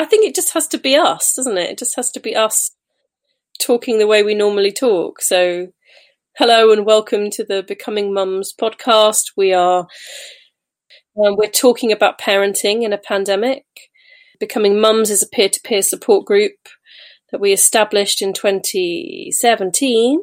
I 0.00 0.06
think 0.06 0.26
it 0.26 0.34
just 0.34 0.54
has 0.54 0.66
to 0.68 0.78
be 0.78 0.96
us, 0.96 1.34
doesn't 1.34 1.58
it? 1.58 1.72
It 1.72 1.78
just 1.78 1.94
has 1.96 2.10
to 2.12 2.20
be 2.20 2.34
us 2.34 2.70
talking 3.58 3.98
the 3.98 4.06
way 4.06 4.22
we 4.22 4.34
normally 4.34 4.72
talk. 4.72 5.20
So, 5.20 5.72
hello 6.38 6.72
and 6.72 6.86
welcome 6.86 7.28
to 7.32 7.44
the 7.44 7.62
Becoming 7.62 8.14
Mums 8.14 8.54
podcast. 8.58 9.32
We 9.36 9.52
are 9.52 9.80
um, 11.22 11.36
we're 11.36 11.50
talking 11.50 11.92
about 11.92 12.18
parenting 12.18 12.82
in 12.82 12.94
a 12.94 12.98
pandemic. 12.98 13.66
Becoming 14.38 14.80
Mums 14.80 15.10
is 15.10 15.22
a 15.22 15.28
peer-to-peer 15.28 15.82
support 15.82 16.24
group 16.24 16.56
that 17.30 17.42
we 17.42 17.52
established 17.52 18.22
in 18.22 18.32
2017 18.32 20.22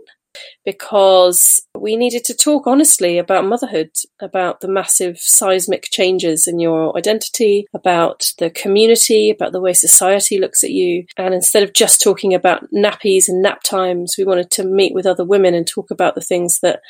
because 0.65 1.65
we 1.75 1.95
needed 1.95 2.23
to 2.25 2.33
talk 2.33 2.67
honestly 2.67 3.17
about 3.17 3.45
motherhood, 3.45 3.91
about 4.21 4.61
the 4.61 4.67
massive 4.67 5.17
seismic 5.20 5.88
changes 5.91 6.47
in 6.47 6.59
your 6.59 6.95
identity, 6.97 7.65
about 7.73 8.31
the 8.39 8.49
community, 8.49 9.29
about 9.29 9.52
the 9.52 9.61
way 9.61 9.73
society 9.73 10.39
looks 10.39 10.63
at 10.63 10.71
you. 10.71 11.05
And 11.17 11.34
instead 11.34 11.63
of 11.63 11.73
just 11.73 12.02
talking 12.02 12.34
about 12.34 12.71
nappies 12.71 13.27
and 13.27 13.41
nap 13.41 13.63
times, 13.63 14.15
we 14.17 14.23
wanted 14.23 14.52
to 14.52 14.63
meet 14.63 14.93
with 14.93 15.05
other 15.05 15.26
women 15.26 15.53
and 15.53 15.67
talk 15.67 15.91
about 15.91 16.15
the 16.15 16.21
things 16.21 16.59
that 16.62 16.81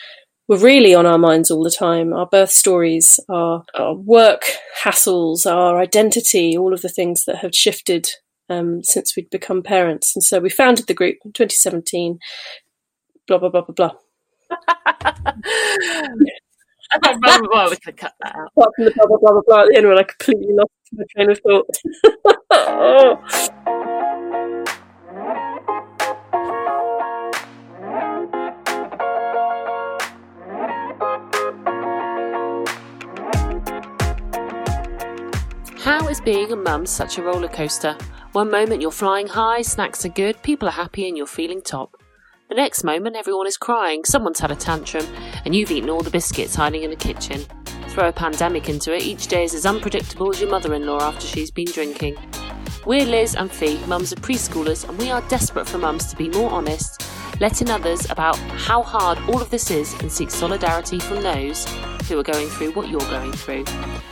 were 0.47 0.57
really 0.57 0.95
on 0.95 1.05
our 1.05 1.17
minds 1.17 1.51
all 1.51 1.63
the 1.63 1.69
time 1.69 2.13
our 2.13 2.25
birth 2.25 2.51
stories, 2.51 3.19
our, 3.29 3.63
our 3.75 3.93
work 3.93 4.43
hassles, 4.83 5.45
our 5.45 5.79
identity, 5.79 6.57
all 6.57 6.73
of 6.73 6.81
the 6.81 6.89
things 6.89 7.25
that 7.25 7.37
have 7.37 7.53
shifted 7.53 8.09
um, 8.49 8.83
since 8.83 9.15
we'd 9.15 9.29
become 9.29 9.61
parents. 9.61 10.15
And 10.15 10.23
so 10.23 10.39
we 10.39 10.49
founded 10.49 10.87
the 10.87 10.93
group 10.93 11.17
in 11.25 11.33
2017 11.33 12.19
blah 13.27 13.37
blah 13.37 13.49
blah 13.49 13.61
blah 13.61 13.75
blah. 13.75 13.91
well, 17.51 17.69
we 17.69 17.75
could 17.77 17.97
cut 17.97 18.13
that 18.21 18.35
out. 18.35 18.51
Apart 18.55 18.73
from 18.75 18.85
the 18.85 18.91
blah 18.95 19.05
blah 19.05 19.17
blah 19.17 19.31
blah 19.31 19.41
blah 19.45 19.61
at 19.63 19.69
the 19.69 19.77
end, 19.77 19.87
where 19.87 19.97
I 19.97 20.03
completely 20.03 20.53
lost 20.53 20.71
my 20.93 21.03
train 21.13 21.31
of 21.31 21.39
thought. 21.39 21.67
oh. 22.51 23.21
How 35.87 36.05
is 36.09 36.19
being 36.19 36.51
a 36.51 36.55
mum 36.55 36.85
such 36.85 37.17
a 37.17 37.23
roller 37.23 37.47
coaster? 37.47 37.95
One 38.33 38.51
moment 38.51 38.81
you're 38.81 38.91
flying 38.91 39.27
high, 39.27 39.61
snacks 39.61 40.05
are 40.05 40.09
good, 40.09 40.43
people 40.43 40.67
are 40.67 40.71
happy, 40.71 41.07
and 41.07 41.15
you're 41.15 41.25
feeling 41.25 41.61
top. 41.61 41.95
The 42.49 42.55
next 42.55 42.85
moment, 42.85 43.17
everyone 43.17 43.45
is 43.45 43.57
crying, 43.57 44.05
someone's 44.05 44.39
had 44.39 44.51
a 44.51 44.55
tantrum, 44.55 45.05
and 45.43 45.53
you've 45.53 45.69
eaten 45.69 45.89
all 45.89 45.99
the 45.99 46.09
biscuits 46.09 46.55
hiding 46.55 46.83
in 46.83 46.89
the 46.89 46.95
kitchen. 46.95 47.45
Throw 47.89 48.07
a 48.07 48.13
pandemic 48.13 48.69
into 48.69 48.95
it, 48.95 49.03
each 49.03 49.27
day 49.27 49.43
is 49.43 49.53
as 49.53 49.65
unpredictable 49.65 50.29
as 50.29 50.39
your 50.39 50.49
mother 50.49 50.73
in 50.73 50.85
law 50.85 51.01
after 51.01 51.27
she's 51.27 51.51
been 51.51 51.69
drinking. 51.69 52.15
We're 52.85 53.05
Liz 53.05 53.35
and 53.35 53.51
Fee, 53.51 53.77
mums 53.85 54.13
of 54.13 54.21
preschoolers, 54.21 54.87
and 54.87 54.97
we 54.97 55.11
are 55.11 55.19
desperate 55.27 55.67
for 55.67 55.77
mums 55.77 56.05
to 56.05 56.15
be 56.15 56.29
more 56.29 56.49
honest, 56.49 57.05
letting 57.41 57.69
others 57.69 58.09
about 58.09 58.37
how 58.37 58.81
hard 58.81 59.17
all 59.27 59.41
of 59.41 59.49
this 59.49 59.69
is 59.69 59.93
and 59.99 60.09
seek 60.09 60.31
solidarity 60.31 60.99
from 60.99 61.21
those 61.21 61.65
who 62.07 62.17
are 62.17 62.23
going 62.23 62.47
through 62.47 62.71
what 62.71 62.87
you're 62.87 63.01
going 63.01 63.33
through. 63.33 63.65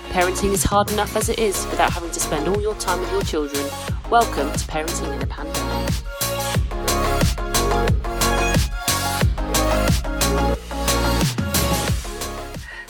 Parenting 0.09 0.51
is 0.51 0.65
hard 0.65 0.91
enough 0.91 1.15
as 1.15 1.29
it 1.29 1.39
is 1.39 1.65
without 1.67 1.93
having 1.93 2.11
to 2.11 2.19
spend 2.19 2.49
all 2.49 2.61
your 2.61 2.75
time 2.75 2.99
with 2.99 3.11
your 3.13 3.21
children. 3.21 3.65
Welcome 4.09 4.51
to 4.51 4.67
Parenting 4.67 5.15
in 5.15 5.21
a 5.21 5.25
Pandemic. 5.25 6.14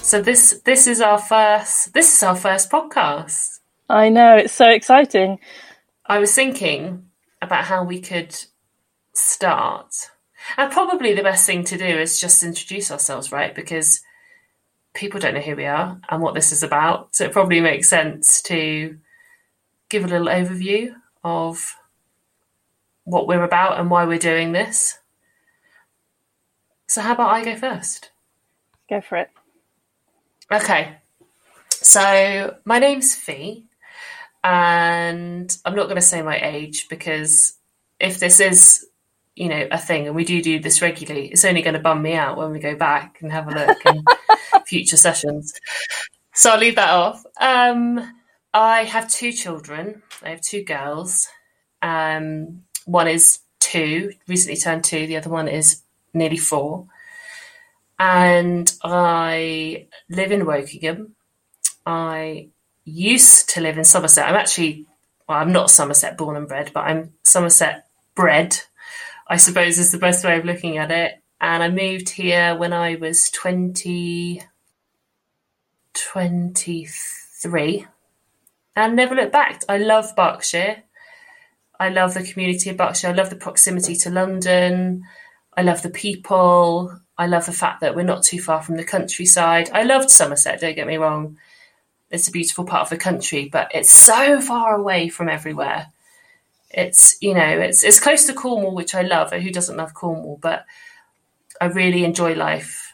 So 0.06 0.22
this 0.22 0.61
this 0.66 0.86
is 0.86 1.02
our 1.02 1.17
first 1.17 1.92
this 1.95 2.16
is 2.16 2.22
our 2.22 2.36
first 2.36 2.70
podcast. 2.70 3.61
I 3.89 4.09
know 4.09 4.36
it's 4.36 4.53
so 4.53 4.70
exciting. 4.70 5.39
I 6.06 6.20
was 6.20 6.31
thinking 6.31 7.09
about 7.42 7.66
how 7.66 7.84
we 7.84 8.00
could 8.00 8.38
start, 9.14 9.95
and 10.58 10.72
probably 10.72 11.16
the 11.16 11.23
best 11.23 11.47
thing 11.47 11.64
to 11.64 11.78
do 11.80 11.86
is 11.86 12.22
just 12.22 12.44
introduce 12.44 12.92
ourselves, 12.92 13.31
right? 13.31 13.56
Because 13.56 14.02
people 14.94 15.19
don't 15.19 15.34
know 15.34 15.41
who 15.41 15.56
we 15.56 15.66
are 15.66 16.00
and 16.07 16.22
what 16.22 16.35
this 16.35 16.51
is 16.51 16.62
about, 16.62 17.16
so 17.16 17.25
it 17.25 17.31
probably 17.31 17.59
makes 17.59 17.90
sense 17.90 18.44
to 18.44 19.00
give 19.90 20.03
a 20.06 20.07
little 20.07 20.28
overview 20.28 20.94
of 21.24 21.75
what 23.06 23.28
we're 23.28 23.44
about 23.44 23.80
and 23.80 23.90
why 23.90 24.06
we're 24.06 24.19
doing 24.19 24.51
this. 24.51 25.00
So, 26.85 27.01
how 27.01 27.13
about 27.13 27.34
I 27.34 27.44
go 27.44 27.56
first? 27.56 28.12
Go 28.88 29.01
for 29.01 29.18
it. 29.18 29.31
Okay. 30.51 30.97
So 31.69 32.56
my 32.66 32.79
name's 32.79 33.16
Fee, 33.16 33.66
and 34.44 35.56
I'm 35.66 35.75
not 35.75 35.85
going 35.85 35.95
to 35.95 36.01
say 36.01 36.22
my 36.22 36.39
age 36.39 36.88
because 36.89 37.53
if 38.00 38.19
this 38.19 38.39
is, 38.39 38.85
you 39.35 39.50
know, 39.50 39.67
a 39.72 39.78
thing, 39.78 40.07
and 40.07 40.16
we 40.16 40.23
do 40.23 40.41
do 40.41 40.59
this 40.59 40.81
regularly, 40.81 41.28
it's 41.28 41.45
only 41.45 41.61
going 41.61 41.73
to 41.73 41.79
bum 41.79 42.01
me 42.01 42.13
out 42.13 42.38
when 42.38 42.51
we 42.51 42.59
go 42.59 42.75
back 42.75 43.17
and 43.22 43.31
have 43.31 43.47
a 43.47 43.51
look 43.51 43.78
in 43.85 44.03
future 44.66 44.97
sessions. 44.97 45.53
So 46.33 46.51
I'll 46.51 46.59
leave 46.59 46.75
that 46.75 46.89
off. 46.89 47.23
Um, 47.39 48.13
I 48.53 48.83
have 48.83 49.09
two 49.09 49.31
children. 49.31 50.01
I 50.23 50.29
have 50.29 50.41
two 50.41 50.63
girls. 50.63 51.27
Um, 51.81 52.63
one 52.85 53.07
is 53.07 53.39
two, 53.59 54.13
recently 54.27 54.57
turned 54.57 54.83
two. 54.83 55.07
The 55.07 55.17
other 55.17 55.29
one 55.29 55.47
is 55.47 55.81
nearly 56.13 56.38
four 56.38 56.88
and 57.97 58.72
I 58.83 59.88
live 60.09 60.31
in 60.31 60.41
Wokingham. 60.41 61.11
I 61.85 62.50
used 62.83 63.50
to 63.51 63.61
live 63.61 63.78
in 63.78 63.83
Somerset. 63.83 64.28
I'm 64.28 64.35
actually, 64.35 64.85
well, 65.28 65.38
I'm 65.39 65.51
not 65.51 65.69
Somerset 65.69 66.17
born 66.17 66.35
and 66.35 66.47
bred, 66.47 66.72
but 66.73 66.81
I'm 66.81 67.13
Somerset 67.23 67.88
bred, 68.16 68.59
I 69.28 69.38
suppose 69.38 69.78
is 69.78 69.91
the 69.91 69.97
best 69.97 70.23
way 70.23 70.38
of 70.38 70.45
looking 70.45 70.78
at 70.78 70.91
it. 70.91 71.22
And 71.41 71.61
I 71.61 71.69
moved 71.69 72.09
here 72.09 72.56
when 72.56 72.73
I 72.73 72.95
was 72.95 73.29
20, 73.29 74.41
23 75.94 77.88
and 78.75 78.95
never 78.95 79.16
looked 79.16 79.31
back. 79.31 79.62
I 79.69 79.77
love 79.77 80.16
Berkshire. 80.16 80.83
I 81.79 81.89
love 81.89 82.13
the 82.13 82.23
community 82.23 82.69
of 82.69 82.77
Berkshire. 82.77 83.09
I 83.09 83.13
love 83.13 83.29
the 83.29 83.35
proximity 83.35 83.95
to 83.97 84.09
London. 84.09 85.03
I 85.56 85.62
love 85.62 85.81
the 85.81 85.89
people. 85.89 87.00
I 87.18 87.28
love 87.28 87.46
the 87.46 87.53
fact 87.53 87.81
that 87.81 87.96
we're 87.96 88.03
not 88.03 88.24
too 88.24 88.42
far 88.42 88.62
from 88.62 88.76
the 88.76 88.84
countryside. 88.84 89.70
I 89.74 89.84
loved 89.84 90.09
Somerset, 90.09 90.59
don't 90.59 90.76
get 90.76 90.88
me 90.88 90.98
wrong. 90.98 91.38
It's 92.12 92.28
a 92.28 92.31
beautiful 92.31 92.66
part 92.66 92.84
of 92.84 92.90
the 92.90 92.98
country, 92.98 93.50
but 93.52 93.72
it's 93.74 93.94
so 93.94 94.42
far 94.42 94.76
away 94.76 95.09
from 95.09 95.30
everywhere. 95.30 95.88
It's, 96.70 97.18
you 97.22 97.34
know, 97.34 97.59
it's 97.59 97.84
it's 97.84 98.00
close 98.00 98.25
to 98.25 98.34
Cornwall, 98.34 98.75
which 98.75 98.94
I 98.94 99.02
love. 99.02 99.31
Who 99.31 99.50
doesn't 99.50 99.78
love 99.78 99.94
Cornwall? 99.94 100.38
But 100.42 100.66
I 101.62 101.66
really 101.68 102.04
enjoy 102.04 102.34
life 102.34 102.92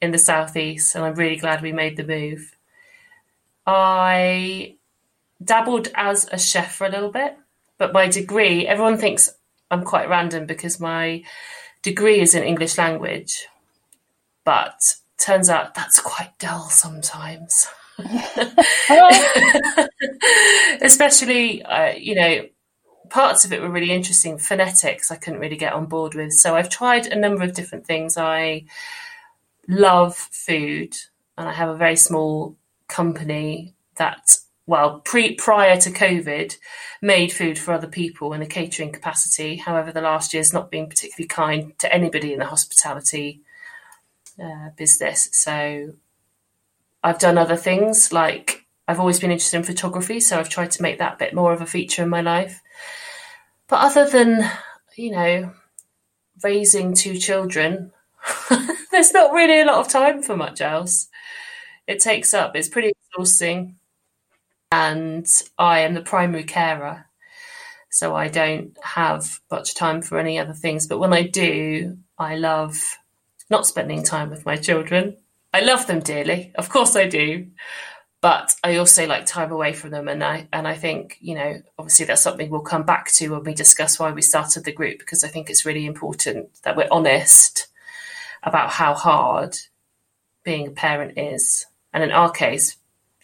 in 0.00 0.12
the 0.12 0.18
southeast, 0.18 0.94
and 0.94 1.04
I'm 1.04 1.14
really 1.14 1.36
glad 1.36 1.60
we 1.60 1.72
made 1.72 1.96
the 1.96 2.04
move. 2.04 2.56
I 3.66 4.76
dabbled 5.42 5.88
as 5.94 6.28
a 6.30 6.38
chef 6.38 6.76
for 6.76 6.86
a 6.86 6.90
little 6.90 7.10
bit, 7.10 7.36
but 7.78 7.92
my 7.92 8.08
degree, 8.08 8.66
everyone 8.66 8.96
thinks 8.96 9.34
I'm 9.70 9.82
quite 9.82 10.08
random 10.08 10.46
because 10.46 10.78
my 10.78 11.24
degree 11.82 12.20
is 12.20 12.34
in 12.34 12.44
English 12.44 12.78
language 12.78 13.46
but 14.46 14.94
turns 15.18 15.50
out 15.50 15.74
that's 15.74 16.00
quite 16.00 16.30
dull 16.38 16.70
sometimes. 16.70 17.66
Especially, 20.80 21.62
uh, 21.64 21.92
you 21.94 22.14
know, 22.14 22.46
parts 23.10 23.44
of 23.44 23.52
it 23.52 23.60
were 23.60 23.68
really 23.68 23.90
interesting. 23.90 24.38
Phonetics, 24.38 25.10
I 25.10 25.16
couldn't 25.16 25.40
really 25.40 25.56
get 25.56 25.72
on 25.72 25.86
board 25.86 26.14
with. 26.14 26.32
So 26.32 26.54
I've 26.54 26.70
tried 26.70 27.08
a 27.08 27.18
number 27.18 27.42
of 27.42 27.54
different 27.54 27.86
things. 27.86 28.16
I 28.16 28.66
love 29.68 30.16
food, 30.16 30.96
and 31.36 31.48
I 31.48 31.52
have 31.52 31.68
a 31.68 31.76
very 31.76 31.96
small 31.96 32.56
company 32.86 33.74
that, 33.96 34.38
well, 34.66 35.00
pre 35.00 35.34
prior 35.34 35.76
to 35.80 35.90
COVID, 35.90 36.56
made 37.02 37.32
food 37.32 37.58
for 37.58 37.74
other 37.74 37.88
people 37.88 38.32
in 38.32 38.42
a 38.42 38.46
catering 38.46 38.92
capacity. 38.92 39.56
However, 39.56 39.90
the 39.90 40.02
last 40.02 40.32
year's 40.32 40.52
not 40.52 40.70
been 40.70 40.88
particularly 40.88 41.26
kind 41.26 41.76
to 41.80 41.92
anybody 41.92 42.32
in 42.32 42.38
the 42.38 42.46
hospitality 42.46 43.42
uh, 44.42 44.70
business. 44.76 45.28
So 45.32 45.92
I've 47.02 47.18
done 47.18 47.38
other 47.38 47.56
things 47.56 48.12
like 48.12 48.66
I've 48.88 49.00
always 49.00 49.18
been 49.20 49.30
interested 49.30 49.56
in 49.56 49.64
photography, 49.64 50.20
so 50.20 50.38
I've 50.38 50.48
tried 50.48 50.70
to 50.72 50.82
make 50.82 50.98
that 50.98 51.14
a 51.14 51.18
bit 51.18 51.34
more 51.34 51.52
of 51.52 51.60
a 51.60 51.66
feature 51.66 52.02
in 52.02 52.08
my 52.08 52.20
life. 52.20 52.60
But 53.68 53.80
other 53.80 54.08
than, 54.08 54.48
you 54.96 55.10
know, 55.10 55.52
raising 56.42 56.94
two 56.94 57.16
children, 57.18 57.92
there's 58.92 59.12
not 59.12 59.32
really 59.32 59.60
a 59.60 59.64
lot 59.64 59.80
of 59.80 59.88
time 59.88 60.22
for 60.22 60.36
much 60.36 60.60
else. 60.60 61.08
It 61.86 62.00
takes 62.00 62.32
up, 62.34 62.54
it's 62.54 62.68
pretty 62.68 62.92
exhausting. 63.10 63.76
And 64.70 65.26
I 65.58 65.80
am 65.80 65.94
the 65.94 66.02
primary 66.02 66.44
carer, 66.44 67.06
so 67.90 68.14
I 68.14 68.28
don't 68.28 68.76
have 68.82 69.40
much 69.50 69.74
time 69.74 70.02
for 70.02 70.18
any 70.18 70.38
other 70.38 70.52
things. 70.52 70.86
But 70.86 70.98
when 70.98 71.12
I 71.12 71.22
do, 71.22 71.98
I 72.18 72.36
love 72.36 72.98
not 73.50 73.66
spending 73.66 74.02
time 74.02 74.30
with 74.30 74.46
my 74.46 74.56
children. 74.56 75.16
I 75.52 75.60
love 75.60 75.86
them 75.86 76.00
dearly, 76.00 76.52
of 76.56 76.68
course 76.68 76.96
I 76.96 77.08
do, 77.08 77.46
but 78.20 78.54
I 78.64 78.76
also 78.76 79.06
like 79.06 79.26
time 79.26 79.52
away 79.52 79.72
from 79.72 79.90
them, 79.90 80.08
and 80.08 80.22
I 80.22 80.48
and 80.52 80.66
I 80.66 80.74
think 80.74 81.16
you 81.20 81.34
know 81.34 81.62
obviously 81.78 82.06
that's 82.06 82.22
something 82.22 82.50
we'll 82.50 82.60
come 82.60 82.84
back 82.84 83.10
to 83.12 83.28
when 83.28 83.44
we 83.44 83.54
discuss 83.54 83.98
why 83.98 84.10
we 84.10 84.22
started 84.22 84.64
the 84.64 84.72
group 84.72 84.98
because 84.98 85.22
I 85.22 85.28
think 85.28 85.48
it's 85.48 85.64
really 85.64 85.86
important 85.86 86.48
that 86.62 86.76
we're 86.76 86.88
honest 86.90 87.68
about 88.42 88.70
how 88.70 88.94
hard 88.94 89.56
being 90.44 90.66
a 90.66 90.70
parent 90.70 91.18
is, 91.18 91.66
and 91.92 92.02
in 92.02 92.10
our 92.10 92.30
case, 92.30 92.76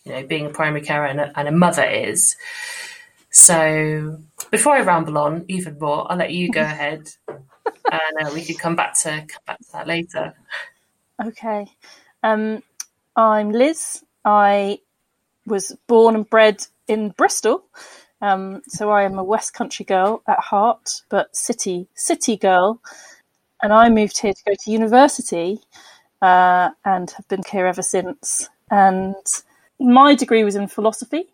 you 0.04 0.12
know, 0.12 0.26
being 0.26 0.46
a 0.46 0.50
primary 0.50 0.82
carer 0.82 1.06
and 1.06 1.20
a, 1.20 1.38
and 1.38 1.48
a 1.48 1.52
mother 1.52 1.84
is. 1.84 2.36
So 3.30 4.18
before 4.50 4.74
I 4.74 4.82
ramble 4.82 5.16
on 5.16 5.46
even 5.48 5.78
more, 5.78 6.10
I'll 6.10 6.18
let 6.18 6.32
you 6.32 6.50
go 6.50 6.60
ahead, 6.72 7.10
and 7.92 8.26
uh, 8.26 8.30
we 8.32 8.42
can 8.42 8.56
come 8.56 8.76
back 8.76 8.94
to 9.00 9.10
come 9.28 9.42
back 9.46 9.58
to 9.58 9.72
that 9.72 9.86
later. 9.86 10.34
Okay, 11.24 11.66
um, 12.22 12.62
I'm 13.14 13.50
Liz. 13.52 14.02
I 14.24 14.78
was 15.46 15.76
born 15.86 16.14
and 16.14 16.28
bred 16.28 16.66
in 16.88 17.10
Bristol, 17.10 17.64
um, 18.20 18.62
so 18.66 18.90
I 18.90 19.02
am 19.02 19.18
a 19.18 19.24
West 19.24 19.54
Country 19.54 19.84
girl 19.84 20.22
at 20.26 20.38
heart, 20.38 21.02
but 21.08 21.36
city 21.36 21.86
city 21.94 22.36
girl. 22.36 22.80
And 23.62 23.72
I 23.72 23.90
moved 23.90 24.18
here 24.18 24.32
to 24.32 24.44
go 24.44 24.54
to 24.58 24.70
university, 24.72 25.60
uh, 26.22 26.70
and 26.84 27.10
have 27.10 27.28
been 27.28 27.42
here 27.50 27.66
ever 27.66 27.82
since. 27.82 28.48
And 28.70 29.14
my 29.78 30.14
degree 30.14 30.44
was 30.44 30.56
in 30.56 30.66
philosophy, 30.68 31.31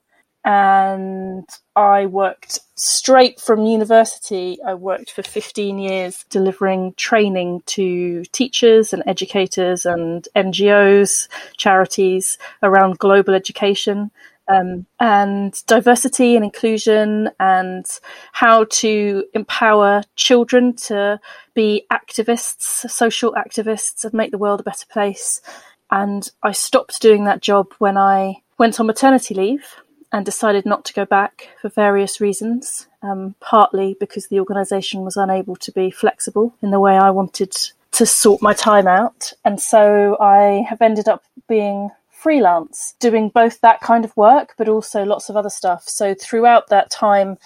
and 0.49 1.47
I 1.77 2.07
worked 2.07 2.61
straight 2.75 3.39
from 3.39 3.67
university. 3.67 4.57
I 4.67 4.73
worked 4.73 5.11
for 5.11 5.23
15 5.23 5.79
years 5.79 6.25
delivering 6.31 6.95
training 6.95 7.65
to 7.67 8.25
teachers 8.33 8.95
and 8.95 9.03
educators 9.07 9.85
and 9.85 10.27
NGOs, 10.35 11.29
charities 11.59 12.39
around 12.63 12.99
global 12.99 13.35
education. 13.35 14.11
Um, 14.51 14.87
and 14.99 15.53
diversity 15.67 16.35
and 16.35 16.43
inclusion 16.43 17.29
and 17.39 17.85
how 18.33 18.65
to 18.65 19.25
empower 19.35 20.03
children 20.17 20.75
to 20.87 21.21
be 21.53 21.85
activists, 21.93 22.89
social 22.91 23.35
activists, 23.35 24.07
and 24.07 24.15
make 24.15 24.31
the 24.31 24.39
world 24.39 24.61
a 24.61 24.63
better 24.63 24.87
place. 24.91 25.43
And 25.91 26.27
I 26.43 26.53
stopped 26.53 27.03
doing 27.03 27.25
that 27.25 27.43
job 27.43 27.75
when 27.77 27.99
I 27.99 28.37
went 28.57 28.81
on 28.81 28.87
maternity 28.87 29.35
leave 29.35 29.67
and 30.13 30.25
decided 30.25 30.65
not 30.65 30.85
to 30.87 30.95
go 30.95 31.05
back 31.05 31.49
for 31.61 31.69
various 31.69 32.21
reasons, 32.21 32.87
um, 33.03 33.35
partly 33.41 33.97
because 34.01 34.29
the 34.29 34.41
organisation 34.41 35.03
was 35.03 35.17
unable 35.17 35.57
to 35.57 35.73
be 35.73 35.91
flexible 35.91 36.55
in 36.63 36.71
the 36.71 36.81
way 36.81 36.97
I 36.97 37.11
wanted 37.11 37.57
to 37.93 38.07
sort 38.07 38.41
my 38.41 38.55
time 38.55 38.87
out. 38.87 39.33
And 39.45 39.61
so 39.61 40.17
I 40.21 40.65
have 40.69 40.81
ended 40.81 41.09
up 41.09 41.25
being 41.49 41.91
freelance, 42.11 42.95
doing 42.99 43.29
both 43.29 43.61
that 43.61 43.81
kind 43.81 44.05
of 44.05 44.17
work, 44.17 44.55
but 44.57 44.69
also 44.69 45.05
lots 45.05 45.29
of 45.29 45.37
other 45.37 45.51
stuff. 45.51 45.89
So 45.89 46.15
throughout 46.15 46.69
that 46.69 46.91
time, 46.91 47.39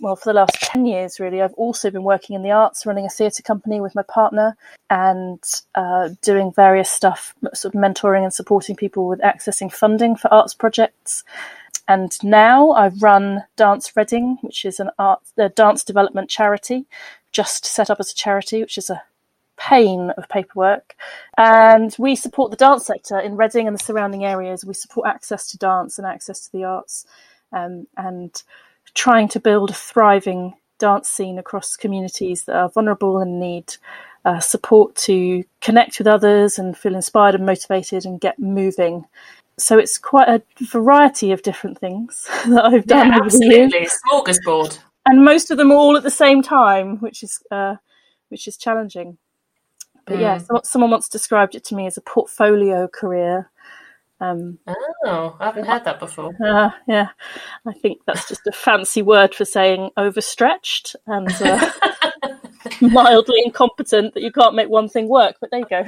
well, 0.00 0.16
for 0.16 0.30
the 0.30 0.34
last 0.34 0.60
10 0.60 0.86
years, 0.86 1.18
really, 1.18 1.42
I've 1.42 1.54
also 1.54 1.90
been 1.90 2.04
working 2.04 2.36
in 2.36 2.42
the 2.42 2.52
arts, 2.52 2.86
running 2.86 3.06
a 3.06 3.08
theatre 3.08 3.42
company 3.42 3.80
with 3.80 3.94
my 3.94 4.02
partner 4.02 4.56
and 4.90 5.42
uh, 5.74 6.10
doing 6.22 6.52
various 6.52 6.90
stuff, 6.90 7.34
sort 7.52 7.74
of 7.74 7.80
mentoring 7.80 8.22
and 8.22 8.32
supporting 8.32 8.76
people 8.76 9.08
with 9.08 9.20
accessing 9.20 9.72
funding 9.72 10.14
for 10.14 10.32
arts 10.32 10.54
projects. 10.54 11.24
And 11.88 12.12
now 12.22 12.70
I 12.72 12.88
run 12.88 13.44
Dance 13.56 13.96
Reading, 13.96 14.36
which 14.42 14.66
is 14.66 14.78
an 14.78 14.90
art, 14.98 15.20
a 15.38 15.48
dance 15.48 15.82
development 15.82 16.28
charity, 16.28 16.86
just 17.32 17.64
set 17.64 17.88
up 17.88 17.98
as 17.98 18.10
a 18.10 18.14
charity, 18.14 18.60
which 18.60 18.76
is 18.76 18.90
a 18.90 19.02
pain 19.56 20.10
of 20.10 20.28
paperwork. 20.28 20.94
And 21.38 21.96
we 21.98 22.14
support 22.14 22.50
the 22.50 22.58
dance 22.58 22.86
sector 22.86 23.18
in 23.18 23.36
Reading 23.36 23.66
and 23.66 23.74
the 23.74 23.82
surrounding 23.82 24.24
areas. 24.24 24.66
We 24.66 24.74
support 24.74 25.08
access 25.08 25.48
to 25.48 25.58
dance 25.58 25.98
and 25.98 26.06
access 26.06 26.40
to 26.44 26.52
the 26.52 26.64
arts, 26.64 27.06
um, 27.52 27.86
and 27.96 28.40
trying 28.94 29.28
to 29.28 29.40
build 29.40 29.70
a 29.70 29.74
thriving 29.74 30.54
dance 30.78 31.08
scene 31.08 31.38
across 31.38 31.76
communities 31.76 32.44
that 32.44 32.56
are 32.56 32.68
vulnerable 32.68 33.18
and 33.18 33.40
need 33.40 33.74
uh, 34.24 34.40
support 34.40 34.94
to 34.94 35.42
connect 35.60 35.98
with 35.98 36.06
others 36.06 36.58
and 36.58 36.76
feel 36.76 36.94
inspired 36.94 37.34
and 37.34 37.46
motivated 37.46 38.04
and 38.04 38.20
get 38.20 38.38
moving 38.38 39.06
so 39.58 39.78
it's 39.78 39.98
quite 39.98 40.28
a 40.28 40.42
variety 40.64 41.32
of 41.32 41.42
different 41.42 41.78
things 41.78 42.26
that 42.48 42.64
I've 42.64 42.86
done 42.86 43.08
yeah, 43.08 43.18
absolutely. 43.22 43.88
Smorgasbord. 44.10 44.78
And 45.06 45.24
most 45.24 45.50
of 45.50 45.56
them 45.56 45.72
all 45.72 45.96
at 45.96 46.02
the 46.02 46.10
same 46.10 46.42
time, 46.42 46.98
which 46.98 47.22
is 47.22 47.42
uh, 47.50 47.76
which 48.28 48.46
is 48.46 48.56
challenging. 48.56 49.16
But 50.06 50.16
mm. 50.16 50.20
yeah, 50.20 50.38
so 50.38 50.60
someone 50.64 50.90
once 50.90 51.08
described 51.08 51.54
it 51.54 51.64
to 51.64 51.74
me 51.74 51.86
as 51.86 51.96
a 51.96 52.02
portfolio 52.02 52.88
career. 52.88 53.50
Um, 54.20 54.58
oh, 55.04 55.36
I 55.38 55.46
haven't 55.46 55.66
heard 55.66 55.84
that 55.84 56.00
before. 56.00 56.36
Uh, 56.44 56.70
yeah, 56.86 57.08
I 57.66 57.72
think 57.72 58.00
that's 58.06 58.28
just 58.28 58.46
a 58.46 58.52
fancy 58.52 59.00
word 59.00 59.34
for 59.34 59.44
saying 59.44 59.90
overstretched 59.96 60.96
and 61.06 61.30
uh, 61.40 61.70
mildly 62.80 63.42
incompetent 63.44 64.14
that 64.14 64.22
you 64.22 64.32
can't 64.32 64.54
make 64.54 64.68
one 64.68 64.88
thing 64.88 65.08
work. 65.08 65.36
But 65.40 65.50
there 65.50 65.60
you 65.60 65.66
go 65.70 65.84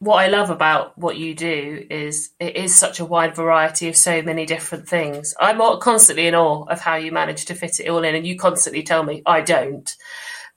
what 0.00 0.16
I 0.16 0.28
love 0.28 0.48
about 0.48 0.96
what 0.96 1.18
you 1.18 1.34
do 1.34 1.86
is 1.90 2.30
it 2.40 2.56
is 2.56 2.74
such 2.74 3.00
a 3.00 3.04
wide 3.04 3.36
variety 3.36 3.86
of 3.88 3.96
so 3.96 4.22
many 4.22 4.46
different 4.46 4.88
things. 4.88 5.34
I'm 5.38 5.60
constantly 5.78 6.26
in 6.26 6.34
awe 6.34 6.64
of 6.64 6.80
how 6.80 6.96
you 6.96 7.12
manage 7.12 7.44
to 7.46 7.54
fit 7.54 7.80
it 7.80 7.88
all 7.88 8.02
in, 8.02 8.14
and 8.14 8.26
you 8.26 8.38
constantly 8.38 8.82
tell 8.82 9.02
me 9.02 9.22
I 9.26 9.42
don't. 9.42 9.94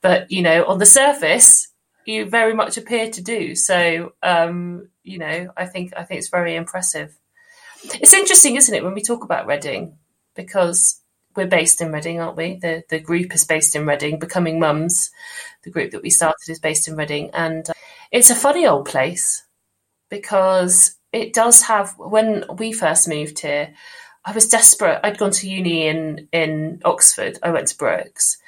But 0.00 0.30
you 0.30 0.40
know, 0.40 0.64
on 0.64 0.78
the 0.78 0.86
surface, 0.86 1.68
you 2.06 2.24
very 2.24 2.54
much 2.54 2.78
appear 2.78 3.10
to 3.10 3.22
do. 3.22 3.54
So, 3.54 4.14
um, 4.22 4.88
you 5.02 5.18
know, 5.18 5.50
I 5.54 5.66
think 5.66 5.92
I 5.94 6.04
think 6.04 6.18
it's 6.18 6.30
very 6.30 6.56
impressive. 6.56 7.14
It's 7.84 8.14
interesting, 8.14 8.56
isn't 8.56 8.74
it, 8.74 8.82
when 8.82 8.94
we 8.94 9.02
talk 9.02 9.24
about 9.24 9.46
Reading, 9.46 9.98
because 10.34 11.02
we're 11.36 11.46
based 11.46 11.82
in 11.82 11.92
Reading, 11.92 12.18
aren't 12.18 12.38
we? 12.38 12.58
The 12.62 12.82
the 12.88 12.98
group 12.98 13.34
is 13.34 13.44
based 13.44 13.76
in 13.76 13.84
Reading. 13.84 14.18
Becoming 14.18 14.58
Mums, 14.58 15.10
the 15.64 15.70
group 15.70 15.90
that 15.90 16.02
we 16.02 16.08
started 16.08 16.48
is 16.48 16.60
based 16.60 16.88
in 16.88 16.96
Reading, 16.96 17.28
and 17.34 17.68
it's 18.14 18.30
a 18.30 18.34
funny 18.34 18.64
old 18.64 18.86
place 18.86 19.44
because 20.08 20.96
it 21.12 21.34
does 21.34 21.62
have. 21.62 21.94
When 21.98 22.44
we 22.56 22.72
first 22.72 23.08
moved 23.08 23.40
here, 23.40 23.74
I 24.24 24.32
was 24.32 24.48
desperate. 24.48 25.00
I'd 25.02 25.18
gone 25.18 25.32
to 25.32 25.50
uni 25.50 25.88
in 25.88 26.28
in 26.32 26.80
Oxford. 26.84 27.38
I 27.42 27.50
went 27.50 27.68
to 27.68 27.76
Brookes, 27.76 28.38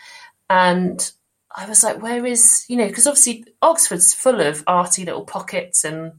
and 0.48 1.10
I 1.54 1.66
was 1.68 1.82
like, 1.82 2.00
where 2.00 2.24
is 2.24 2.64
you 2.68 2.76
know? 2.76 2.86
Because 2.86 3.08
obviously 3.08 3.44
Oxford's 3.60 4.14
full 4.14 4.40
of 4.40 4.62
arty 4.68 5.04
little 5.04 5.24
pockets 5.24 5.84
and 5.84 6.12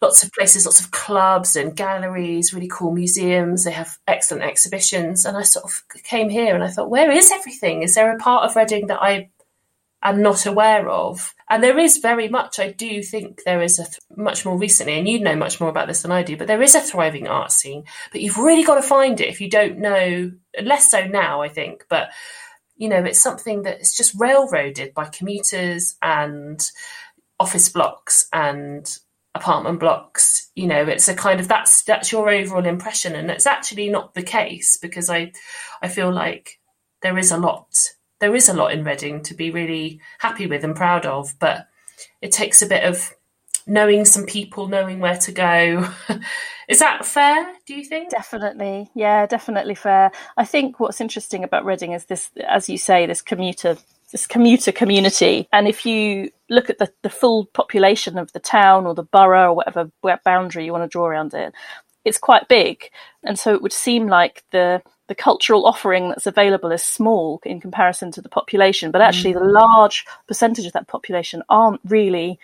lots 0.00 0.24
of 0.24 0.32
places, 0.32 0.66
lots 0.66 0.80
of 0.80 0.90
clubs 0.90 1.54
and 1.54 1.76
galleries, 1.76 2.52
really 2.52 2.68
cool 2.68 2.90
museums. 2.90 3.62
They 3.62 3.70
have 3.70 3.96
excellent 4.08 4.42
exhibitions. 4.42 5.24
And 5.24 5.36
I 5.36 5.42
sort 5.42 5.64
of 5.64 5.82
came 6.02 6.28
here 6.28 6.52
and 6.56 6.64
I 6.64 6.68
thought, 6.68 6.90
where 6.90 7.12
is 7.12 7.30
everything? 7.30 7.82
Is 7.82 7.94
there 7.94 8.12
a 8.12 8.18
part 8.18 8.44
of 8.44 8.56
Reading 8.56 8.88
that 8.88 9.00
I 9.00 9.30
am 10.02 10.22
not 10.22 10.46
aware 10.46 10.88
of? 10.88 11.34
And 11.48 11.62
there 11.62 11.78
is 11.78 11.98
very 11.98 12.28
much, 12.28 12.58
I 12.58 12.72
do 12.72 13.02
think 13.02 13.42
there 13.44 13.62
is 13.62 13.78
a 13.78 13.84
th- 13.84 14.00
much 14.16 14.44
more 14.44 14.58
recently, 14.58 14.98
and 14.98 15.08
you 15.08 15.20
know 15.20 15.36
much 15.36 15.60
more 15.60 15.70
about 15.70 15.86
this 15.86 16.02
than 16.02 16.12
I 16.12 16.22
do, 16.22 16.36
but 16.36 16.46
there 16.46 16.62
is 16.62 16.74
a 16.74 16.80
thriving 16.80 17.28
art 17.28 17.52
scene. 17.52 17.84
But 18.10 18.20
you've 18.20 18.38
really 18.38 18.64
got 18.64 18.76
to 18.76 18.82
find 18.82 19.20
it 19.20 19.28
if 19.28 19.40
you 19.40 19.48
don't 19.48 19.78
know, 19.78 20.32
less 20.62 20.90
so 20.90 21.06
now, 21.06 21.42
I 21.42 21.48
think. 21.48 21.84
But, 21.88 22.10
you 22.76 22.88
know, 22.88 23.04
it's 23.04 23.22
something 23.22 23.62
that 23.62 23.80
is 23.80 23.94
just 23.94 24.18
railroaded 24.18 24.94
by 24.94 25.06
commuters 25.06 25.96
and 26.02 26.60
office 27.38 27.68
blocks 27.68 28.28
and 28.32 28.98
apartment 29.34 29.80
blocks 29.80 30.50
you 30.54 30.66
know 30.66 30.84
it's 30.84 31.08
a 31.08 31.14
kind 31.14 31.40
of 31.40 31.48
that's 31.48 31.82
that's 31.84 32.12
your 32.12 32.28
overall 32.28 32.66
impression 32.66 33.14
and 33.14 33.30
it's 33.30 33.46
actually 33.46 33.88
not 33.88 34.12
the 34.12 34.22
case 34.22 34.76
because 34.76 35.08
i 35.08 35.32
i 35.80 35.88
feel 35.88 36.12
like 36.12 36.60
there 37.00 37.18
is 37.18 37.32
a 37.32 37.38
lot 37.38 37.74
there 38.22 38.36
is 38.36 38.48
a 38.48 38.54
lot 38.54 38.72
in 38.72 38.84
reading 38.84 39.20
to 39.20 39.34
be 39.34 39.50
really 39.50 40.00
happy 40.20 40.46
with 40.46 40.62
and 40.62 40.76
proud 40.76 41.04
of 41.04 41.34
but 41.40 41.66
it 42.20 42.30
takes 42.30 42.62
a 42.62 42.66
bit 42.66 42.84
of 42.84 43.12
knowing 43.66 44.04
some 44.04 44.24
people 44.24 44.68
knowing 44.68 45.00
where 45.00 45.16
to 45.16 45.32
go 45.32 45.90
is 46.68 46.78
that 46.78 47.04
fair 47.04 47.52
do 47.66 47.74
you 47.74 47.84
think 47.84 48.10
definitely 48.10 48.88
yeah 48.94 49.26
definitely 49.26 49.74
fair 49.74 50.12
i 50.36 50.44
think 50.44 50.78
what's 50.78 51.00
interesting 51.00 51.42
about 51.42 51.64
reading 51.64 51.92
is 51.92 52.04
this 52.04 52.30
as 52.46 52.68
you 52.68 52.78
say 52.78 53.06
this 53.06 53.20
commuter 53.20 53.76
this 54.12 54.26
commuter 54.26 54.70
community. 54.72 55.48
And 55.54 55.66
if 55.66 55.86
you 55.86 56.30
look 56.50 56.68
at 56.68 56.76
the, 56.76 56.92
the 57.00 57.08
full 57.08 57.46
population 57.46 58.18
of 58.18 58.30
the 58.32 58.40
town 58.40 58.86
or 58.86 58.94
the 58.94 59.02
borough 59.02 59.52
or 59.52 59.54
whatever 59.54 59.90
boundary 60.22 60.66
you 60.66 60.72
want 60.72 60.84
to 60.84 60.88
draw 60.88 61.06
around 61.06 61.32
it, 61.32 61.54
it's 62.04 62.18
quite 62.18 62.46
big. 62.46 62.90
And 63.24 63.38
so 63.38 63.54
it 63.54 63.62
would 63.62 63.72
seem 63.72 64.08
like 64.08 64.44
the 64.50 64.82
the 65.08 65.14
cultural 65.14 65.66
offering 65.66 66.08
that's 66.08 66.26
available 66.26 66.72
is 66.72 66.82
small 66.82 67.40
in 67.44 67.60
comparison 67.60 68.10
to 68.12 68.22
the 68.22 68.28
population, 68.28 68.90
but 68.90 69.00
actually 69.00 69.34
mm-hmm. 69.34 69.44
the 69.44 69.52
large 69.52 70.04
percentage 70.26 70.66
of 70.66 70.72
that 70.72 70.88
population 70.88 71.42
aren't 71.48 71.80
really 71.84 72.38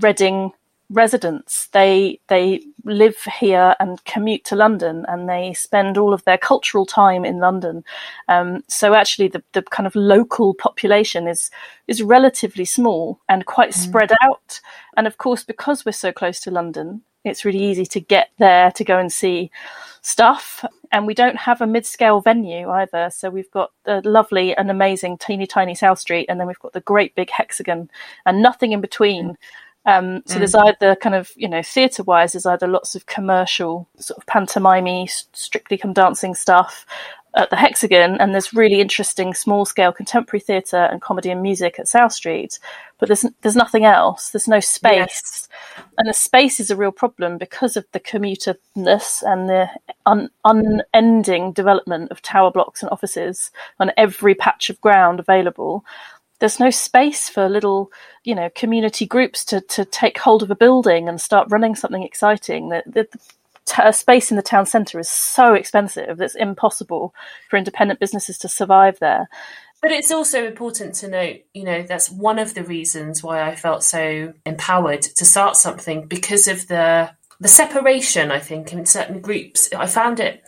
Reading 0.00 0.52
residents. 0.88 1.66
They 1.72 2.18
they 2.28 2.64
live 2.84 3.16
here 3.38 3.76
and 3.78 4.02
commute 4.06 4.42
to 4.46 4.56
London, 4.56 5.04
and 5.06 5.28
they 5.28 5.52
spend 5.52 5.98
all 5.98 6.14
of 6.14 6.24
their 6.24 6.38
cultural 6.38 6.86
time 6.86 7.26
in 7.26 7.40
London. 7.40 7.84
Um, 8.26 8.64
so 8.68 8.94
actually, 8.94 9.28
the, 9.28 9.42
the 9.52 9.60
kind 9.60 9.86
of 9.86 9.94
local 9.94 10.54
population 10.54 11.28
is 11.28 11.50
is 11.88 12.02
relatively 12.02 12.64
small 12.64 13.20
and 13.28 13.44
quite 13.44 13.72
mm. 13.72 13.74
spread 13.74 14.12
out. 14.22 14.60
And 14.96 15.06
of 15.06 15.18
course, 15.18 15.44
because 15.44 15.84
we're 15.84 15.92
so 15.92 16.10
close 16.10 16.40
to 16.40 16.50
London, 16.50 17.02
it's 17.24 17.44
really 17.44 17.62
easy 17.62 17.86
to 17.86 18.00
get 18.00 18.30
there 18.38 18.70
to 18.72 18.84
go 18.84 18.98
and 18.98 19.12
see 19.12 19.50
stuff. 20.02 20.64
And 20.90 21.06
we 21.06 21.14
don't 21.14 21.36
have 21.36 21.60
a 21.60 21.66
mid 21.66 21.86
scale 21.86 22.20
venue 22.20 22.68
either. 22.68 23.10
So 23.10 23.30
we've 23.30 23.50
got 23.50 23.72
the 23.84 24.02
lovely 24.04 24.54
and 24.56 24.70
amazing 24.70 25.18
teeny 25.18 25.46
tiny 25.46 25.74
South 25.74 25.98
Street, 25.98 26.26
and 26.28 26.38
then 26.38 26.46
we've 26.46 26.58
got 26.58 26.72
the 26.72 26.80
great 26.80 27.14
big 27.14 27.30
hexagon 27.30 27.90
and 28.26 28.42
nothing 28.42 28.72
in 28.72 28.80
between. 28.80 29.38
Um, 29.84 30.22
so 30.26 30.36
mm. 30.36 30.38
there's 30.38 30.54
either 30.54 30.94
kind 30.94 31.14
of, 31.14 31.32
you 31.34 31.48
know, 31.48 31.62
theatre 31.62 32.04
wise, 32.04 32.32
there's 32.32 32.46
either 32.46 32.68
lots 32.68 32.94
of 32.94 33.06
commercial, 33.06 33.88
sort 33.96 34.18
of 34.18 34.26
pantomime 34.26 35.08
strictly 35.32 35.76
come 35.76 35.92
dancing 35.92 36.34
stuff 36.34 36.86
at 37.34 37.50
the 37.50 37.56
Hexagon, 37.56 38.20
and 38.20 38.32
there's 38.32 38.52
really 38.52 38.80
interesting 38.80 39.32
small 39.34 39.64
scale 39.64 39.92
contemporary 39.92 40.40
theatre 40.40 40.88
and 40.90 41.00
comedy 41.00 41.30
and 41.30 41.42
music 41.42 41.78
at 41.78 41.88
South 41.88 42.12
Street. 42.12 42.58
But 42.98 43.08
there's 43.08 43.24
there's 43.40 43.56
nothing 43.56 43.84
else. 43.84 44.30
There's 44.30 44.48
no 44.48 44.60
space, 44.60 44.92
yes. 44.94 45.48
and 45.98 46.08
the 46.08 46.14
space 46.14 46.60
is 46.60 46.70
a 46.70 46.76
real 46.76 46.92
problem 46.92 47.38
because 47.38 47.76
of 47.76 47.86
the 47.92 48.00
commuterness 48.00 49.22
and 49.22 49.48
the 49.48 49.70
un- 50.06 50.30
unending 50.44 51.52
development 51.52 52.10
of 52.10 52.22
tower 52.22 52.50
blocks 52.50 52.82
and 52.82 52.90
offices 52.90 53.50
on 53.80 53.92
every 53.96 54.34
patch 54.34 54.70
of 54.70 54.80
ground 54.80 55.18
available 55.18 55.84
there's 56.42 56.58
no 56.58 56.70
space 56.70 57.28
for 57.28 57.48
little, 57.48 57.92
you 58.24 58.34
know, 58.34 58.50
community 58.56 59.06
groups 59.06 59.44
to, 59.44 59.60
to 59.60 59.84
take 59.84 60.18
hold 60.18 60.42
of 60.42 60.50
a 60.50 60.56
building 60.56 61.08
and 61.08 61.20
start 61.20 61.46
running 61.52 61.76
something 61.76 62.02
exciting. 62.02 62.68
The, 62.68 62.82
the, 62.84 63.08
t- 63.66 63.92
space 63.92 64.30
in 64.30 64.36
the 64.36 64.42
town 64.42 64.66
centre 64.66 64.98
is 64.98 65.08
so 65.08 65.54
expensive 65.54 66.18
that 66.18 66.24
it's 66.24 66.34
impossible 66.34 67.14
for 67.48 67.56
independent 67.56 68.00
businesses 68.00 68.38
to 68.38 68.48
survive 68.48 68.98
there. 68.98 69.28
But 69.82 69.90
it's 69.90 70.12
also 70.12 70.46
important 70.46 70.94
to 70.96 71.08
note, 71.08 71.40
you 71.52 71.64
know, 71.64 71.82
that's 71.82 72.08
one 72.08 72.38
of 72.38 72.54
the 72.54 72.62
reasons 72.62 73.22
why 73.22 73.42
I 73.42 73.56
felt 73.56 73.82
so 73.82 74.32
empowered 74.46 75.02
to 75.02 75.24
start 75.24 75.56
something 75.56 76.06
because 76.06 76.46
of 76.46 76.68
the 76.68 77.10
the 77.40 77.48
separation. 77.48 78.30
I 78.30 78.38
think 78.38 78.72
in 78.72 78.86
certain 78.86 79.20
groups, 79.20 79.68
I 79.76 79.88
found 79.88 80.20
it. 80.20 80.44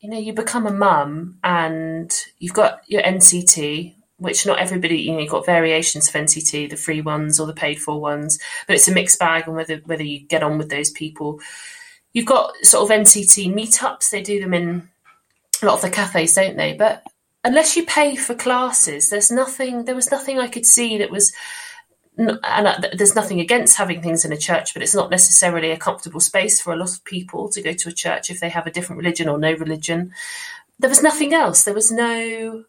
You 0.00 0.10
know, 0.10 0.18
you 0.18 0.34
become 0.34 0.66
a 0.66 0.70
mum 0.70 1.38
and 1.42 2.12
you've 2.38 2.52
got 2.52 2.82
your 2.86 3.02
NCT, 3.02 3.94
which 4.18 4.44
not 4.44 4.58
everybody, 4.58 4.98
you 4.98 5.12
know, 5.12 5.20
you've 5.20 5.30
got 5.30 5.46
variations 5.46 6.06
of 6.08 6.14
NCT, 6.14 6.68
the 6.68 6.76
free 6.76 7.00
ones 7.00 7.40
or 7.40 7.46
the 7.46 7.54
paid 7.54 7.78
for 7.78 7.98
ones, 7.98 8.38
but 8.66 8.76
it's 8.76 8.86
a 8.86 8.92
mixed 8.92 9.18
bag 9.18 9.46
and 9.46 9.56
whether 9.56 9.76
whether 9.86 10.04
you 10.04 10.20
get 10.20 10.42
on 10.42 10.58
with 10.58 10.68
those 10.68 10.90
people. 10.90 11.40
You've 12.16 12.24
got 12.24 12.56
sort 12.64 12.90
of 12.90 12.98
NCT 12.98 13.52
meetups, 13.52 14.08
they 14.08 14.22
do 14.22 14.40
them 14.40 14.54
in 14.54 14.88
a 15.60 15.66
lot 15.66 15.74
of 15.74 15.82
the 15.82 15.90
cafes, 15.90 16.32
don't 16.32 16.56
they? 16.56 16.72
But 16.72 17.06
unless 17.44 17.76
you 17.76 17.84
pay 17.84 18.16
for 18.16 18.34
classes, 18.34 19.10
there's 19.10 19.30
nothing, 19.30 19.84
there 19.84 19.94
was 19.94 20.10
nothing 20.10 20.38
I 20.38 20.48
could 20.48 20.64
see 20.64 20.96
that 20.96 21.10
was, 21.10 21.34
and 22.16 22.40
uh, 22.42 22.80
there's 22.94 23.14
nothing 23.14 23.38
against 23.40 23.76
having 23.76 24.00
things 24.00 24.24
in 24.24 24.32
a 24.32 24.38
church, 24.38 24.72
but 24.72 24.82
it's 24.82 24.94
not 24.94 25.10
necessarily 25.10 25.70
a 25.72 25.76
comfortable 25.76 26.20
space 26.20 26.58
for 26.58 26.72
a 26.72 26.76
lot 26.76 26.88
of 26.88 27.04
people 27.04 27.50
to 27.50 27.60
go 27.60 27.74
to 27.74 27.90
a 27.90 27.92
church 27.92 28.30
if 28.30 28.40
they 28.40 28.48
have 28.48 28.66
a 28.66 28.70
different 28.70 28.96
religion 28.96 29.28
or 29.28 29.36
no 29.36 29.52
religion. 29.52 30.10
There 30.78 30.88
was 30.88 31.02
nothing 31.02 31.34
else. 31.34 31.64
There 31.64 31.74
was 31.74 31.92
no 31.92 32.64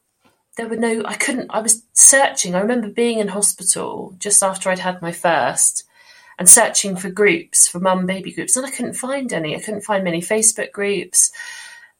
there 0.58 0.68
were 0.68 0.76
no 0.76 1.04
i 1.06 1.14
couldn't 1.14 1.52
i 1.52 1.60
was 1.60 1.84
searching 1.94 2.56
i 2.56 2.60
remember 2.60 2.90
being 2.90 3.20
in 3.20 3.28
hospital 3.28 4.16
just 4.18 4.42
after 4.42 4.72
i'd 4.72 4.80
had 4.80 5.00
my 5.04 5.12
first 5.12 5.87
and 6.40 6.48
searching 6.48 6.96
for 6.96 7.10
groups 7.10 7.68
for 7.68 7.80
mum 7.80 8.06
baby 8.06 8.32
groups 8.32 8.56
and 8.56 8.66
i 8.66 8.72
couldn't 8.72 8.94
find 8.94 9.34
any. 9.34 9.56
I 9.56 9.60
couldn't 9.60 9.82
find 9.82 10.04
many 10.04 10.22
facebook 10.22 10.72
groups. 10.72 11.32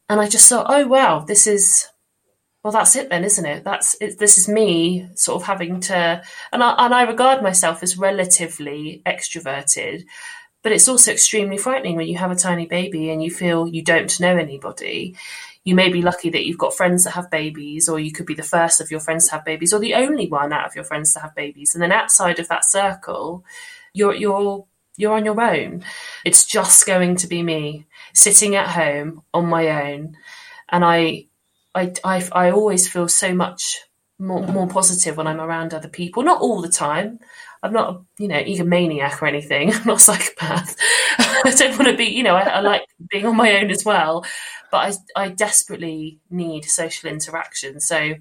And 0.10 0.22
i 0.22 0.28
just 0.28 0.50
thought 0.50 0.68
oh 0.70 0.88
wow 0.88 1.20
this 1.20 1.48
is 1.48 1.88
well 2.64 2.74
that's 2.74 2.96
it 2.96 3.10
then 3.10 3.24
isn't 3.24 3.46
it? 3.46 3.64
That's 3.64 3.96
it, 4.02 4.20
this 4.20 4.38
is 4.38 4.48
me 4.48 5.10
sort 5.16 5.42
of 5.42 5.48
having 5.48 5.80
to 5.82 6.22
and 6.52 6.64
I, 6.64 6.86
and 6.86 6.94
I 6.94 7.04
regard 7.04 7.42
myself 7.42 7.84
as 7.84 7.98
relatively 7.98 9.02
extroverted 9.06 10.04
but 10.68 10.74
it's 10.74 10.90
also 10.90 11.14
extremely 11.14 11.58
frightening 11.58 11.96
when 11.96 12.08
you 12.08 12.18
have 12.18 12.30
a 12.30 12.36
tiny 12.36 12.66
baby 12.66 13.10
and 13.10 13.24
you 13.24 13.32
feel 13.32 13.70
you 13.70 13.82
don't 13.82 14.20
know 14.20 14.36
anybody. 14.36 15.16
You 15.64 15.76
may 15.76 15.90
be 15.90 16.02
lucky 16.02 16.30
that 16.30 16.46
you've 16.46 16.58
got 16.58 16.74
friends 16.74 17.06
that 17.06 17.12
have 17.12 17.32
babies, 17.32 17.88
or 17.88 18.00
you 18.00 18.12
could 18.12 18.26
be 18.26 18.34
the 18.34 18.44
first 18.44 18.82
of 18.82 18.92
your 18.92 19.00
friends 19.00 19.28
to 19.28 19.32
have 19.34 19.46
babies, 19.46 19.74
or 19.74 19.80
the 19.80 19.96
only 19.96 20.28
one 20.28 20.52
out 20.52 20.66
of 20.66 20.76
your 20.76 20.84
friends 20.84 21.14
to 21.14 21.22
have 21.22 21.36
babies. 21.36 21.74
And 21.74 21.82
then 21.82 21.94
outside 21.94 22.40
of 22.40 22.50
that 22.50 22.66
circle, 22.66 23.46
you're 23.98 24.16
you're 24.16 24.66
you're 24.96 25.14
on 25.14 25.26
your 25.26 25.40
own. 25.40 25.84
It's 26.26 26.46
just 26.46 26.86
going 26.86 27.16
to 27.18 27.28
be 27.28 27.44
me 27.44 27.86
sitting 28.14 28.56
at 28.56 28.70
home 28.70 29.22
on 29.34 29.48
my 29.48 29.92
own, 29.92 30.18
and 30.70 30.86
I 30.86 31.28
I 31.76 31.94
I, 32.04 32.28
I 32.32 32.52
always 32.52 32.88
feel 32.88 33.08
so 33.08 33.34
much 33.34 33.80
more, 34.20 34.46
more 34.48 34.68
positive 34.68 35.16
when 35.16 35.28
I'm 35.28 35.40
around 35.42 35.74
other 35.74 35.90
people. 35.90 36.24
Not 36.24 36.42
all 36.42 36.62
the 36.62 36.70
time. 36.70 37.20
I'm 37.62 37.74
not, 37.74 38.04
you 38.18 38.28
know, 38.28 38.42
egomaniac 38.42 39.22
or 39.22 39.28
anything. 39.28 39.74
I'm 39.74 39.86
not 39.86 39.98
a 39.98 40.00
psychopath. 40.00 40.76
I 41.20 41.54
don't 41.56 41.78
want 41.78 41.92
to 41.92 41.98
be, 41.98 42.06
you 42.06 42.24
know, 42.24 42.36
I, 42.36 42.42
I, 42.42 42.60
like 42.62 42.84
being 43.10 43.26
on 43.26 43.36
my 43.36 43.58
own 43.60 43.70
as 43.70 43.86
well 43.86 44.26
but 44.72 45.02
I, 45.16 45.24
I 45.26 45.30
desperately 45.30 46.20
need 46.30 46.66
social 46.66 47.10
interaction. 47.10 47.80
So 47.80 48.16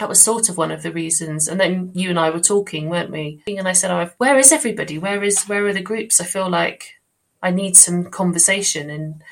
that 0.00 0.08
was 0.08 0.22
sort 0.22 0.48
of 0.48 0.56
one 0.56 0.70
of 0.70 0.82
the 0.82 0.90
reasons. 0.90 1.46
And 1.46 1.60
then 1.60 1.92
you 1.94 2.08
and 2.08 2.18
I 2.18 2.30
were 2.30 2.40
talking, 2.40 2.88
weren't 2.88 3.10
we? 3.10 3.42
And 3.46 3.68
I 3.68 3.72
said, 3.72 3.90
oh, 3.90 4.10
"Where 4.16 4.38
is 4.38 4.50
everybody? 4.50 4.96
Where 4.96 5.22
is 5.22 5.44
where 5.44 5.66
are 5.66 5.74
the 5.74 5.82
groups? 5.82 6.20
I 6.20 6.24
feel 6.24 6.48
like 6.48 6.94
I 7.42 7.50
need 7.50 7.76
some 7.76 8.10
conversation." 8.10 8.88
And 8.88 9.22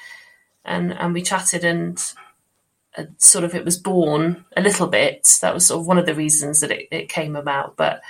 and 0.66 0.92
and 0.92 1.14
we 1.14 1.22
chatted, 1.22 1.64
and 1.64 1.98
uh, 2.98 3.04
sort 3.16 3.44
of 3.44 3.54
it 3.54 3.64
was 3.64 3.78
born 3.78 4.44
a 4.58 4.60
little 4.60 4.88
bit. 4.88 5.38
That 5.40 5.54
was 5.54 5.66
sort 5.66 5.80
of 5.80 5.86
one 5.86 5.96
of 5.96 6.04
the 6.04 6.14
reasons 6.14 6.60
that 6.60 6.70
it, 6.70 6.88
it 6.90 7.08
came 7.08 7.34
about. 7.34 7.78
But 7.78 8.02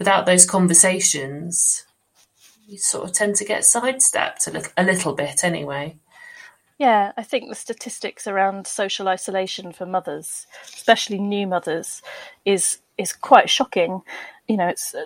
without 0.00 0.26
those 0.26 0.44
conversations, 0.44 1.86
you 2.66 2.76
sort 2.76 3.04
of 3.04 3.12
tend 3.12 3.36
to 3.36 3.44
get 3.44 3.64
sidestepped 3.64 4.48
a 4.48 4.50
little, 4.50 4.72
a 4.76 4.82
little 4.82 5.14
bit, 5.14 5.44
anyway. 5.44 5.96
Yeah, 6.82 7.12
I 7.16 7.22
think 7.22 7.48
the 7.48 7.54
statistics 7.54 8.26
around 8.26 8.66
social 8.66 9.06
isolation 9.06 9.70
for 9.70 9.86
mothers, 9.86 10.48
especially 10.64 11.20
new 11.20 11.46
mothers, 11.46 12.02
is 12.44 12.78
is 12.98 13.12
quite 13.12 13.48
shocking. 13.48 14.02
You 14.48 14.56
know, 14.56 14.66
it's 14.66 14.92
uh, 14.92 15.04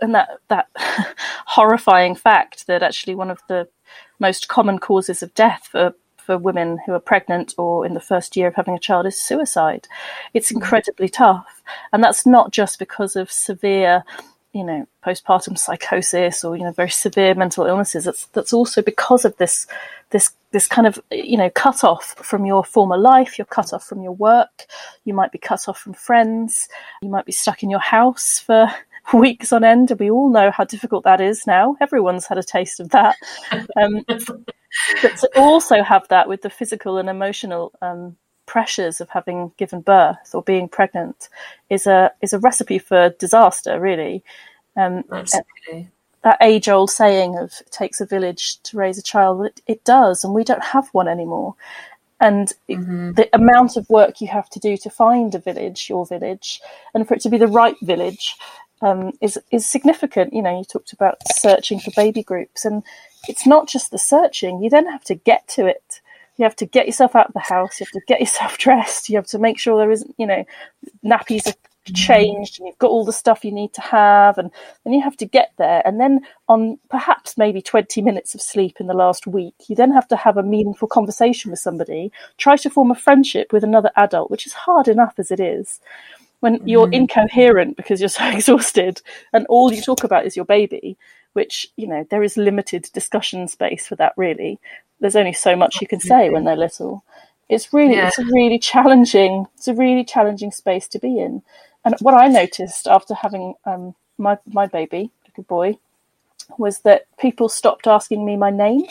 and 0.00 0.14
that 0.14 0.38
that 0.48 0.68
horrifying 1.44 2.14
fact 2.14 2.66
that 2.66 2.82
actually 2.82 3.14
one 3.14 3.30
of 3.30 3.42
the 3.46 3.68
most 4.18 4.48
common 4.48 4.78
causes 4.78 5.22
of 5.22 5.34
death 5.34 5.68
for 5.70 5.92
for 6.16 6.38
women 6.38 6.78
who 6.86 6.92
are 6.92 7.10
pregnant 7.12 7.54
or 7.58 7.84
in 7.84 7.92
the 7.92 8.00
first 8.00 8.34
year 8.34 8.48
of 8.48 8.54
having 8.54 8.74
a 8.74 8.78
child 8.78 9.04
is 9.04 9.20
suicide. 9.20 9.86
It's 10.32 10.48
mm-hmm. 10.48 10.62
incredibly 10.62 11.10
tough, 11.10 11.62
and 11.92 12.02
that's 12.02 12.24
not 12.24 12.52
just 12.52 12.78
because 12.78 13.16
of 13.16 13.30
severe 13.30 14.02
you 14.54 14.64
know 14.64 14.86
postpartum 15.04 15.58
psychosis 15.66 16.42
or 16.42 16.56
you 16.56 16.64
know 16.64 16.72
very 16.72 16.88
severe 16.88 17.34
mental 17.34 17.66
illnesses 17.66 18.04
that's 18.04 18.24
that's 18.28 18.54
also 18.54 18.80
because 18.80 19.26
of 19.26 19.36
this 19.36 19.66
this 20.10 20.32
this 20.50 20.66
kind 20.66 20.86
of 20.86 20.98
you 21.10 21.36
know 21.36 21.50
cut 21.50 21.84
off 21.84 22.14
from 22.16 22.46
your 22.46 22.64
former 22.64 22.96
life 22.96 23.36
you're 23.36 23.44
cut 23.44 23.72
off 23.72 23.84
from 23.84 24.02
your 24.02 24.12
work 24.12 24.66
you 25.04 25.12
might 25.12 25.30
be 25.30 25.38
cut 25.38 25.68
off 25.68 25.78
from 25.78 25.92
friends 25.92 26.68
you 27.02 27.08
might 27.10 27.26
be 27.26 27.32
stuck 27.32 27.62
in 27.62 27.68
your 27.68 27.80
house 27.80 28.38
for 28.38 28.68
weeks 29.14 29.52
on 29.52 29.64
end 29.64 29.90
and 29.90 30.00
we 30.00 30.10
all 30.10 30.30
know 30.30 30.50
how 30.50 30.64
difficult 30.64 31.04
that 31.04 31.20
is 31.20 31.46
now. 31.46 31.76
Everyone's 31.80 32.26
had 32.26 32.38
a 32.38 32.42
taste 32.42 32.80
of 32.80 32.90
that. 32.90 33.16
Um, 33.76 34.04
but 34.06 35.16
to 35.16 35.30
also 35.36 35.82
have 35.82 36.06
that 36.08 36.28
with 36.28 36.42
the 36.42 36.50
physical 36.50 36.98
and 36.98 37.08
emotional 37.08 37.72
um, 37.80 38.16
pressures 38.46 39.00
of 39.00 39.08
having 39.10 39.52
given 39.56 39.80
birth 39.80 40.34
or 40.34 40.42
being 40.42 40.68
pregnant 40.68 41.28
is 41.70 41.86
a 41.86 42.10
is 42.20 42.32
a 42.32 42.38
recipe 42.38 42.78
for 42.78 43.10
disaster 43.18 43.80
really. 43.80 44.22
Um, 44.76 45.04
Absolutely 45.10 45.90
that 46.24 46.38
age 46.40 46.68
old 46.68 46.90
saying 46.90 47.36
of 47.36 47.52
it 47.60 47.70
takes 47.70 48.00
a 48.00 48.06
village 48.06 48.60
to 48.64 48.76
raise 48.76 48.98
a 48.98 49.02
child, 49.02 49.46
it, 49.46 49.60
it 49.66 49.84
does, 49.84 50.24
and 50.24 50.34
we 50.34 50.44
don't 50.44 50.64
have 50.64 50.88
one 50.88 51.08
anymore. 51.08 51.54
And 52.20 52.52
mm-hmm. 52.68 53.12
the 53.12 53.28
amount 53.32 53.76
of 53.76 53.88
work 53.88 54.20
you 54.20 54.26
have 54.28 54.50
to 54.50 54.58
do 54.58 54.76
to 54.78 54.90
find 54.90 55.34
a 55.34 55.38
village, 55.38 55.88
your 55.88 56.04
village, 56.04 56.60
and 56.92 57.06
for 57.06 57.14
it 57.14 57.20
to 57.20 57.28
be 57.28 57.38
the 57.38 57.46
right 57.46 57.76
village, 57.80 58.36
um, 58.82 59.12
is 59.20 59.38
is 59.50 59.68
significant. 59.68 60.32
You 60.32 60.42
know, 60.42 60.58
you 60.58 60.64
talked 60.64 60.92
about 60.92 61.18
searching 61.36 61.78
for 61.78 61.92
baby 61.94 62.22
groups, 62.22 62.64
and 62.64 62.82
it's 63.28 63.46
not 63.46 63.68
just 63.68 63.90
the 63.90 63.98
searching. 63.98 64.62
You 64.62 64.70
then 64.70 64.86
have 64.86 65.04
to 65.04 65.14
get 65.14 65.46
to 65.48 65.66
it. 65.66 66.00
You 66.36 66.44
have 66.44 66.56
to 66.56 66.66
get 66.66 66.86
yourself 66.86 67.16
out 67.16 67.28
of 67.28 67.34
the 67.34 67.40
house. 67.40 67.80
You 67.80 67.86
have 67.86 68.00
to 68.00 68.06
get 68.06 68.20
yourself 68.20 68.58
dressed. 68.66 69.08
You 69.08 69.16
have 69.16 69.26
to 69.28 69.38
make 69.38 69.58
sure 69.58 69.78
there 69.78 69.90
isn't, 69.90 70.14
you 70.18 70.26
know, 70.26 70.44
nappies 71.04 71.48
are 71.48 71.54
changed 71.94 72.58
and 72.58 72.66
you've 72.66 72.78
got 72.78 72.90
all 72.90 73.04
the 73.04 73.12
stuff 73.12 73.44
you 73.44 73.52
need 73.52 73.72
to 73.74 73.80
have 73.80 74.38
and 74.38 74.50
then 74.84 74.92
you 74.92 75.02
have 75.02 75.16
to 75.18 75.26
get 75.26 75.52
there. 75.58 75.82
And 75.84 76.00
then 76.00 76.20
on 76.48 76.78
perhaps 76.90 77.36
maybe 77.36 77.62
20 77.62 78.02
minutes 78.02 78.34
of 78.34 78.40
sleep 78.40 78.76
in 78.80 78.86
the 78.86 78.94
last 78.94 79.26
week 79.26 79.54
you 79.68 79.76
then 79.76 79.92
have 79.92 80.08
to 80.08 80.16
have 80.16 80.36
a 80.36 80.42
meaningful 80.42 80.88
conversation 80.88 81.50
with 81.50 81.60
somebody. 81.60 82.12
Try 82.36 82.56
to 82.56 82.70
form 82.70 82.90
a 82.90 82.94
friendship 82.94 83.52
with 83.52 83.64
another 83.64 83.90
adult 83.96 84.30
which 84.30 84.46
is 84.46 84.52
hard 84.52 84.88
enough 84.88 85.14
as 85.18 85.30
it 85.30 85.40
is 85.40 85.80
when 86.40 86.60
you're 86.66 86.86
mm. 86.86 86.94
incoherent 86.94 87.76
because 87.76 88.00
you're 88.00 88.08
so 88.08 88.28
exhausted 88.32 89.02
and 89.32 89.46
all 89.48 89.72
you 89.72 89.82
talk 89.82 90.04
about 90.04 90.26
is 90.26 90.36
your 90.36 90.44
baby 90.44 90.96
which 91.38 91.68
you 91.76 91.86
know 91.86 92.04
there 92.10 92.22
is 92.22 92.36
limited 92.36 92.88
discussion 92.92 93.46
space 93.46 93.86
for 93.86 93.96
that 93.96 94.12
really. 94.16 94.58
There's 95.00 95.14
only 95.14 95.32
so 95.32 95.54
much 95.54 95.80
you 95.80 95.86
can 95.86 96.00
say 96.00 96.30
when 96.30 96.44
they're 96.44 96.56
little. 96.56 97.04
It's 97.48 97.72
really 97.72 97.94
yeah. 97.94 98.08
it's 98.08 98.18
a 98.18 98.24
really 98.24 98.58
challenging 98.58 99.46
it's 99.56 99.68
a 99.68 99.74
really 99.74 100.04
challenging 100.04 100.50
space 100.50 100.88
to 100.88 100.98
be 100.98 101.18
in 101.18 101.42
and 101.88 101.96
what 102.00 102.14
I 102.14 102.28
noticed 102.28 102.86
after 102.86 103.14
having 103.14 103.54
um, 103.64 103.94
my 104.18 104.36
my 104.46 104.66
baby, 104.66 105.10
little 105.26 105.44
boy, 105.44 105.78
was 106.58 106.80
that 106.80 107.06
people 107.18 107.48
stopped 107.48 107.86
asking 107.86 108.26
me 108.26 108.36
my 108.36 108.50
name. 108.50 108.82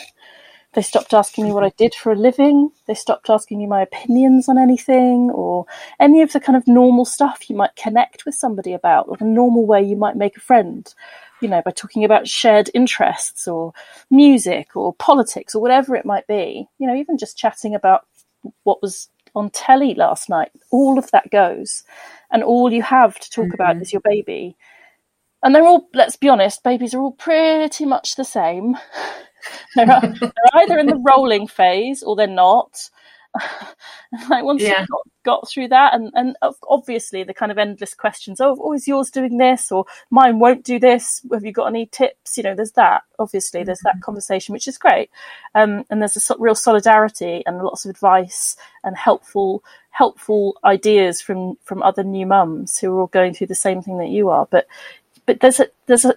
They 0.73 0.81
stopped 0.81 1.13
asking 1.13 1.43
me 1.45 1.51
what 1.51 1.63
I 1.63 1.69
did 1.77 1.93
for 1.93 2.11
a 2.11 2.15
living. 2.15 2.71
They 2.87 2.95
stopped 2.95 3.29
asking 3.29 3.59
me 3.59 3.67
my 3.67 3.83
opinions 3.83 4.49
on 4.49 4.57
anything 4.57 5.29
or 5.29 5.67
any 5.99 6.23
of 6.23 6.33
the 6.33 6.39
kind 6.39 6.57
of 6.57 6.67
normal 6.67 7.05
stuff 7.05 7.49
you 7.49 7.55
might 7.55 7.75
connect 7.75 8.25
with 8.25 8.33
somebody 8.33 8.73
about, 8.73 9.07
or 9.07 9.15
the 9.15 9.25
normal 9.25 9.67
way 9.67 9.83
you 9.83 9.95
might 9.95 10.15
make 10.15 10.35
a 10.35 10.41
friend, 10.41 10.91
you 11.39 11.47
know, 11.47 11.61
by 11.63 11.71
talking 11.71 12.03
about 12.03 12.27
shared 12.27 12.71
interests 12.73 13.47
or 13.47 13.73
music 14.09 14.75
or 14.75 14.93
politics 14.95 15.53
or 15.53 15.61
whatever 15.61 15.95
it 15.95 16.05
might 16.05 16.25
be. 16.25 16.67
You 16.79 16.87
know, 16.87 16.95
even 16.95 17.19
just 17.19 17.37
chatting 17.37 17.75
about 17.75 18.07
what 18.63 18.81
was 18.81 19.09
on 19.37 19.49
telly 19.51 19.93
last 19.93 20.29
night. 20.29 20.51
All 20.71 20.97
of 20.97 21.11
that 21.11 21.29
goes. 21.31 21.83
And 22.31 22.43
all 22.43 22.71
you 22.71 22.81
have 22.81 23.19
to 23.19 23.29
talk 23.29 23.45
mm-hmm. 23.45 23.53
about 23.53 23.81
is 23.81 23.93
your 23.93 24.01
baby. 24.01 24.57
And 25.43 25.53
they're 25.53 25.65
all, 25.65 25.87
let's 25.93 26.15
be 26.15 26.29
honest, 26.29 26.63
babies 26.63 26.93
are 26.93 26.99
all 26.99 27.11
pretty 27.11 27.85
much 27.85 28.15
the 28.15 28.25
same. 28.25 28.75
they're, 29.75 29.85
they're 29.85 30.31
either 30.55 30.77
in 30.77 30.87
the 30.87 31.01
rolling 31.07 31.47
phase 31.47 32.03
or 32.03 32.15
they're 32.15 32.27
not. 32.27 32.89
like 34.29 34.43
once 34.43 34.61
yeah. 34.61 34.79
you've 34.79 34.89
got, 34.89 35.01
got, 35.23 35.49
through 35.49 35.67
that, 35.69 35.93
and, 35.93 36.11
and 36.13 36.35
obviously 36.67 37.23
the 37.23 37.33
kind 37.33 37.51
of 37.51 37.57
endless 37.57 37.93
questions, 37.93 38.39
oh, 38.41 38.57
oh, 38.59 38.73
is 38.73 38.87
yours 38.87 39.09
doing 39.09 39.37
this, 39.37 39.71
or 39.71 39.85
mine 40.09 40.39
won't 40.39 40.63
do 40.63 40.79
this? 40.79 41.25
Have 41.31 41.45
you 41.45 41.51
got 41.51 41.67
any 41.67 41.87
tips? 41.87 42.37
You 42.37 42.43
know, 42.43 42.55
there's 42.55 42.73
that. 42.73 43.03
Obviously, 43.19 43.63
there's 43.63 43.79
mm-hmm. 43.79 43.97
that 43.97 44.03
conversation, 44.03 44.53
which 44.53 44.67
is 44.67 44.77
great, 44.77 45.09
um, 45.55 45.83
and 45.89 46.01
there's 46.01 46.15
a 46.15 46.21
so- 46.21 46.37
real 46.39 46.55
solidarity 46.55 47.43
and 47.45 47.57
lots 47.59 47.85
of 47.85 47.89
advice 47.89 48.55
and 48.83 48.97
helpful 48.97 49.63
helpful 49.91 50.59
ideas 50.63 51.21
from 51.21 51.57
from 51.63 51.81
other 51.81 52.03
new 52.03 52.25
mums 52.25 52.77
who 52.77 52.91
are 52.91 53.01
all 53.01 53.07
going 53.07 53.33
through 53.33 53.47
the 53.47 53.55
same 53.55 53.81
thing 53.81 53.97
that 53.97 54.09
you 54.09 54.29
are. 54.29 54.47
But 54.49 54.67
but 55.25 55.41
there's 55.41 55.59
a 55.59 55.67
there's 55.85 56.05
a, 56.05 56.15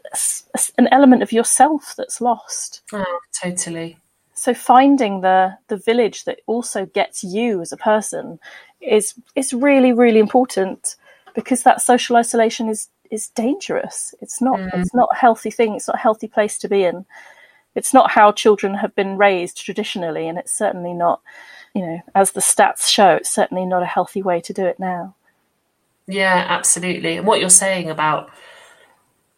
an 0.78 0.88
element 0.92 1.22
of 1.22 1.32
yourself 1.32 1.94
that's 1.96 2.20
lost. 2.20 2.82
Oh, 2.92 3.20
totally. 3.32 3.98
So 4.40 4.54
finding 4.54 5.20
the 5.20 5.58
the 5.68 5.76
village 5.76 6.24
that 6.24 6.40
also 6.46 6.86
gets 6.86 7.22
you 7.22 7.60
as 7.60 7.72
a 7.72 7.76
person 7.76 8.38
is 8.80 9.12
is 9.36 9.52
really 9.52 9.92
really 9.92 10.18
important 10.18 10.96
because 11.34 11.62
that 11.64 11.82
social 11.82 12.16
isolation 12.16 12.70
is 12.70 12.88
is 13.10 13.28
dangerous. 13.28 14.14
It's 14.22 14.40
not 14.40 14.58
mm. 14.58 14.70
it's 14.80 14.94
not 14.94 15.10
a 15.12 15.16
healthy 15.16 15.50
thing. 15.50 15.74
It's 15.74 15.88
not 15.88 15.96
a 15.96 16.06
healthy 16.06 16.26
place 16.26 16.56
to 16.60 16.68
be 16.68 16.84
in. 16.84 17.04
It's 17.74 17.92
not 17.92 18.10
how 18.10 18.32
children 18.32 18.72
have 18.76 18.94
been 18.94 19.18
raised 19.18 19.62
traditionally, 19.62 20.26
and 20.26 20.38
it's 20.38 20.56
certainly 20.56 20.94
not, 20.94 21.20
you 21.74 21.82
know, 21.82 22.00
as 22.14 22.30
the 22.30 22.40
stats 22.40 22.88
show, 22.88 23.16
it's 23.16 23.30
certainly 23.30 23.66
not 23.66 23.82
a 23.82 23.92
healthy 23.94 24.22
way 24.22 24.40
to 24.40 24.54
do 24.54 24.64
it 24.64 24.80
now. 24.80 25.14
Yeah, 26.06 26.46
absolutely. 26.48 27.18
And 27.18 27.26
what 27.26 27.40
you're 27.40 27.50
saying 27.50 27.90
about 27.90 28.30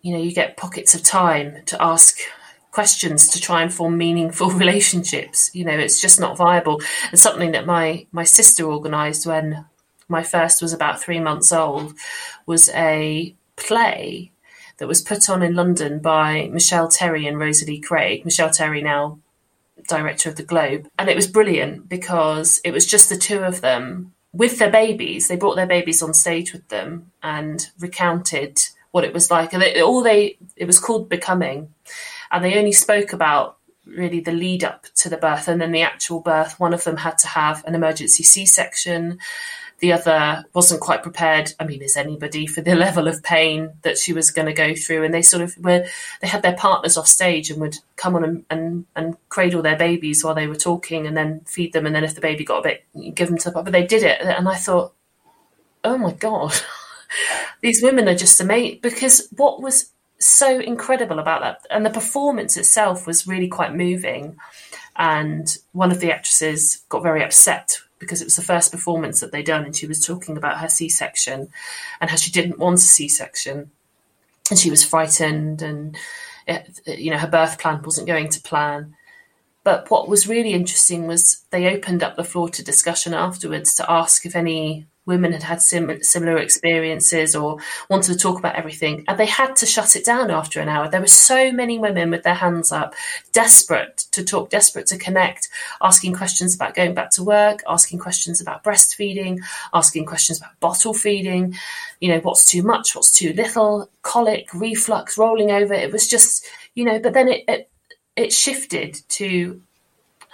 you 0.00 0.12
know, 0.12 0.22
you 0.22 0.32
get 0.32 0.56
pockets 0.56 0.94
of 0.94 1.02
time 1.02 1.62
to 1.66 1.82
ask 1.82 2.18
questions 2.72 3.28
to 3.28 3.40
try 3.40 3.62
and 3.62 3.72
form 3.72 3.96
meaningful 3.96 4.50
relationships. 4.64 5.50
You 5.54 5.64
know, 5.64 5.78
it's 5.78 6.00
just 6.00 6.18
not 6.18 6.36
viable. 6.36 6.82
And 7.10 7.18
something 7.18 7.52
that 7.52 7.66
my 7.66 8.06
my 8.10 8.24
sister 8.24 8.64
organised 8.64 9.26
when 9.26 9.64
my 10.08 10.24
first 10.24 10.60
was 10.60 10.72
about 10.72 11.00
three 11.00 11.20
months 11.20 11.52
old 11.52 11.94
was 12.44 12.68
a 12.70 13.34
play 13.54 14.32
that 14.78 14.88
was 14.88 15.00
put 15.00 15.30
on 15.30 15.42
in 15.42 15.54
London 15.54 16.00
by 16.00 16.48
Michelle 16.52 16.88
Terry 16.88 17.26
and 17.26 17.38
Rosalie 17.38 17.80
Craig. 17.80 18.24
Michelle 18.24 18.50
Terry 18.50 18.82
now 18.82 19.20
director 19.88 20.28
of 20.28 20.36
the 20.36 20.42
Globe, 20.42 20.88
and 20.98 21.08
it 21.08 21.16
was 21.16 21.26
brilliant 21.26 21.88
because 21.88 22.60
it 22.64 22.72
was 22.72 22.86
just 22.86 23.08
the 23.08 23.16
two 23.16 23.40
of 23.40 23.60
them 23.60 24.12
with 24.32 24.58
their 24.58 24.70
babies. 24.70 25.28
They 25.28 25.36
brought 25.36 25.56
their 25.56 25.66
babies 25.66 26.02
on 26.02 26.14
stage 26.14 26.52
with 26.52 26.66
them 26.68 27.12
and 27.22 27.68
recounted 27.78 28.60
what 28.92 29.04
it 29.04 29.12
was 29.12 29.30
like. 29.30 29.52
And 29.52 29.62
it, 29.62 29.82
all 29.82 30.02
they, 30.02 30.38
it 30.56 30.66
was 30.66 30.78
called 30.78 31.08
Becoming. 31.08 31.72
And 32.32 32.44
they 32.44 32.58
only 32.58 32.72
spoke 32.72 33.12
about 33.12 33.58
really 33.86 34.20
the 34.20 34.32
lead 34.32 34.64
up 34.64 34.86
to 34.94 35.08
the 35.08 35.16
birth 35.16 35.48
and 35.48 35.60
then 35.60 35.72
the 35.72 35.82
actual 35.82 36.20
birth. 36.20 36.58
One 36.58 36.72
of 36.72 36.84
them 36.84 36.96
had 36.96 37.18
to 37.18 37.28
have 37.28 37.64
an 37.66 37.74
emergency 37.74 38.22
C 38.22 38.46
section. 38.46 39.18
The 39.80 39.92
other 39.92 40.44
wasn't 40.54 40.80
quite 40.80 41.02
prepared. 41.02 41.52
I 41.58 41.64
mean, 41.64 41.82
is 41.82 41.96
anybody 41.96 42.46
for 42.46 42.60
the 42.60 42.74
level 42.86 43.08
of 43.08 43.22
pain 43.22 43.72
that 43.82 43.98
she 43.98 44.12
was 44.12 44.30
going 44.30 44.46
to 44.46 44.52
go 44.52 44.74
through? 44.74 45.04
And 45.04 45.12
they 45.12 45.22
sort 45.22 45.42
of 45.42 45.56
were, 45.58 45.84
they 46.20 46.28
had 46.28 46.42
their 46.42 46.56
partners 46.56 46.96
off 46.96 47.08
stage 47.08 47.50
and 47.50 47.60
would 47.60 47.78
come 47.96 48.14
on 48.14 48.24
and, 48.24 48.44
and, 48.48 48.86
and 48.94 49.16
cradle 49.28 49.60
their 49.60 49.76
babies 49.76 50.24
while 50.24 50.34
they 50.34 50.46
were 50.46 50.54
talking 50.54 51.06
and 51.06 51.16
then 51.16 51.40
feed 51.40 51.72
them. 51.72 51.84
And 51.84 51.94
then 51.94 52.04
if 52.04 52.14
the 52.14 52.20
baby 52.20 52.44
got 52.44 52.60
a 52.60 52.62
bit, 52.62 53.14
give 53.14 53.28
them 53.28 53.38
to 53.38 53.50
the, 53.50 53.62
but 53.62 53.72
they 53.72 53.86
did 53.86 54.04
it. 54.04 54.20
And 54.20 54.48
I 54.48 54.54
thought, 54.54 54.94
oh 55.82 55.98
my 55.98 56.12
God. 56.12 56.54
these 57.60 57.82
women 57.82 58.08
are 58.08 58.14
just 58.14 58.40
amazing 58.40 58.78
because 58.82 59.28
what 59.36 59.60
was 59.60 59.90
so 60.26 60.60
incredible 60.60 61.18
about 61.18 61.40
that. 61.42 61.66
And 61.70 61.84
the 61.84 61.90
performance 61.90 62.56
itself 62.56 63.06
was 63.06 63.26
really 63.26 63.48
quite 63.48 63.74
moving. 63.74 64.36
And 64.96 65.56
one 65.72 65.90
of 65.90 66.00
the 66.00 66.12
actresses 66.12 66.82
got 66.88 67.02
very 67.02 67.22
upset 67.22 67.78
because 67.98 68.20
it 68.20 68.26
was 68.26 68.36
the 68.36 68.42
first 68.42 68.72
performance 68.72 69.20
that 69.20 69.30
they'd 69.30 69.46
done 69.46 69.64
and 69.64 69.76
she 69.76 69.86
was 69.86 70.04
talking 70.04 70.36
about 70.36 70.58
her 70.58 70.68
c-section 70.68 71.48
and 72.00 72.10
how 72.10 72.16
she 72.16 72.32
didn't 72.32 72.58
want 72.58 72.78
a 72.78 72.82
c-section. 72.82 73.70
And 74.50 74.58
she 74.58 74.70
was 74.70 74.84
frightened 74.84 75.62
and 75.62 75.96
it, 76.46 76.80
you 76.84 77.10
know 77.10 77.18
her 77.18 77.28
birth 77.28 77.58
plan 77.58 77.80
wasn't 77.82 78.08
going 78.08 78.28
to 78.30 78.42
plan. 78.42 78.96
But 79.64 79.88
what 79.90 80.08
was 80.08 80.26
really 80.26 80.52
interesting 80.52 81.06
was 81.06 81.44
they 81.50 81.72
opened 81.72 82.02
up 82.02 82.16
the 82.16 82.24
floor 82.24 82.48
to 82.48 82.64
discussion 82.64 83.14
afterwards 83.14 83.74
to 83.76 83.88
ask 83.90 84.26
if 84.26 84.34
any 84.34 84.86
women 85.04 85.32
had 85.32 85.42
had 85.42 85.60
sim- 85.60 86.02
similar 86.02 86.38
experiences 86.38 87.34
or 87.34 87.58
wanted 87.90 88.12
to 88.12 88.18
talk 88.18 88.38
about 88.38 88.54
everything 88.54 89.04
and 89.08 89.18
they 89.18 89.26
had 89.26 89.56
to 89.56 89.66
shut 89.66 89.96
it 89.96 90.04
down 90.04 90.30
after 90.30 90.60
an 90.60 90.68
hour 90.68 90.88
there 90.88 91.00
were 91.00 91.06
so 91.06 91.50
many 91.50 91.78
women 91.78 92.10
with 92.10 92.22
their 92.22 92.34
hands 92.34 92.70
up 92.70 92.94
desperate 93.32 93.98
to 94.12 94.24
talk 94.24 94.48
desperate 94.50 94.86
to 94.86 94.96
connect 94.98 95.48
asking 95.82 96.14
questions 96.14 96.54
about 96.54 96.74
going 96.74 96.94
back 96.94 97.10
to 97.10 97.22
work 97.22 97.62
asking 97.68 97.98
questions 97.98 98.40
about 98.40 98.62
breastfeeding 98.62 99.38
asking 99.74 100.06
questions 100.06 100.38
about 100.38 100.58
bottle 100.60 100.94
feeding 100.94 101.54
you 102.00 102.08
know 102.08 102.20
what's 102.20 102.44
too 102.44 102.62
much 102.62 102.94
what's 102.94 103.10
too 103.10 103.32
little 103.32 103.90
colic 104.02 104.48
reflux 104.54 105.18
rolling 105.18 105.50
over 105.50 105.74
it 105.74 105.92
was 105.92 106.06
just 106.06 106.46
you 106.74 106.84
know 106.84 106.98
but 106.98 107.12
then 107.12 107.28
it, 107.28 107.44
it, 107.48 107.70
it 108.14 108.32
shifted 108.32 109.00
to 109.08 109.60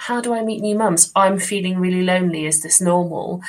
how 0.00 0.20
do 0.20 0.32
I 0.32 0.44
meet 0.44 0.60
new 0.60 0.78
mums? 0.78 1.10
I'm 1.16 1.40
feeling 1.40 1.80
really 1.80 2.04
lonely. 2.04 2.46
Is 2.46 2.62
this 2.62 2.80
normal? 2.80 3.42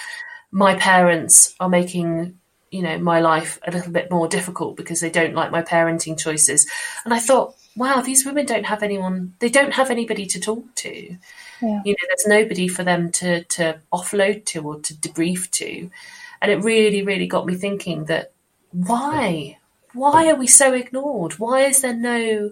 My 0.51 0.75
parents 0.75 1.55
are 1.59 1.69
making 1.69 2.37
you 2.71 2.83
know 2.83 2.99
my 2.99 3.19
life 3.19 3.59
a 3.65 3.71
little 3.71 3.91
bit 3.91 4.11
more 4.11 4.27
difficult 4.27 4.77
because 4.77 4.99
they 4.99 5.09
don't 5.09 5.33
like 5.33 5.51
my 5.51 5.61
parenting 5.61 6.17
choices. 6.19 6.67
And 7.05 7.13
i 7.13 7.19
thought 7.19 7.55
wow 7.75 8.01
these 8.01 8.25
women 8.25 8.45
don't 8.45 8.65
have 8.65 8.83
anyone 8.83 9.33
they 9.39 9.49
don't 9.49 9.73
have 9.73 9.89
anybody 9.89 10.25
to 10.27 10.39
talk 10.39 10.63
to. 10.75 11.17
Yeah. 11.61 11.81
you 11.83 11.91
know 11.93 12.07
there's 12.07 12.27
nobody 12.27 12.67
for 12.67 12.83
them 12.83 13.11
to 13.13 13.43
to 13.43 13.79
offload 13.91 14.45
to 14.45 14.61
or 14.67 14.79
to 14.81 14.93
debrief 14.93 15.49
to. 15.51 15.89
And 16.41 16.51
it 16.51 16.63
really 16.63 17.01
really 17.03 17.27
got 17.27 17.45
me 17.45 17.55
thinking 17.55 18.05
that 18.05 18.31
why? 18.71 19.57
Why 19.93 20.29
are 20.29 20.35
we 20.35 20.47
so 20.47 20.73
ignored? 20.73 21.39
Why 21.39 21.61
is 21.61 21.81
there 21.81 21.95
no 21.95 22.51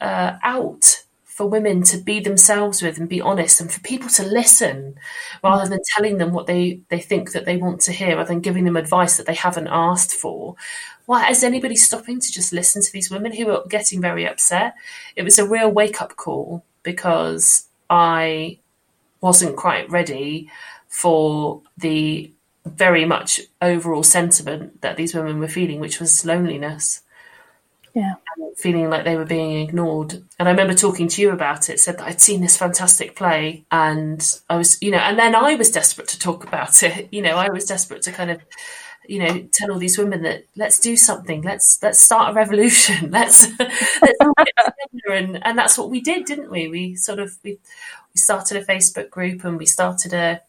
uh, 0.00 0.36
out 0.42 1.02
for 1.36 1.46
women 1.46 1.82
to 1.82 1.98
be 1.98 2.18
themselves 2.18 2.80
with 2.80 2.96
and 2.96 3.10
be 3.10 3.20
honest 3.20 3.60
and 3.60 3.70
for 3.70 3.78
people 3.80 4.08
to 4.08 4.22
listen 4.22 4.98
rather 5.44 5.68
than 5.68 5.78
telling 5.94 6.16
them 6.16 6.32
what 6.32 6.46
they, 6.46 6.80
they 6.88 6.98
think 6.98 7.32
that 7.32 7.44
they 7.44 7.58
want 7.58 7.78
to 7.78 7.92
hear 7.92 8.16
rather 8.16 8.28
than 8.28 8.40
giving 8.40 8.64
them 8.64 8.74
advice 8.74 9.18
that 9.18 9.26
they 9.26 9.34
haven't 9.34 9.66
asked 9.66 10.14
for. 10.14 10.56
Why 11.04 11.28
is 11.28 11.44
anybody 11.44 11.76
stopping 11.76 12.20
to 12.20 12.32
just 12.32 12.54
listen 12.54 12.80
to 12.80 12.90
these 12.90 13.10
women 13.10 13.34
who 13.34 13.50
are 13.50 13.66
getting 13.68 14.00
very 14.00 14.26
upset? 14.26 14.76
It 15.14 15.24
was 15.24 15.38
a 15.38 15.46
real 15.46 15.70
wake 15.70 16.00
up 16.00 16.16
call 16.16 16.64
because 16.82 17.66
I 17.90 18.58
wasn't 19.20 19.56
quite 19.56 19.90
ready 19.90 20.50
for 20.88 21.60
the 21.76 22.32
very 22.64 23.04
much 23.04 23.42
overall 23.60 24.02
sentiment 24.02 24.80
that 24.80 24.96
these 24.96 25.14
women 25.14 25.38
were 25.38 25.48
feeling, 25.48 25.80
which 25.80 26.00
was 26.00 26.24
loneliness 26.24 27.02
yeah. 27.96 28.16
feeling 28.58 28.90
like 28.90 29.04
they 29.04 29.16
were 29.16 29.24
being 29.24 29.66
ignored. 29.66 30.22
And 30.38 30.46
I 30.46 30.50
remember 30.50 30.74
talking 30.74 31.08
to 31.08 31.22
you 31.22 31.30
about 31.30 31.70
it, 31.70 31.80
said 31.80 31.96
that 31.96 32.06
I'd 32.06 32.20
seen 32.20 32.42
this 32.42 32.56
fantastic 32.56 33.16
play 33.16 33.64
and 33.72 34.22
I 34.50 34.56
was, 34.58 34.76
you 34.82 34.90
know, 34.90 34.98
and 34.98 35.18
then 35.18 35.34
I 35.34 35.54
was 35.54 35.70
desperate 35.70 36.06
to 36.08 36.18
talk 36.18 36.44
about 36.44 36.82
it. 36.82 37.08
You 37.10 37.22
know, 37.22 37.36
I 37.36 37.48
was 37.48 37.64
desperate 37.64 38.02
to 38.02 38.12
kind 38.12 38.30
of, 38.30 38.42
you 39.08 39.20
know, 39.20 39.48
tell 39.50 39.72
all 39.72 39.78
these 39.78 39.96
women 39.96 40.22
that 40.24 40.44
let's 40.56 40.78
do 40.78 40.94
something, 40.94 41.40
let's 41.40 41.82
let's 41.82 41.98
start 41.98 42.32
a 42.32 42.34
revolution, 42.34 43.10
let's 43.10 43.48
let's 43.58 44.18
and 45.08 45.46
and 45.46 45.56
that's 45.56 45.78
what 45.78 45.88
we 45.88 46.02
did, 46.02 46.26
didn't 46.26 46.50
we? 46.50 46.68
We 46.68 46.96
sort 46.96 47.18
of 47.18 47.38
we 47.42 47.52
we 47.52 48.18
started 48.18 48.58
a 48.58 48.64
Facebook 48.64 49.08
group 49.08 49.42
and 49.42 49.56
we 49.56 49.64
started 49.64 50.12
a 50.12 50.42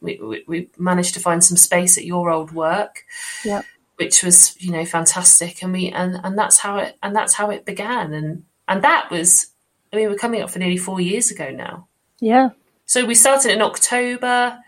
we, 0.00 0.18
we, 0.22 0.44
we 0.46 0.70
managed 0.78 1.14
to 1.14 1.20
find 1.20 1.44
some 1.44 1.56
space 1.58 1.98
at 1.98 2.04
your 2.04 2.30
old 2.30 2.52
work. 2.52 3.04
Yeah 3.44 3.62
which 3.96 4.22
was 4.22 4.60
you 4.60 4.70
know 4.72 4.84
fantastic. 4.84 5.62
And 5.62 5.72
we 5.72 5.90
and 5.90 6.20
and 6.24 6.38
that's 6.38 6.58
how 6.58 6.78
it 6.78 6.96
and 7.02 7.14
that's 7.14 7.34
how 7.34 7.50
it 7.50 7.64
began. 7.64 8.12
And 8.12 8.44
and 8.68 8.82
that 8.82 9.10
was 9.10 9.48
i 9.92 9.96
mean 9.96 10.08
we're 10.08 10.16
coming 10.16 10.42
up 10.42 10.50
for 10.50 10.58
nearly 10.58 10.76
four 10.76 11.00
years 11.00 11.30
ago 11.30 11.50
now. 11.50 11.88
Yeah. 12.20 12.50
So 12.86 13.04
we 13.04 13.14
started 13.14 13.52
in 13.52 13.62
october. 13.62 14.58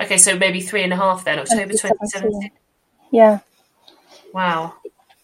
Okay 0.00 0.18
so 0.18 0.36
maybe 0.36 0.60
three 0.60 0.82
and 0.82 0.92
a 0.92 0.96
half 0.96 1.24
then 1.24 1.38
october 1.38 1.72
2017 1.72 2.50
yeah. 3.10 3.40
Wow. 4.32 4.74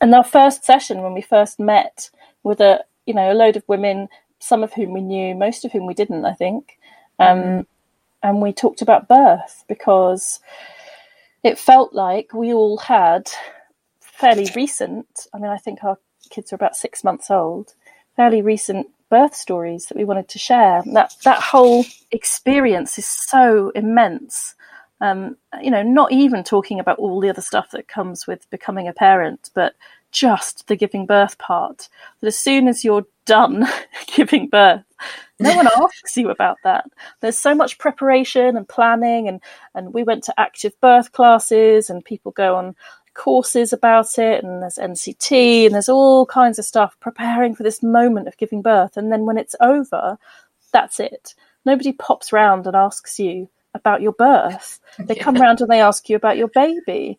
And 0.00 0.14
our 0.14 0.24
first 0.24 0.64
session 0.64 1.02
when 1.02 1.12
we 1.12 1.20
first 1.20 1.60
met 1.60 2.10
with 2.42 2.60
a 2.60 2.84
you 3.06 3.14
know 3.14 3.32
a 3.32 3.34
load 3.34 3.56
of 3.56 3.64
women, 3.68 4.08
some 4.38 4.62
of 4.62 4.72
whom 4.72 4.92
we 4.92 5.00
knew, 5.00 5.34
most 5.34 5.64
of 5.64 5.72
whom 5.72 5.86
we 5.86 5.94
didn't, 5.94 6.24
I 6.24 6.32
think. 6.32 6.78
Um, 7.18 7.38
mm-hmm. 7.38 7.60
And 8.22 8.40
we 8.40 8.52
talked 8.52 8.82
about 8.82 9.08
birth 9.08 9.64
because 9.68 10.40
it 11.42 11.58
felt 11.58 11.92
like 11.92 12.32
we 12.32 12.52
all 12.52 12.78
had 12.78 13.30
fairly 14.00 14.48
recent. 14.54 15.26
I 15.34 15.38
mean, 15.38 15.50
I 15.50 15.58
think 15.58 15.82
our 15.82 15.98
kids 16.30 16.52
are 16.52 16.56
about 16.56 16.76
six 16.76 17.02
months 17.02 17.30
old. 17.30 17.74
Fairly 18.16 18.42
recent 18.42 18.86
birth 19.10 19.34
stories 19.34 19.86
that 19.86 19.96
we 19.96 20.04
wanted 20.04 20.28
to 20.28 20.38
share. 20.38 20.82
That 20.92 21.14
that 21.24 21.42
whole 21.42 21.84
experience 22.10 22.98
is 22.98 23.06
so 23.06 23.70
immense. 23.74 24.54
Um, 25.00 25.36
you 25.60 25.70
know, 25.70 25.82
not 25.82 26.12
even 26.12 26.44
talking 26.44 26.78
about 26.78 26.98
all 26.98 27.20
the 27.20 27.28
other 27.28 27.42
stuff 27.42 27.72
that 27.72 27.88
comes 27.88 28.26
with 28.26 28.48
becoming 28.50 28.86
a 28.86 28.92
parent, 28.92 29.50
but 29.54 29.74
just 30.12 30.68
the 30.68 30.76
giving 30.76 31.06
birth 31.06 31.38
part. 31.38 31.88
That 32.20 32.28
as 32.28 32.38
soon 32.38 32.68
as 32.68 32.84
you're 32.84 33.06
done 33.24 33.66
giving 34.06 34.48
birth, 34.48 34.84
no 35.40 35.56
one 35.56 35.66
asks 35.76 36.16
you 36.16 36.30
about 36.30 36.58
that. 36.64 36.84
There's 37.20 37.38
so 37.38 37.54
much 37.54 37.78
preparation 37.78 38.56
and 38.56 38.68
planning, 38.68 39.26
and 39.26 39.40
and 39.74 39.92
we 39.92 40.04
went 40.04 40.24
to 40.24 40.40
active 40.40 40.78
birth 40.80 41.12
classes, 41.12 41.90
and 41.90 42.04
people 42.04 42.32
go 42.32 42.56
on 42.56 42.76
courses 43.14 43.72
about 43.72 44.18
it 44.18 44.42
and 44.42 44.62
there's 44.62 44.78
NCT 44.78 45.66
and 45.66 45.74
there's 45.74 45.88
all 45.88 46.24
kinds 46.26 46.58
of 46.58 46.64
stuff 46.64 46.96
preparing 47.00 47.54
for 47.54 47.62
this 47.62 47.82
moment 47.82 48.26
of 48.26 48.36
giving 48.36 48.62
birth. 48.62 48.96
And 48.96 49.12
then 49.12 49.26
when 49.26 49.36
it's 49.36 49.54
over, 49.60 50.18
that's 50.72 50.98
it. 50.98 51.34
Nobody 51.64 51.92
pops 51.92 52.32
round 52.32 52.66
and 52.66 52.74
asks 52.74 53.18
you 53.18 53.48
about 53.74 54.02
your 54.02 54.12
birth. 54.12 54.80
They 54.98 55.16
yeah. 55.16 55.22
come 55.22 55.36
round 55.36 55.60
and 55.60 55.70
they 55.70 55.80
ask 55.80 56.08
you 56.08 56.16
about 56.16 56.36
your 56.36 56.48
baby. 56.48 57.18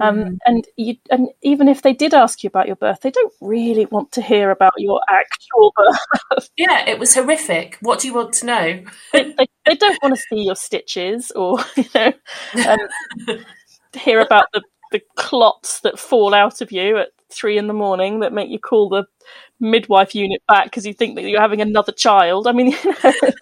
Um, 0.00 0.16
mm. 0.16 0.38
and 0.44 0.64
you, 0.76 0.96
and 1.10 1.28
even 1.42 1.68
if 1.68 1.82
they 1.82 1.92
did 1.92 2.14
ask 2.14 2.42
you 2.42 2.48
about 2.48 2.66
your 2.66 2.76
birth, 2.76 3.00
they 3.02 3.10
don't 3.10 3.32
really 3.40 3.86
want 3.86 4.10
to 4.12 4.22
hear 4.22 4.50
about 4.50 4.72
your 4.76 5.00
actual 5.08 5.72
birth. 6.30 6.50
Yeah, 6.56 6.88
it 6.88 6.98
was 6.98 7.14
horrific. 7.14 7.78
What 7.80 8.00
do 8.00 8.08
you 8.08 8.14
want 8.14 8.32
to 8.34 8.46
know? 8.46 8.84
they, 9.12 9.32
they, 9.32 9.46
they, 9.66 9.76
don't 9.76 10.02
want 10.02 10.16
to 10.16 10.22
see 10.28 10.42
your 10.42 10.56
stitches 10.56 11.30
or 11.32 11.58
you 11.76 11.84
know 11.94 12.12
um, 12.66 13.38
hear 13.94 14.20
about 14.20 14.46
the 14.52 14.62
the 14.94 15.02
clots 15.16 15.80
that 15.80 15.98
fall 15.98 16.32
out 16.32 16.60
of 16.60 16.70
you 16.70 16.96
at 16.98 17.08
three 17.28 17.58
in 17.58 17.66
the 17.66 17.72
morning 17.72 18.20
that 18.20 18.32
make 18.32 18.48
you 18.48 18.60
call 18.60 18.88
the 18.88 19.04
midwife 19.58 20.14
unit 20.14 20.40
back 20.46 20.64
because 20.66 20.86
you 20.86 20.94
think 20.94 21.16
that 21.16 21.22
you're 21.22 21.40
having 21.40 21.60
another 21.60 21.90
child. 21.90 22.46
I 22.46 22.52
mean, 22.52 22.70
you 22.70 22.78
know, 22.84 22.94
they 23.02 23.10
don't 23.20 23.33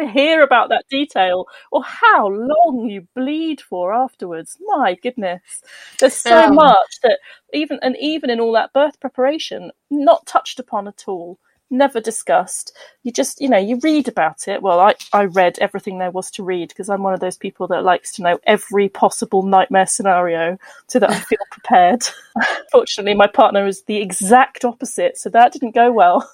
want 0.00 0.14
to 0.14 0.20
hear 0.20 0.42
about 0.42 0.68
that 0.70 0.84
detail 0.90 1.46
or 1.70 1.82
how 1.82 2.28
long 2.28 2.88
you 2.88 3.06
bleed 3.14 3.60
for 3.60 3.92
afterwards. 3.92 4.56
My 4.60 4.96
goodness, 5.02 5.62
there's 5.98 6.14
so 6.14 6.44
um, 6.44 6.54
much 6.54 7.00
that 7.02 7.18
even 7.52 7.78
and 7.82 7.96
even 7.98 8.30
in 8.30 8.40
all 8.40 8.52
that 8.52 8.72
birth 8.72 9.00
preparation, 9.00 9.70
not 9.90 10.26
touched 10.26 10.58
upon 10.58 10.88
at 10.88 11.04
all 11.06 11.38
never 11.70 12.00
discussed. 12.00 12.76
You 13.04 13.12
just, 13.12 13.40
you 13.40 13.48
know, 13.48 13.56
you 13.58 13.78
read 13.82 14.08
about 14.08 14.48
it. 14.48 14.60
Well, 14.60 14.80
I, 14.80 14.94
I 15.12 15.26
read 15.26 15.56
everything 15.60 15.98
there 15.98 16.10
was 16.10 16.30
to 16.32 16.42
read 16.42 16.68
because 16.70 16.88
I'm 16.88 17.04
one 17.04 17.14
of 17.14 17.20
those 17.20 17.36
people 17.36 17.68
that 17.68 17.84
likes 17.84 18.12
to 18.14 18.22
know 18.22 18.40
every 18.44 18.88
possible 18.88 19.44
nightmare 19.44 19.86
scenario 19.86 20.58
so 20.88 20.98
that 20.98 21.10
I 21.10 21.18
feel 21.20 21.38
prepared. 21.52 22.02
Fortunately, 22.72 23.14
my 23.14 23.28
partner 23.28 23.66
is 23.68 23.84
the 23.84 23.98
exact 23.98 24.64
opposite, 24.64 25.16
so 25.16 25.30
that 25.30 25.52
didn't 25.52 25.74
go 25.74 25.92
well. 25.92 26.28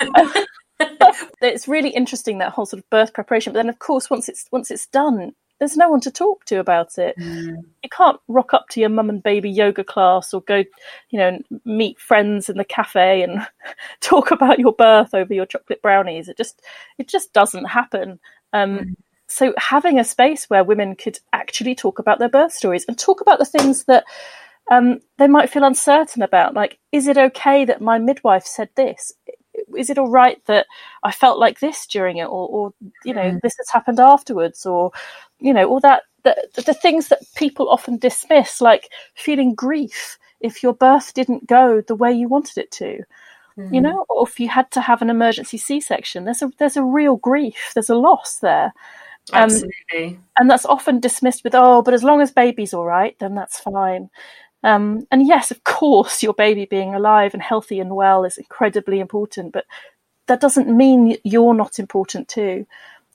it's 1.40 1.68
really 1.68 1.90
interesting 1.90 2.38
that 2.38 2.52
whole 2.52 2.66
sort 2.66 2.82
of 2.82 2.90
birth 2.90 3.12
preparation. 3.12 3.52
But 3.52 3.58
then, 3.58 3.68
of 3.68 3.78
course, 3.78 4.10
once 4.10 4.28
it's 4.28 4.46
once 4.50 4.70
it's 4.70 4.86
done, 4.86 5.32
there's 5.58 5.76
no 5.76 5.88
one 5.88 6.00
to 6.00 6.10
talk 6.10 6.44
to 6.46 6.60
about 6.60 6.98
it. 6.98 7.16
Mm. 7.18 7.64
You 7.82 7.90
can't 7.90 8.20
rock 8.28 8.54
up 8.54 8.66
to 8.70 8.80
your 8.80 8.88
mum 8.88 9.10
and 9.10 9.22
baby 9.22 9.50
yoga 9.50 9.82
class 9.84 10.32
or 10.32 10.40
go, 10.42 10.64
you 11.10 11.18
know, 11.18 11.38
meet 11.64 11.98
friends 11.98 12.48
in 12.48 12.56
the 12.56 12.64
cafe 12.64 13.22
and 13.22 13.46
talk 14.00 14.30
about 14.30 14.58
your 14.58 14.72
birth 14.72 15.14
over 15.14 15.34
your 15.34 15.46
chocolate 15.46 15.82
brownies. 15.82 16.28
It 16.28 16.36
just 16.36 16.62
it 16.98 17.08
just 17.08 17.32
doesn't 17.32 17.66
happen. 17.66 18.20
Um, 18.52 18.78
mm. 18.78 18.94
So 19.26 19.52
having 19.58 19.98
a 19.98 20.04
space 20.04 20.48
where 20.48 20.64
women 20.64 20.96
could 20.96 21.18
actually 21.32 21.74
talk 21.74 21.98
about 21.98 22.18
their 22.18 22.30
birth 22.30 22.52
stories 22.52 22.86
and 22.88 22.98
talk 22.98 23.20
about 23.20 23.38
the 23.38 23.44
things 23.44 23.84
that 23.84 24.04
um, 24.70 25.00
they 25.18 25.28
might 25.28 25.50
feel 25.50 25.64
uncertain 25.64 26.22
about, 26.22 26.54
like, 26.54 26.78
is 26.92 27.08
it 27.08 27.18
okay 27.18 27.64
that 27.64 27.80
my 27.80 27.98
midwife 27.98 28.44
said 28.44 28.70
this? 28.74 29.12
Is 29.76 29.90
it 29.90 29.98
all 29.98 30.10
right 30.10 30.44
that 30.46 30.66
I 31.02 31.12
felt 31.12 31.38
like 31.38 31.60
this 31.60 31.86
during 31.86 32.18
it, 32.18 32.24
or, 32.26 32.48
or 32.48 32.74
you 33.04 33.14
know, 33.14 33.30
mm. 33.30 33.40
this 33.42 33.56
has 33.58 33.70
happened 33.70 34.00
afterwards, 34.00 34.66
or 34.66 34.92
you 35.38 35.52
know, 35.52 35.68
all 35.68 35.80
that 35.80 36.02
the, 36.24 36.62
the 36.62 36.74
things 36.74 37.08
that 37.08 37.20
people 37.36 37.68
often 37.68 37.96
dismiss, 37.98 38.60
like 38.60 38.90
feeling 39.14 39.54
grief 39.54 40.18
if 40.40 40.62
your 40.62 40.74
birth 40.74 41.14
didn't 41.14 41.46
go 41.46 41.80
the 41.80 41.94
way 41.94 42.12
you 42.12 42.28
wanted 42.28 42.58
it 42.58 42.70
to. 42.72 43.02
Mm. 43.56 43.74
You 43.74 43.80
know, 43.80 44.04
or 44.08 44.26
if 44.26 44.38
you 44.38 44.48
had 44.48 44.70
to 44.72 44.80
have 44.80 45.02
an 45.02 45.10
emergency 45.10 45.58
C-section, 45.58 46.24
there's 46.24 46.42
a 46.42 46.50
there's 46.58 46.76
a 46.76 46.84
real 46.84 47.16
grief, 47.16 47.72
there's 47.74 47.90
a 47.90 47.96
loss 47.96 48.38
there. 48.38 48.72
Um, 49.32 49.44
Absolutely. 49.44 50.20
And 50.38 50.48
that's 50.48 50.64
often 50.64 51.00
dismissed 51.00 51.44
with, 51.44 51.54
oh, 51.54 51.82
but 51.82 51.92
as 51.92 52.02
long 52.02 52.20
as 52.22 52.30
baby's 52.30 52.72
all 52.72 52.86
right, 52.86 53.18
then 53.18 53.34
that's 53.34 53.60
fine. 53.60 54.08
Um, 54.64 55.06
and 55.10 55.26
yes, 55.26 55.50
of 55.50 55.62
course, 55.64 56.22
your 56.22 56.34
baby 56.34 56.64
being 56.64 56.94
alive 56.94 57.34
and 57.34 57.42
healthy 57.42 57.80
and 57.80 57.94
well 57.94 58.24
is 58.24 58.38
incredibly 58.38 59.00
important, 59.00 59.52
but 59.52 59.64
that 60.26 60.40
doesn't 60.40 60.74
mean 60.74 61.16
you're 61.24 61.54
not 61.54 61.78
important 61.78 62.28
too. 62.28 62.66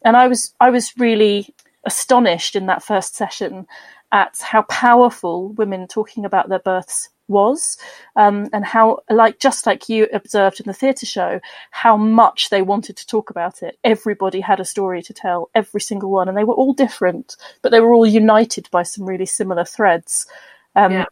And 0.03 0.17
I 0.17 0.27
was 0.27 0.53
I 0.59 0.69
was 0.69 0.97
really 0.97 1.53
astonished 1.85 2.55
in 2.55 2.67
that 2.67 2.83
first 2.83 3.15
session 3.15 3.67
at 4.11 4.37
how 4.41 4.61
powerful 4.63 5.49
women 5.49 5.87
talking 5.87 6.23
about 6.23 6.49
their 6.49 6.59
births 6.59 7.09
was 7.29 7.77
um, 8.15 8.49
and 8.53 8.65
how 8.65 8.99
like 9.09 9.39
just 9.39 9.65
like 9.65 9.87
you 9.87 10.07
observed 10.13 10.59
in 10.59 10.65
the 10.67 10.73
theatre 10.73 11.05
show 11.05 11.39
how 11.71 11.95
much 11.95 12.49
they 12.49 12.61
wanted 12.61 12.97
to 12.97 13.07
talk 13.07 13.29
about 13.29 13.63
it. 13.63 13.77
Everybody 13.83 14.39
had 14.41 14.59
a 14.59 14.65
story 14.65 15.01
to 15.03 15.13
tell 15.13 15.49
every 15.55 15.81
single 15.81 16.11
one 16.11 16.27
and 16.27 16.37
they 16.37 16.43
were 16.43 16.53
all 16.53 16.73
different 16.73 17.37
but 17.61 17.71
they 17.71 17.79
were 17.79 17.93
all 17.93 18.05
united 18.05 18.69
by 18.71 18.83
some 18.83 19.05
really 19.05 19.25
similar 19.25 19.65
threads. 19.65 20.27
Um, 20.75 20.91
yeah 20.91 21.05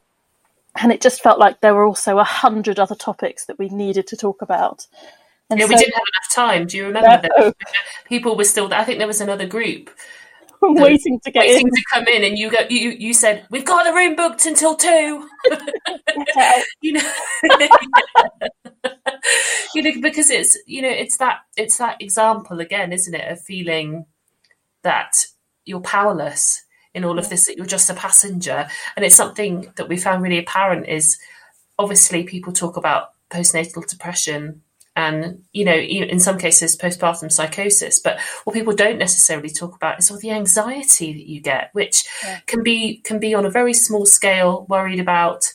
and 0.75 0.91
it 0.91 1.01
just 1.01 1.21
felt 1.21 1.39
like 1.39 1.61
there 1.61 1.73
were 1.73 1.85
also 1.85 2.19
a 2.19 2.23
hundred 2.23 2.79
other 2.79 2.95
topics 2.95 3.45
that 3.45 3.59
we 3.59 3.69
needed 3.69 4.07
to 4.07 4.17
talk 4.17 4.41
about. 4.41 4.87
And 5.49 5.59
yeah, 5.59 5.65
so, 5.65 5.69
we 5.69 5.75
didn't 5.75 5.93
have 5.93 6.01
enough 6.01 6.33
time. 6.33 6.67
Do 6.67 6.77
you 6.77 6.85
remember 6.85 7.27
no. 7.37 7.43
that 7.43 7.55
people 8.05 8.37
were 8.37 8.45
still? 8.45 8.73
I 8.73 8.85
think 8.85 8.99
there 8.99 9.07
was 9.07 9.19
another 9.19 9.45
group 9.45 9.89
waiting 10.61 11.19
to 11.25 11.31
get 11.31 11.41
waiting 11.41 11.67
in. 11.67 11.73
to 11.73 11.83
come 11.91 12.07
in, 12.07 12.23
and 12.23 12.37
you 12.37 12.49
go, 12.49 12.59
you 12.69 12.91
you 12.91 13.13
said 13.13 13.45
we've 13.51 13.65
got 13.65 13.83
the 13.83 13.93
room 13.93 14.15
booked 14.15 14.45
until 14.45 14.75
two. 14.75 15.27
you 16.81 16.93
know, 16.93 17.11
you 19.75 19.81
know, 19.81 20.01
because 20.01 20.29
it's 20.29 20.57
you 20.67 20.81
know 20.81 20.89
it's 20.89 21.17
that 21.17 21.39
it's 21.57 21.77
that 21.77 22.01
example 22.01 22.61
again, 22.61 22.93
isn't 22.93 23.13
it, 23.13 23.29
of 23.29 23.41
feeling 23.41 24.05
that 24.83 25.25
you're 25.65 25.81
powerless 25.81 26.63
in 26.93 27.05
all 27.05 27.17
of 27.17 27.29
this 27.29 27.45
that 27.45 27.57
you're 27.57 27.65
just 27.65 27.89
a 27.89 27.93
passenger 27.93 28.67
and 28.95 29.05
it's 29.05 29.15
something 29.15 29.71
that 29.75 29.87
we 29.87 29.97
found 29.97 30.21
really 30.21 30.37
apparent 30.37 30.87
is 30.87 31.17
obviously 31.79 32.23
people 32.23 32.53
talk 32.53 32.77
about 32.77 33.11
postnatal 33.29 33.87
depression 33.87 34.61
and 34.95 35.41
you 35.53 35.63
know 35.63 35.75
in 35.75 36.19
some 36.19 36.37
cases 36.37 36.75
postpartum 36.75 37.31
psychosis 37.31 37.99
but 37.99 38.19
what 38.43 38.53
people 38.53 38.75
don't 38.75 38.97
necessarily 38.97 39.49
talk 39.49 39.73
about 39.73 39.97
is 39.99 40.11
all 40.11 40.19
the 40.19 40.31
anxiety 40.31 41.13
that 41.13 41.27
you 41.27 41.39
get 41.39 41.69
which 41.71 42.05
yeah. 42.23 42.39
can 42.45 42.61
be 42.61 42.97
can 42.97 43.17
be 43.17 43.33
on 43.33 43.45
a 43.45 43.49
very 43.49 43.73
small 43.73 44.05
scale 44.05 44.65
worried 44.67 44.99
about 44.99 45.45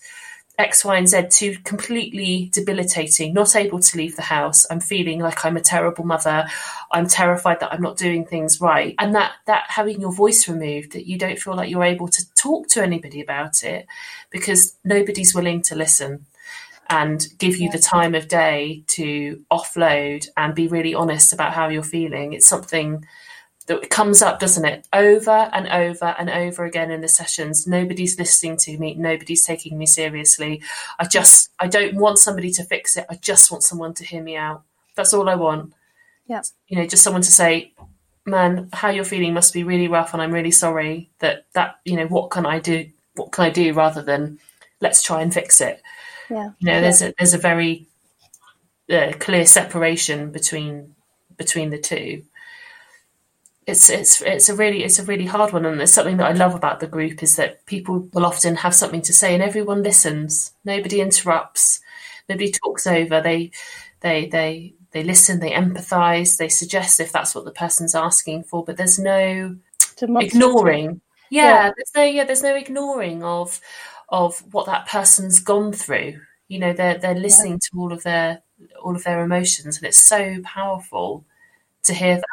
X, 0.58 0.84
Y, 0.84 0.96
and 0.96 1.08
Z 1.08 1.28
to 1.28 1.58
completely 1.64 2.50
debilitating, 2.52 3.34
not 3.34 3.54
able 3.54 3.78
to 3.78 3.96
leave 3.98 4.16
the 4.16 4.22
house. 4.22 4.66
I'm 4.70 4.80
feeling 4.80 5.20
like 5.20 5.44
I'm 5.44 5.56
a 5.56 5.60
terrible 5.60 6.04
mother. 6.04 6.46
I'm 6.90 7.06
terrified 7.06 7.60
that 7.60 7.72
I'm 7.72 7.82
not 7.82 7.98
doing 7.98 8.24
things 8.24 8.60
right. 8.60 8.94
And 8.98 9.14
that 9.14 9.32
that 9.46 9.64
having 9.68 10.00
your 10.00 10.12
voice 10.12 10.48
removed, 10.48 10.92
that 10.92 11.06
you 11.06 11.18
don't 11.18 11.38
feel 11.38 11.54
like 11.54 11.68
you're 11.68 11.84
able 11.84 12.08
to 12.08 12.34
talk 12.34 12.68
to 12.68 12.82
anybody 12.82 13.20
about 13.20 13.62
it 13.64 13.86
because 14.30 14.76
nobody's 14.82 15.34
willing 15.34 15.60
to 15.62 15.74
listen 15.74 16.24
and 16.88 17.26
give 17.38 17.56
you 17.56 17.70
the 17.70 17.78
time 17.78 18.14
of 18.14 18.28
day 18.28 18.82
to 18.86 19.42
offload 19.50 20.28
and 20.36 20.54
be 20.54 20.68
really 20.68 20.94
honest 20.94 21.32
about 21.32 21.52
how 21.52 21.68
you're 21.68 21.82
feeling. 21.82 22.32
It's 22.32 22.46
something 22.46 23.04
that 23.66 23.90
comes 23.90 24.22
up, 24.22 24.38
doesn't 24.38 24.64
it? 24.64 24.86
Over 24.92 25.50
and 25.52 25.66
over 25.68 26.14
and 26.18 26.30
over 26.30 26.64
again 26.64 26.90
in 26.90 27.00
the 27.00 27.08
sessions. 27.08 27.66
Nobody's 27.66 28.18
listening 28.18 28.56
to 28.58 28.78
me. 28.78 28.94
Nobody's 28.94 29.44
taking 29.44 29.76
me 29.76 29.86
seriously. 29.86 30.62
I 30.98 31.06
just, 31.06 31.50
I 31.58 31.66
don't 31.66 31.96
want 31.96 32.18
somebody 32.18 32.50
to 32.52 32.64
fix 32.64 32.96
it. 32.96 33.06
I 33.10 33.16
just 33.16 33.50
want 33.50 33.64
someone 33.64 33.94
to 33.94 34.04
hear 34.04 34.22
me 34.22 34.36
out. 34.36 34.62
That's 34.94 35.12
all 35.12 35.28
I 35.28 35.34
want. 35.34 35.72
Yeah. 36.26 36.42
You 36.68 36.78
know, 36.78 36.86
just 36.86 37.02
someone 37.02 37.22
to 37.22 37.30
say, 37.30 37.72
man, 38.24 38.68
how 38.72 38.90
you're 38.90 39.04
feeling 39.04 39.34
must 39.34 39.52
be 39.52 39.64
really 39.64 39.88
rough. 39.88 40.12
And 40.12 40.22
I'm 40.22 40.32
really 40.32 40.52
sorry 40.52 41.10
that, 41.18 41.46
that, 41.54 41.80
you 41.84 41.96
know, 41.96 42.06
what 42.06 42.30
can 42.30 42.46
I 42.46 42.60
do? 42.60 42.88
What 43.14 43.32
can 43.32 43.44
I 43.44 43.50
do 43.50 43.72
rather 43.72 44.02
than 44.02 44.38
let's 44.80 45.02
try 45.02 45.22
and 45.22 45.34
fix 45.34 45.60
it? 45.60 45.82
Yeah. 46.30 46.50
You 46.58 46.66
know, 46.66 46.80
there's 46.80 47.02
a, 47.02 47.14
there's 47.18 47.34
a 47.34 47.38
very 47.38 47.86
uh, 48.90 49.12
clear 49.18 49.44
separation 49.44 50.30
between, 50.30 50.94
between 51.36 51.70
the 51.70 51.78
two 51.78 52.22
it's 53.66 53.90
it's 53.90 54.22
it's 54.22 54.48
a 54.48 54.54
really 54.54 54.84
it's 54.84 54.98
a 54.98 55.04
really 55.04 55.26
hard 55.26 55.52
one 55.52 55.66
and 55.66 55.80
there's 55.80 55.92
something 55.92 56.18
that 56.18 56.30
I 56.30 56.32
love 56.32 56.54
about 56.54 56.78
the 56.78 56.86
group 56.86 57.22
is 57.22 57.34
that 57.36 57.66
people 57.66 58.08
will 58.12 58.24
often 58.24 58.54
have 58.56 58.74
something 58.74 59.02
to 59.02 59.12
say 59.12 59.34
and 59.34 59.42
everyone 59.42 59.82
listens 59.82 60.52
nobody 60.64 61.00
interrupts 61.00 61.80
nobody 62.28 62.52
talks 62.52 62.86
over. 62.86 63.20
They 63.20 63.50
they 64.00 64.26
they 64.26 64.74
they 64.92 65.02
listen, 65.02 65.40
they 65.40 65.50
empathize, 65.50 66.36
they 66.36 66.48
suggest 66.48 67.00
if 67.00 67.12
that's 67.12 67.34
what 67.34 67.44
the 67.44 67.52
person's 67.52 67.94
asking 67.94 68.44
for, 68.44 68.64
but 68.64 68.76
there's 68.76 68.98
no 68.98 69.56
ignoring. 70.00 71.00
Yeah, 71.30 71.42
yeah, 71.44 71.72
there's 71.76 71.92
no 71.94 72.04
yeah, 72.04 72.24
there's 72.24 72.42
no 72.42 72.54
ignoring 72.54 73.22
of 73.22 73.60
of 74.08 74.38
what 74.52 74.66
that 74.66 74.86
person's 74.86 75.40
gone 75.40 75.72
through. 75.72 76.20
You 76.48 76.58
know, 76.58 76.72
they're 76.72 76.98
they're 76.98 77.14
listening 77.14 77.52
yeah. 77.52 77.58
to 77.70 77.78
all 77.78 77.92
of 77.92 78.02
their 78.02 78.42
all 78.82 78.96
of 78.96 79.04
their 79.04 79.22
emotions, 79.22 79.76
and 79.76 79.86
it's 79.86 80.02
so 80.02 80.40
powerful 80.42 81.24
to 81.84 81.94
hear 81.94 82.16
that. 82.16 82.26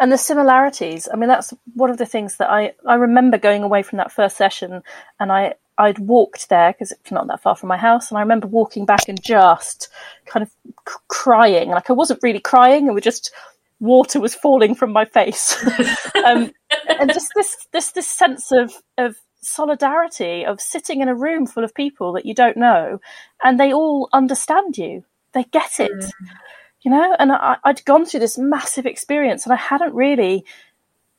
And 0.00 0.12
the 0.12 0.18
similarities. 0.18 1.08
I 1.12 1.16
mean, 1.16 1.28
that's 1.28 1.52
one 1.74 1.90
of 1.90 1.98
the 1.98 2.06
things 2.06 2.36
that 2.36 2.50
I 2.50 2.72
I 2.86 2.94
remember 2.94 3.38
going 3.38 3.62
away 3.62 3.82
from 3.82 3.98
that 3.98 4.12
first 4.12 4.36
session, 4.36 4.82
and 5.18 5.32
I 5.32 5.54
I'd 5.78 5.98
walked 6.00 6.48
there 6.48 6.72
because 6.72 6.92
it's 6.92 7.12
not 7.12 7.28
that 7.28 7.40
far 7.40 7.56
from 7.56 7.68
my 7.68 7.76
house, 7.76 8.10
and 8.10 8.18
I 8.18 8.22
remember 8.22 8.48
walking 8.48 8.84
back 8.84 9.08
and 9.08 9.22
just 9.22 9.88
kind 10.26 10.42
of 10.42 10.50
c- 10.88 10.94
crying. 11.08 11.70
Like 11.70 11.88
I 11.90 11.94
wasn't 11.94 12.22
really 12.22 12.40
crying, 12.40 12.86
and 12.86 12.94
we 12.94 13.00
just 13.00 13.32
water 13.80 14.20
was 14.20 14.34
falling 14.34 14.74
from 14.74 14.92
my 14.92 15.04
face, 15.04 15.56
um, 16.26 16.52
and 16.88 17.12
just 17.12 17.30
this 17.34 17.56
this 17.72 17.92
this 17.92 18.08
sense 18.08 18.50
of 18.50 18.72
of 18.98 19.16
solidarity 19.40 20.44
of 20.44 20.60
sitting 20.60 21.00
in 21.00 21.08
a 21.08 21.14
room 21.14 21.46
full 21.46 21.64
of 21.64 21.74
people 21.74 22.12
that 22.12 22.26
you 22.26 22.34
don't 22.34 22.56
know, 22.56 23.00
and 23.42 23.58
they 23.58 23.72
all 23.72 24.08
understand 24.12 24.76
you. 24.76 25.04
They 25.32 25.44
get 25.44 25.78
it, 25.78 25.92
mm. 25.92 26.10
You 26.82 26.90
know. 26.90 27.14
And 27.18 27.32
I, 27.32 27.56
I'd 27.64 27.84
gone 27.84 28.06
through 28.06 28.20
this 28.20 28.38
massive 28.38 28.86
experience, 28.86 29.44
and 29.44 29.52
I 29.52 29.56
hadn't 29.56 29.94
really 29.94 30.44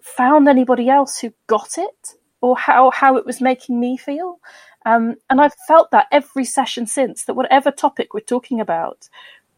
found 0.02 0.48
anybody 0.48 0.90
else 0.90 1.20
who 1.20 1.34
got 1.48 1.78
it 1.78 2.16
or 2.42 2.58
how 2.58 2.92
how 2.92 3.18
it 3.18 3.26
was 3.26 3.42
making 3.42 3.80
me 3.80 3.98
feel. 3.98 4.40
Um, 4.86 5.16
and 5.30 5.42
I've 5.42 5.56
felt 5.68 5.92
that 5.92 6.08
every 6.12 6.46
session 6.46 6.88
since 6.88 7.26
that 7.26 7.34
whatever 7.34 7.70
topic 7.70 8.14
we're 8.14 8.22
talking 8.22 8.62
about, 8.62 9.10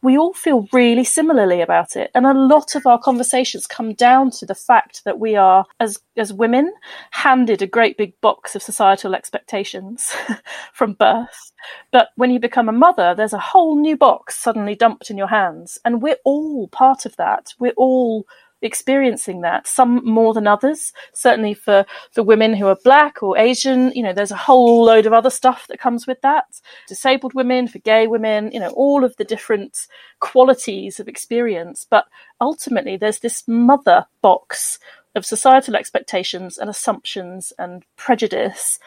we 0.01 0.17
all 0.17 0.33
feel 0.33 0.67
really 0.73 1.03
similarly 1.03 1.61
about 1.61 1.95
it. 1.95 2.11
And 2.15 2.25
a 2.25 2.33
lot 2.33 2.75
of 2.75 2.85
our 2.85 2.99
conversations 2.99 3.67
come 3.67 3.93
down 3.93 4.31
to 4.31 4.45
the 4.45 4.55
fact 4.55 5.03
that 5.05 5.19
we 5.19 5.35
are, 5.35 5.65
as, 5.79 5.99
as 6.17 6.33
women, 6.33 6.73
handed 7.11 7.61
a 7.61 7.67
great 7.67 7.97
big 7.97 8.19
box 8.21 8.55
of 8.55 8.63
societal 8.63 9.13
expectations 9.13 10.11
from 10.73 10.93
birth. 10.93 11.51
But 11.91 12.09
when 12.15 12.31
you 12.31 12.39
become 12.39 12.67
a 12.67 12.73
mother, 12.73 13.13
there's 13.15 13.33
a 13.33 13.39
whole 13.39 13.79
new 13.79 13.95
box 13.95 14.37
suddenly 14.37 14.75
dumped 14.75 15.11
in 15.11 15.17
your 15.17 15.27
hands. 15.27 15.77
And 15.85 16.01
we're 16.01 16.17
all 16.25 16.67
part 16.69 17.05
of 17.05 17.15
that. 17.17 17.53
We're 17.59 17.73
all 17.77 18.25
experiencing 18.61 19.41
that, 19.41 19.67
some 19.67 20.03
more 20.05 20.33
than 20.33 20.47
others. 20.47 20.93
Certainly 21.13 21.55
for, 21.55 21.85
for 22.11 22.23
women 22.23 22.53
who 22.53 22.67
are 22.67 22.77
black 22.83 23.21
or 23.23 23.37
Asian, 23.37 23.91
you 23.93 24.03
know, 24.03 24.13
there's 24.13 24.31
a 24.31 24.37
whole 24.37 24.83
load 24.83 25.05
of 25.05 25.13
other 25.13 25.29
stuff 25.29 25.67
that 25.67 25.79
comes 25.79 26.07
with 26.07 26.21
that. 26.21 26.45
Disabled 26.87 27.33
women, 27.33 27.67
for 27.67 27.79
gay 27.79 28.07
women, 28.07 28.51
you 28.51 28.59
know, 28.59 28.69
all 28.69 29.03
of 29.03 29.15
the 29.17 29.23
different 29.23 29.87
qualities 30.19 30.99
of 30.99 31.07
experience. 31.07 31.85
But 31.89 32.05
ultimately, 32.39 32.97
there's 32.97 33.19
this 33.19 33.43
mother 33.47 34.05
box 34.21 34.79
of 35.15 35.25
societal 35.25 35.75
expectations 35.75 36.57
and 36.57 36.69
assumptions 36.69 37.51
and 37.59 37.83
prejudice 37.97 38.79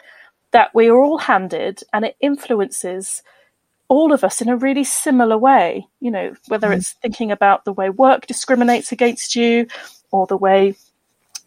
that 0.51 0.73
we 0.73 0.87
are 0.87 0.97
all 0.97 1.17
handed, 1.17 1.81
and 1.91 2.05
it 2.05 2.15
influences 2.21 3.21
all 3.87 4.11
of 4.11 4.23
us 4.23 4.41
in 4.41 4.49
a 4.49 4.57
really 4.57 4.83
similar 4.83 5.37
way. 5.37 5.87
You 5.99 6.11
know, 6.11 6.33
whether 6.47 6.69
mm. 6.69 6.77
it's 6.77 6.93
thinking 6.93 7.31
about 7.31 7.65
the 7.65 7.73
way 7.73 7.89
work 7.89 8.27
discriminates 8.27 8.91
against 8.91 9.35
you 9.35 9.67
or 10.11 10.27
the 10.27 10.37
way 10.37 10.75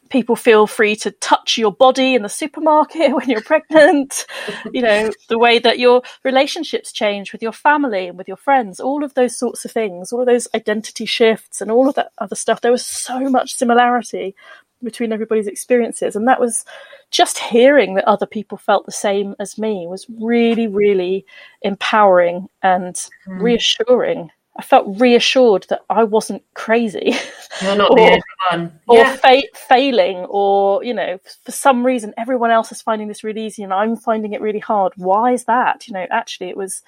people 0.09 0.37
feel 0.37 0.67
free 0.67 0.97
to 0.97 1.11
touch 1.11 1.59
your 1.59 1.73
body 1.73 2.15
in 2.15 2.23
the 2.23 2.29
supermarket 2.29 3.11
when 3.15 3.29
you're 3.29 3.43
pregnant, 3.43 4.27
you 4.73 4.83
know, 4.83 5.11
the 5.29 5.39
way 5.39 5.59
that 5.59 5.79
your 5.79 6.03
relationships 6.25 6.93
change 6.93 7.33
with 7.33 7.43
your 7.43 7.53
family 7.53 8.09
and 8.09 8.19
with 8.19 8.29
your 8.29 8.37
friends, 8.37 8.81
all 8.81 9.05
of 9.05 9.15
those 9.15 9.39
sorts 9.39 9.65
of 9.65 9.71
things, 9.71 10.13
all 10.13 10.21
of 10.21 10.27
those 10.27 10.49
identity 10.55 11.07
shifts 11.07 11.61
and 11.61 11.71
all 11.71 11.89
of 11.89 11.95
that 11.95 12.13
other 12.19 12.37
stuff. 12.37 12.61
There 12.61 12.73
was 12.73 12.87
so 12.87 13.29
much 13.29 13.55
similarity 13.55 14.35
between 14.83 15.13
everybody's 15.13 15.47
experiences. 15.47 16.17
And 16.17 16.29
that 16.29 16.41
was 16.41 16.65
just 17.11 17.39
hearing 17.39 17.95
that 17.95 18.07
other 18.07 18.27
people 18.27 18.59
felt 18.59 18.87
the 18.87 18.93
same 18.93 19.35
as 19.39 19.59
me 19.59 19.87
was 19.87 20.07
really, 20.21 20.67
really 20.67 21.25
empowering 21.63 22.49
and 22.63 22.95
mm. 22.95 23.43
reassuring. 23.43 24.31
I 24.59 24.63
felt 24.63 25.01
reassured 25.01 25.67
that 25.69 25.83
I 25.89 26.03
wasn't 26.03 26.43
crazy. 26.55 27.15
You're 27.63 27.77
not 27.77 27.91
or, 27.93 27.97
the 27.97 28.03
only 28.03 28.23
one. 28.51 28.81
Or 28.89 29.05
fa- 29.05 29.43
failing, 29.55 30.19
or, 30.29 30.83
you 30.83 30.93
know, 30.93 31.19
for 31.45 31.53
some 31.53 31.87
reason 31.87 32.13
everyone 32.17 32.51
else 32.51 32.73
is 32.73 32.83
finding 32.83 33.07
this 33.07 33.23
really 33.23 33.47
easy 33.47 33.63
and 33.63 33.73
I'm 33.73 33.97
finding 33.97 34.33
it 34.33 34.41
really 34.41 34.59
hard. 34.59 34.93
Why 34.97 35.33
is 35.33 35.45
that? 35.45 35.87
You 35.87 35.95
know, 35.95 36.07
actually, 36.11 36.49
it 36.49 36.57
was, 36.57 36.83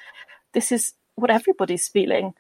this 0.53 0.73
is 0.73 0.95
what 1.15 1.31
everybody's 1.31 1.87
feeling. 1.87 2.35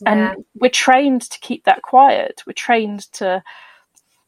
Yeah. 0.00 0.32
And 0.34 0.44
we're 0.54 0.68
trained 0.68 1.22
to 1.22 1.38
keep 1.40 1.64
that 1.64 1.82
quiet. 1.82 2.42
We're 2.46 2.52
trained 2.52 3.10
to 3.14 3.42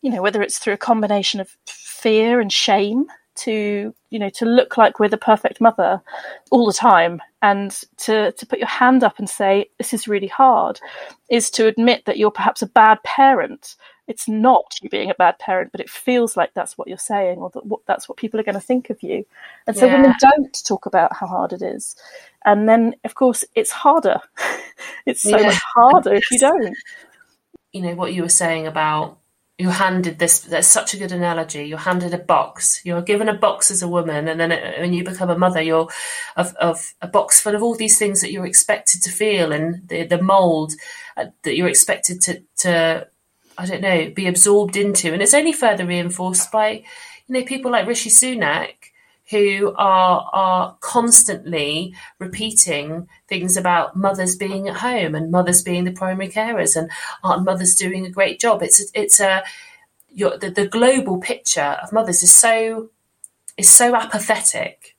you 0.02 0.10
know, 0.10 0.20
whether 0.20 0.42
it's 0.42 0.58
through 0.58 0.74
a 0.74 0.78
combination 0.78 1.40
of 1.40 1.56
fear 1.66 2.40
and 2.40 2.52
shame 2.52 3.06
to, 3.34 3.94
you 4.10 4.18
know, 4.18 4.28
to 4.28 4.44
look 4.44 4.76
like 4.76 4.98
we're 4.98 5.08
the 5.08 5.16
perfect 5.16 5.60
mother 5.60 6.02
all 6.50 6.66
the 6.66 6.72
time 6.72 7.22
and 7.40 7.80
to, 7.96 8.32
to 8.32 8.46
put 8.46 8.58
your 8.58 8.68
hand 8.68 9.02
up 9.02 9.18
and 9.18 9.28
say, 9.28 9.70
this 9.78 9.94
is 9.94 10.06
really 10.06 10.26
hard, 10.26 10.80
is 11.30 11.50
to 11.50 11.66
admit 11.66 12.04
that 12.04 12.18
you're 12.18 12.30
perhaps 12.30 12.60
a 12.60 12.66
bad 12.66 13.02
parent. 13.04 13.76
It's 14.06 14.28
not 14.28 14.74
you 14.82 14.90
being 14.90 15.10
a 15.10 15.14
bad 15.14 15.38
parent, 15.38 15.72
but 15.72 15.80
it 15.80 15.88
feels 15.88 16.36
like 16.36 16.52
that's 16.52 16.76
what 16.76 16.88
you're 16.88 16.98
saying 16.98 17.38
or 17.38 17.50
that 17.50 17.62
that's 17.86 18.08
what 18.08 18.18
people 18.18 18.38
are 18.38 18.44
going 18.44 18.54
to 18.54 18.60
think 18.60 18.90
of 18.90 19.02
you. 19.02 19.24
And 19.66 19.76
so 19.76 19.86
yeah. 19.86 19.96
women 19.96 20.14
don't 20.20 20.64
talk 20.64 20.86
about 20.86 21.16
how 21.16 21.26
hard 21.26 21.52
it 21.52 21.62
is. 21.62 21.96
And 22.44 22.68
then, 22.68 22.96
of 23.04 23.14
course, 23.14 23.44
it's 23.54 23.70
harder. 23.70 24.20
it's 25.06 25.22
so 25.22 25.38
yeah. 25.38 25.46
much 25.46 25.60
harder 25.74 26.14
if 26.14 26.30
you 26.30 26.38
don't. 26.40 26.76
You 27.72 27.82
know, 27.82 27.94
what 27.94 28.12
you 28.12 28.22
were 28.22 28.28
saying 28.28 28.66
about 28.66 29.18
you're 29.62 29.70
handed 29.70 30.18
this 30.18 30.40
that's 30.40 30.66
such 30.66 30.92
a 30.92 30.96
good 30.96 31.12
analogy. 31.12 31.62
You're 31.62 31.79
handed 31.79 32.12
a 32.12 32.18
box. 32.18 32.81
You're 32.85 33.01
given 33.01 33.29
a 33.29 33.35
box 33.35 33.70
as 33.70 33.81
a 33.81 33.87
woman 33.87 34.27
and 34.27 34.40
then 34.40 34.51
it, 34.51 34.81
when 34.81 34.92
you 34.92 35.05
become 35.05 35.31
a 35.31 35.38
mother 35.38 35.62
you're 35.62 35.88
of, 36.37 36.53
of 36.57 36.94
a 37.01 37.07
box 37.07 37.40
full 37.40 37.55
of 37.55 37.62
all 37.62 37.77
these 37.77 37.96
things 37.96 38.20
that 38.20 38.33
you're 38.33 38.44
expected 38.44 39.03
to 39.03 39.11
feel 39.11 39.53
and 39.53 39.88
the, 39.88 40.03
the 40.05 40.20
mold 40.20 40.72
uh, 41.16 41.27
that 41.44 41.55
you're 41.55 41.68
expected 41.68 42.20
to 42.22 42.42
to 42.57 43.07
i 43.57 43.64
don't 43.64 43.83
know 43.83 44.11
be 44.11 44.27
absorbed 44.27 44.77
into. 44.77 45.12
And 45.12 45.22
it's 45.22 45.33
only 45.33 45.53
further 45.53 45.87
reinforced 45.87 46.51
by 46.51 46.83
you 47.29 47.33
know 47.35 47.44
people 47.44 47.70
like 47.70 47.87
rishi 47.87 48.11
sunak 48.11 48.75
who 49.33 49.75
are 49.77 50.31
are 50.33 50.77
constantly 50.81 51.95
repeating 52.21 53.09
things 53.29 53.57
about 53.57 53.97
mothers 53.97 54.37
being 54.37 54.68
at 54.68 54.77
home 54.77 55.14
and 55.14 55.33
mothers 55.33 55.62
being 55.62 55.85
the 55.85 55.92
primary 55.92 56.29
carers 56.29 56.77
and 56.77 56.90
aren't 57.25 57.45
mothers 57.45 57.75
doing 57.75 58.07
a 58.07 58.11
great 58.11 58.38
job. 58.38 58.62
It's 58.62 58.85
it's 58.95 59.18
a 59.18 59.42
your, 60.14 60.37
the, 60.37 60.51
the 60.51 60.68
global 60.68 61.18
picture 61.18 61.79
of 61.83 61.92
mothers 61.92 62.23
is 62.23 62.33
so 62.33 62.90
is 63.57 63.71
so 63.71 63.97
apathetic 63.97 64.97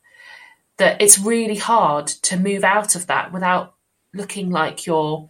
that 0.78 1.02
it's 1.02 1.19
really 1.19 1.58
hard 1.58 2.08
to 2.08 2.36
move 2.36 2.63
out 2.63 2.96
of 2.96 3.08
that 3.08 3.32
without 3.32 3.76
looking 4.13 4.50
like 4.50 4.86
you're 4.88 5.30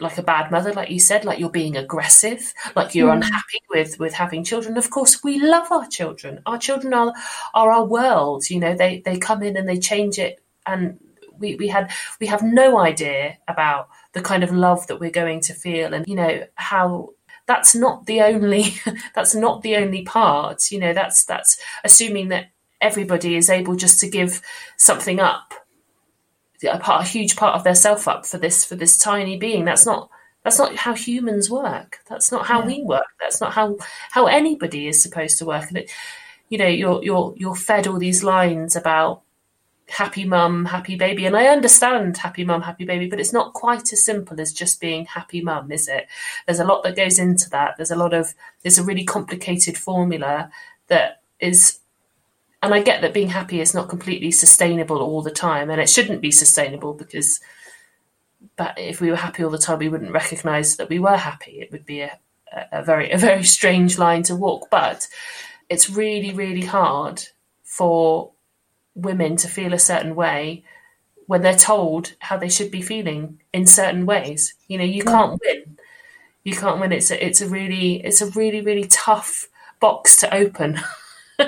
like 0.00 0.18
a 0.18 0.22
bad 0.22 0.50
mother, 0.50 0.72
like 0.72 0.90
you 0.90 1.00
said, 1.00 1.24
like 1.24 1.38
you're 1.38 1.50
being 1.50 1.76
aggressive, 1.76 2.52
like 2.74 2.94
you're 2.94 3.10
mm. 3.10 3.16
unhappy 3.16 3.60
with 3.70 3.98
with 3.98 4.14
having 4.14 4.44
children. 4.44 4.76
Of 4.76 4.90
course, 4.90 5.22
we 5.22 5.40
love 5.40 5.70
our 5.70 5.86
children. 5.86 6.40
Our 6.46 6.58
children 6.58 6.94
are 6.94 7.12
are 7.54 7.70
our 7.70 7.84
world. 7.84 8.48
You 8.50 8.60
know, 8.60 8.74
they 8.74 9.02
they 9.04 9.18
come 9.18 9.42
in 9.42 9.56
and 9.56 9.68
they 9.68 9.78
change 9.78 10.18
it, 10.18 10.40
and 10.66 10.98
we 11.38 11.56
we 11.56 11.68
had 11.68 11.90
we 12.20 12.26
have 12.26 12.42
no 12.42 12.78
idea 12.78 13.38
about 13.48 13.88
the 14.12 14.22
kind 14.22 14.42
of 14.42 14.52
love 14.52 14.86
that 14.86 15.00
we're 15.00 15.10
going 15.10 15.40
to 15.42 15.54
feel, 15.54 15.94
and 15.94 16.06
you 16.06 16.14
know 16.14 16.44
how 16.54 17.10
that's 17.46 17.74
not 17.74 18.06
the 18.06 18.20
only 18.20 18.74
that's 19.14 19.34
not 19.34 19.62
the 19.62 19.76
only 19.76 20.02
part. 20.02 20.70
You 20.70 20.80
know, 20.80 20.92
that's 20.92 21.24
that's 21.24 21.60
assuming 21.84 22.28
that 22.28 22.46
everybody 22.80 23.36
is 23.36 23.50
able 23.50 23.76
just 23.76 24.00
to 24.00 24.08
give 24.08 24.40
something 24.76 25.20
up 25.20 25.52
a, 26.62 26.78
part, 26.78 27.02
a 27.02 27.08
huge 27.08 27.36
part 27.36 27.54
of 27.54 27.64
their 27.64 27.74
self 27.74 28.08
up 28.08 28.26
for 28.26 28.38
this 28.38 28.64
for 28.64 28.76
this 28.76 28.98
tiny 28.98 29.36
being. 29.36 29.64
That's 29.64 29.86
not 29.86 30.10
that's 30.42 30.58
not 30.58 30.74
how 30.76 30.94
humans 30.94 31.50
work. 31.50 31.98
That's 32.08 32.32
not 32.32 32.46
how 32.46 32.60
yeah. 32.60 32.66
we 32.66 32.82
work. 32.82 33.06
That's 33.20 33.40
not 33.40 33.52
how 33.52 33.76
how 34.10 34.26
anybody 34.26 34.88
is 34.88 35.02
supposed 35.02 35.38
to 35.38 35.46
work. 35.46 35.68
And 35.68 35.78
it, 35.78 35.90
you 36.48 36.58
know, 36.58 36.66
you're 36.66 37.02
you're 37.02 37.34
you're 37.36 37.54
fed 37.54 37.86
all 37.86 37.98
these 37.98 38.24
lines 38.24 38.76
about 38.76 39.22
happy 39.88 40.24
mum, 40.24 40.64
happy 40.64 40.96
baby, 40.96 41.26
and 41.26 41.36
I 41.36 41.46
understand 41.46 42.16
happy 42.16 42.44
mum, 42.44 42.62
happy 42.62 42.84
baby, 42.84 43.08
but 43.08 43.20
it's 43.20 43.32
not 43.32 43.54
quite 43.54 43.92
as 43.92 44.04
simple 44.04 44.40
as 44.40 44.52
just 44.52 44.80
being 44.80 45.04
happy 45.04 45.42
mum, 45.42 45.72
is 45.72 45.88
it? 45.88 46.06
There's 46.46 46.60
a 46.60 46.64
lot 46.64 46.84
that 46.84 46.96
goes 46.96 47.18
into 47.18 47.50
that. 47.50 47.76
There's 47.76 47.90
a 47.90 47.96
lot 47.96 48.14
of 48.14 48.34
there's 48.62 48.78
a 48.78 48.84
really 48.84 49.04
complicated 49.04 49.76
formula 49.76 50.50
that 50.86 51.22
is 51.40 51.79
and 52.62 52.74
I 52.74 52.82
get 52.82 53.00
that 53.00 53.14
being 53.14 53.28
happy 53.28 53.60
is 53.60 53.74
not 53.74 53.88
completely 53.88 54.30
sustainable 54.30 54.98
all 54.98 55.22
the 55.22 55.30
time, 55.30 55.70
and 55.70 55.80
it 55.80 55.88
shouldn't 55.88 56.20
be 56.20 56.30
sustainable 56.30 56.92
because, 56.92 57.40
but 58.56 58.78
if 58.78 59.00
we 59.00 59.10
were 59.10 59.16
happy 59.16 59.42
all 59.42 59.50
the 59.50 59.58
time, 59.58 59.78
we 59.78 59.88
wouldn't 59.88 60.12
recognise 60.12 60.76
that 60.76 60.90
we 60.90 60.98
were 60.98 61.16
happy. 61.16 61.60
It 61.60 61.72
would 61.72 61.86
be 61.86 62.00
a, 62.02 62.18
a 62.70 62.82
very 62.82 63.10
a 63.12 63.18
very 63.18 63.44
strange 63.44 63.98
line 63.98 64.22
to 64.24 64.36
walk. 64.36 64.68
But 64.70 65.08
it's 65.68 65.88
really 65.88 66.32
really 66.32 66.66
hard 66.66 67.22
for 67.64 68.32
women 68.94 69.36
to 69.36 69.48
feel 69.48 69.72
a 69.72 69.78
certain 69.78 70.14
way 70.14 70.64
when 71.26 71.42
they're 71.42 71.54
told 71.54 72.14
how 72.18 72.36
they 72.36 72.48
should 72.48 72.70
be 72.70 72.82
feeling 72.82 73.40
in 73.52 73.64
certain 73.64 74.04
ways. 74.04 74.54
You 74.68 74.78
know, 74.78 74.84
you 74.84 75.04
can't 75.04 75.40
win. 75.44 75.78
You 76.44 76.54
can't 76.54 76.80
win. 76.80 76.92
It's 76.92 77.10
a, 77.10 77.24
it's 77.24 77.40
a 77.40 77.48
really 77.48 78.04
it's 78.04 78.20
a 78.20 78.30
really 78.30 78.60
really 78.60 78.84
tough 78.84 79.48
box 79.80 80.16
to 80.16 80.34
open. 80.34 80.80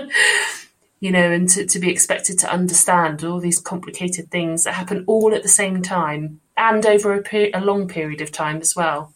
you 1.02 1.10
know, 1.10 1.32
and 1.32 1.48
to, 1.48 1.66
to 1.66 1.80
be 1.80 1.90
expected 1.90 2.38
to 2.38 2.52
understand 2.52 3.24
all 3.24 3.40
these 3.40 3.58
complicated 3.58 4.30
things 4.30 4.62
that 4.62 4.74
happen 4.74 5.02
all 5.08 5.34
at 5.34 5.42
the 5.42 5.48
same 5.48 5.82
time 5.82 6.40
and 6.56 6.86
over 6.86 7.12
a, 7.12 7.20
per- 7.20 7.50
a 7.52 7.60
long 7.60 7.88
period 7.88 8.20
of 8.20 8.30
time 8.30 8.58
as 8.58 8.76
well. 8.76 9.12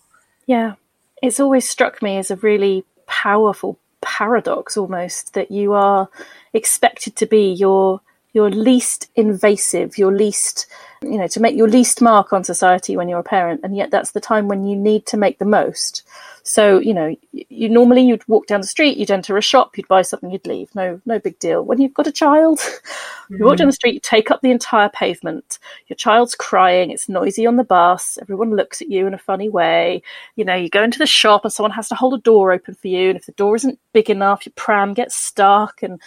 Yeah, 0.47 0.75
it's 1.23 1.39
always 1.39 1.69
struck 1.69 2.03
me 2.03 2.17
as 2.17 2.33
a 2.33 2.37
really 2.37 2.85
powerful 3.07 3.79
paradox 4.01 4.77
almost 4.77 5.35
that 5.35 5.53
you 5.53 5.75
are 5.75 6.09
expected 6.53 7.15
to 7.17 7.27
be 7.27 7.53
your 7.53 8.01
your 8.33 8.51
least 8.51 9.09
invasive, 9.15 9.97
your 9.97 10.13
least, 10.13 10.67
you 11.03 11.17
know, 11.17 11.29
to 11.29 11.41
make 11.41 11.57
your 11.57 11.69
least 11.69 12.03
mark 12.03 12.33
on 12.33 12.43
society 12.43 12.97
when 12.97 13.09
you're 13.09 13.21
a 13.21 13.23
parent, 13.23 13.61
and 13.63 13.77
yet 13.77 13.93
that's 13.93 14.11
the 14.11 14.21
time 14.21 14.49
when 14.49 14.67
you 14.67 14.77
need 14.77 15.07
to 15.07 15.17
make 15.17 15.39
the 15.39 15.45
most. 15.45 16.03
So, 16.47 16.79
you 16.79 16.95
know, 16.95 17.17
you 17.33 17.69
normally 17.69 18.03
you'd 18.03 18.27
walk 18.29 18.47
down 18.47 18.61
the 18.61 18.69
street, 18.69 18.97
you'd 18.97 19.11
enter 19.11 19.37
a 19.37 19.43
shop, 19.43 19.77
you'd 19.77 19.89
buy 19.89 20.03
something, 20.03 20.31
you'd 20.31 20.47
leave. 20.47 20.73
No, 20.77 21.01
no 21.05 21.19
big 21.19 21.41
deal. 21.41 21.65
When 21.65 21.81
you've 21.81 21.93
got 21.93 22.07
a 22.07 22.13
child, 22.13 22.61
mm-hmm. 22.61 23.35
you 23.39 23.45
walk 23.45 23.57
down 23.57 23.67
the 23.67 23.73
street, 23.73 23.95
you 23.95 24.01
take 24.01 24.31
up 24.31 24.43
the 24.43 24.53
entire 24.53 24.89
pavement. 24.89 25.59
Your 25.89 25.97
child's 25.97 26.37
crying, 26.37 26.93
it's 26.93 27.09
noisy 27.09 27.47
on 27.47 27.57
the 27.57 27.65
bus, 27.65 28.17
everyone 28.23 28.55
looks 28.55 28.81
at 28.81 28.89
you 28.89 29.09
in 29.09 29.15
a 29.15 29.19
funny 29.19 29.49
way. 29.49 30.03
You 30.37 30.45
know, 30.45 30.55
you 30.55 30.69
go 30.69 30.85
into 30.85 31.01
the 31.01 31.07
shop 31.07 31.45
and 31.45 31.53
someone 31.53 31.73
has 31.73 31.89
to 31.89 31.97
hold 31.97 32.15
a 32.15 32.19
door 32.19 32.53
open 32.53 32.75
for 32.75 32.87
you, 32.87 33.09
and 33.09 33.19
if 33.19 33.27
the 33.27 33.33
door 33.33 33.57
isn't 33.57 33.81
big 33.93 34.09
enough, 34.09 34.47
your 34.47 34.53
pram 34.55 34.95
gets 34.95 35.17
stuck, 35.17 35.83
and 35.83 36.01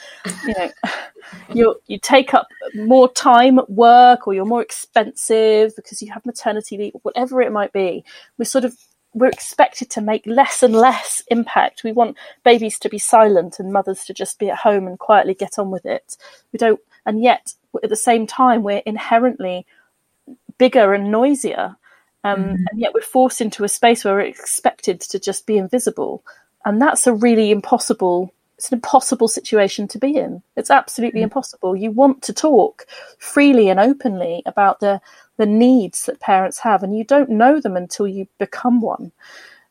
you 0.47 0.54
know, 0.58 0.71
you 1.54 1.75
you 1.88 1.99
take 1.99 2.34
up 2.34 2.47
more 2.75 3.12
time 3.12 3.60
at 3.60 3.69
work, 3.69 4.25
or 4.25 4.34
you're 4.34 4.45
more 4.45 4.62
expensive 4.62 5.75
because 5.75 6.02
you 6.02 6.13
have 6.13 6.25
maternity 6.25 6.78
leave, 6.78 6.93
whatever 7.02 7.41
it 7.41 7.52
might 7.52 7.73
be. 7.73 8.06
We're 8.38 8.45
sort 8.45 8.63
of 8.63 8.78
we're 9.13 9.28
expected 9.28 9.89
to 9.91 10.02
make 10.02 10.26
less 10.26 10.62
and 10.62 10.74
less 10.74 11.24
impact. 11.30 11.84
We 11.84 11.91
want 11.91 12.17
babies 12.43 12.78
to 12.80 12.89
be 12.89 13.00
silent 13.00 13.60
and 13.60 13.74
mothers 13.74 14.06
to 14.06 14.13
just 14.13 14.39
be 14.39 14.50
at 14.50 14.60
home 14.60 14.88
and 14.88 15.00
quietly 15.00 15.34
get 15.34 15.58
on 15.58 15.72
with 15.72 15.86
it. 15.86 16.15
We 16.54 16.58
don't, 16.58 16.80
and 17.06 17.22
yet 17.22 17.54
at 17.84 17.89
the 17.89 17.95
same 17.95 18.28
time, 18.28 18.63
we're 18.63 18.84
inherently 18.86 19.65
bigger 20.58 20.93
and 20.93 21.12
noisier. 21.12 21.76
Um, 22.24 22.39
mm-hmm. 22.39 22.65
And 22.69 22.80
yet 22.80 22.93
we're 22.93 23.02
forced 23.02 23.41
into 23.41 23.63
a 23.63 23.69
space 23.69 24.04
where 24.04 24.15
we're 24.15 24.22
expected 24.22 25.02
to 25.02 25.19
just 25.19 25.48
be 25.48 25.58
invisible. 25.58 26.24
And 26.65 26.82
that's 26.82 27.08
a 27.08 27.13
really 27.13 27.50
impossible, 27.52 28.34
it's 28.58 28.69
an 28.72 28.76
impossible 28.76 29.30
situation 29.30 29.88
to 29.88 29.98
be 29.98 30.17
in. 30.17 30.43
It's 30.56 30.69
absolutely 30.69 31.19
mm-hmm. 31.19 31.26
impossible. 31.26 31.76
You 31.76 31.91
want 31.91 32.22
to 32.24 32.34
talk 32.34 32.86
freely 33.17 33.69
and 33.69 33.80
openly 33.80 34.43
about 34.45 34.82
the 34.82 35.02
the 35.39 35.45
needs 35.45 36.06
that 36.06 36.19
parents 36.19 36.60
have, 36.60 36.84
and 36.84 36.95
you 36.95 37.06
don't 37.06 37.30
know 37.30 37.62
them 37.62 37.78
until 37.78 38.06
you 38.06 38.28
become 38.38 38.82
one. 38.82 39.13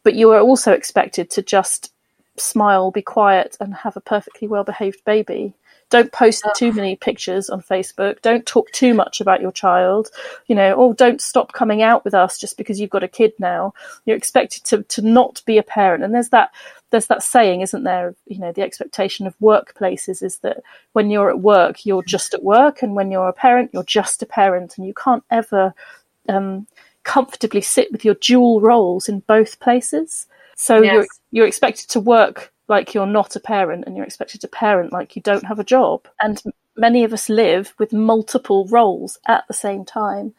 But 0.02 0.14
you 0.14 0.32
are 0.32 0.40
also 0.40 0.72
expected 0.72 1.30
to 1.32 1.42
just 1.42 1.92
smile, 2.38 2.90
be 2.90 3.02
quiet, 3.02 3.58
and 3.60 3.74
have 3.74 3.94
a 3.94 4.00
perfectly 4.00 4.48
well 4.48 4.64
behaved 4.64 5.04
baby. 5.04 5.52
Don't 5.90 6.10
post 6.10 6.42
too 6.56 6.72
many 6.72 6.96
pictures 6.96 7.50
on 7.50 7.62
Facebook. 7.62 8.22
Don't 8.22 8.46
talk 8.46 8.70
too 8.72 8.94
much 8.94 9.20
about 9.20 9.42
your 9.42 9.52
child. 9.52 10.08
You 10.46 10.54
know, 10.54 10.72
or 10.72 10.94
don't 10.94 11.20
stop 11.20 11.52
coming 11.52 11.82
out 11.82 12.02
with 12.02 12.14
us 12.14 12.38
just 12.38 12.56
because 12.56 12.80
you've 12.80 12.90
got 12.90 13.02
a 13.02 13.08
kid 13.08 13.34
now. 13.38 13.74
You're 14.06 14.16
expected 14.16 14.64
to, 14.64 14.82
to 14.84 15.02
not 15.02 15.42
be 15.44 15.58
a 15.58 15.62
parent. 15.62 16.02
And 16.02 16.14
there's 16.14 16.30
that 16.30 16.50
there's 16.90 17.06
that 17.06 17.22
saying, 17.22 17.60
isn't 17.60 17.84
there? 17.84 18.14
You 18.26 18.38
know, 18.38 18.52
the 18.52 18.62
expectation 18.62 19.26
of 19.26 19.38
workplaces 19.38 20.22
is 20.22 20.38
that 20.38 20.62
when 20.92 21.10
you're 21.10 21.30
at 21.30 21.40
work, 21.40 21.84
you're 21.84 22.02
just 22.02 22.34
at 22.34 22.42
work, 22.42 22.82
and 22.82 22.94
when 22.94 23.10
you're 23.10 23.28
a 23.28 23.32
parent, 23.32 23.70
you're 23.72 23.82
just 23.84 24.22
a 24.22 24.26
parent, 24.26 24.78
and 24.78 24.86
you 24.86 24.94
can't 24.94 25.24
ever 25.30 25.74
um, 26.28 26.66
comfortably 27.04 27.60
sit 27.60 27.92
with 27.92 28.04
your 28.04 28.14
dual 28.14 28.60
roles 28.60 29.08
in 29.08 29.20
both 29.20 29.60
places. 29.60 30.26
So 30.56 30.82
yes. 30.82 30.92
you're 30.92 31.06
you're 31.30 31.46
expected 31.46 31.88
to 31.90 32.00
work 32.00 32.52
like 32.68 32.94
you're 32.94 33.06
not 33.06 33.36
a 33.36 33.40
parent, 33.40 33.84
and 33.86 33.96
you're 33.96 34.06
expected 34.06 34.40
to 34.42 34.48
parent 34.48 34.92
like 34.92 35.14
you 35.14 35.22
don't 35.22 35.44
have 35.44 35.58
a 35.58 35.64
job. 35.64 36.06
And 36.20 36.42
many 36.76 37.04
of 37.04 37.12
us 37.12 37.28
live 37.28 37.74
with 37.78 37.92
multiple 37.92 38.66
roles 38.66 39.18
at 39.26 39.46
the 39.46 39.54
same 39.54 39.84
time, 39.84 40.34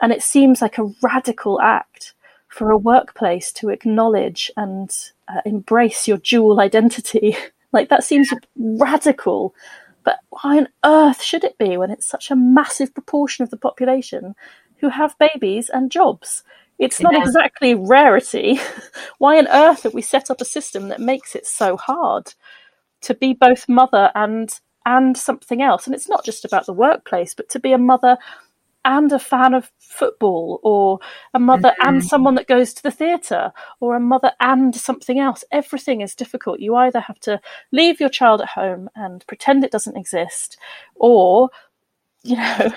and 0.00 0.12
it 0.12 0.22
seems 0.22 0.60
like 0.60 0.78
a 0.78 0.92
radical 1.02 1.60
act 1.60 2.14
for 2.52 2.70
a 2.70 2.76
workplace 2.76 3.50
to 3.50 3.70
acknowledge 3.70 4.50
and 4.58 4.94
uh, 5.26 5.40
embrace 5.46 6.06
your 6.06 6.18
dual 6.18 6.60
identity. 6.60 7.34
like 7.72 7.88
that 7.88 8.04
seems 8.04 8.28
radical, 8.56 9.54
but 10.04 10.18
why 10.28 10.58
on 10.58 10.68
earth 10.84 11.22
should 11.22 11.44
it 11.44 11.56
be 11.56 11.78
when 11.78 11.90
it's 11.90 12.06
such 12.06 12.30
a 12.30 12.36
massive 12.36 12.92
proportion 12.92 13.42
of 13.42 13.48
the 13.48 13.56
population 13.56 14.34
who 14.78 14.90
have 14.90 15.18
babies 15.18 15.70
and 15.70 15.90
jobs? 15.90 16.44
It's 16.78 17.00
not 17.00 17.14
yeah. 17.14 17.22
exactly 17.22 17.74
rarity. 17.74 18.60
why 19.18 19.38
on 19.38 19.48
earth 19.48 19.84
have 19.84 19.94
we 19.94 20.02
set 20.02 20.30
up 20.30 20.42
a 20.42 20.44
system 20.44 20.88
that 20.88 21.00
makes 21.00 21.34
it 21.34 21.46
so 21.46 21.78
hard 21.78 22.34
to 23.02 23.14
be 23.14 23.32
both 23.32 23.68
mother 23.68 24.10
and 24.14 24.52
and 24.84 25.16
something 25.16 25.62
else? 25.62 25.86
And 25.86 25.94
it's 25.94 26.08
not 26.08 26.24
just 26.24 26.44
about 26.44 26.66
the 26.66 26.72
workplace, 26.74 27.34
but 27.34 27.48
to 27.50 27.60
be 27.60 27.72
a 27.72 27.78
mother 27.78 28.18
and 28.84 29.12
a 29.12 29.18
fan 29.18 29.54
of 29.54 29.70
football 29.78 30.60
or 30.62 30.98
a 31.34 31.38
mother 31.38 31.70
mm-hmm. 31.70 31.88
and 31.88 32.04
someone 32.04 32.34
that 32.34 32.46
goes 32.46 32.72
to 32.74 32.82
the 32.82 32.90
theatre 32.90 33.52
or 33.80 33.94
a 33.94 34.00
mother 34.00 34.32
and 34.40 34.74
something 34.74 35.18
else. 35.18 35.44
Everything 35.50 36.00
is 36.00 36.14
difficult. 36.14 36.60
You 36.60 36.74
either 36.76 37.00
have 37.00 37.20
to 37.20 37.40
leave 37.70 38.00
your 38.00 38.08
child 38.08 38.40
at 38.40 38.48
home 38.48 38.88
and 38.94 39.26
pretend 39.26 39.64
it 39.64 39.72
doesn't 39.72 39.96
exist 39.96 40.56
or 40.94 41.50
you 42.24 42.36
know, 42.36 42.72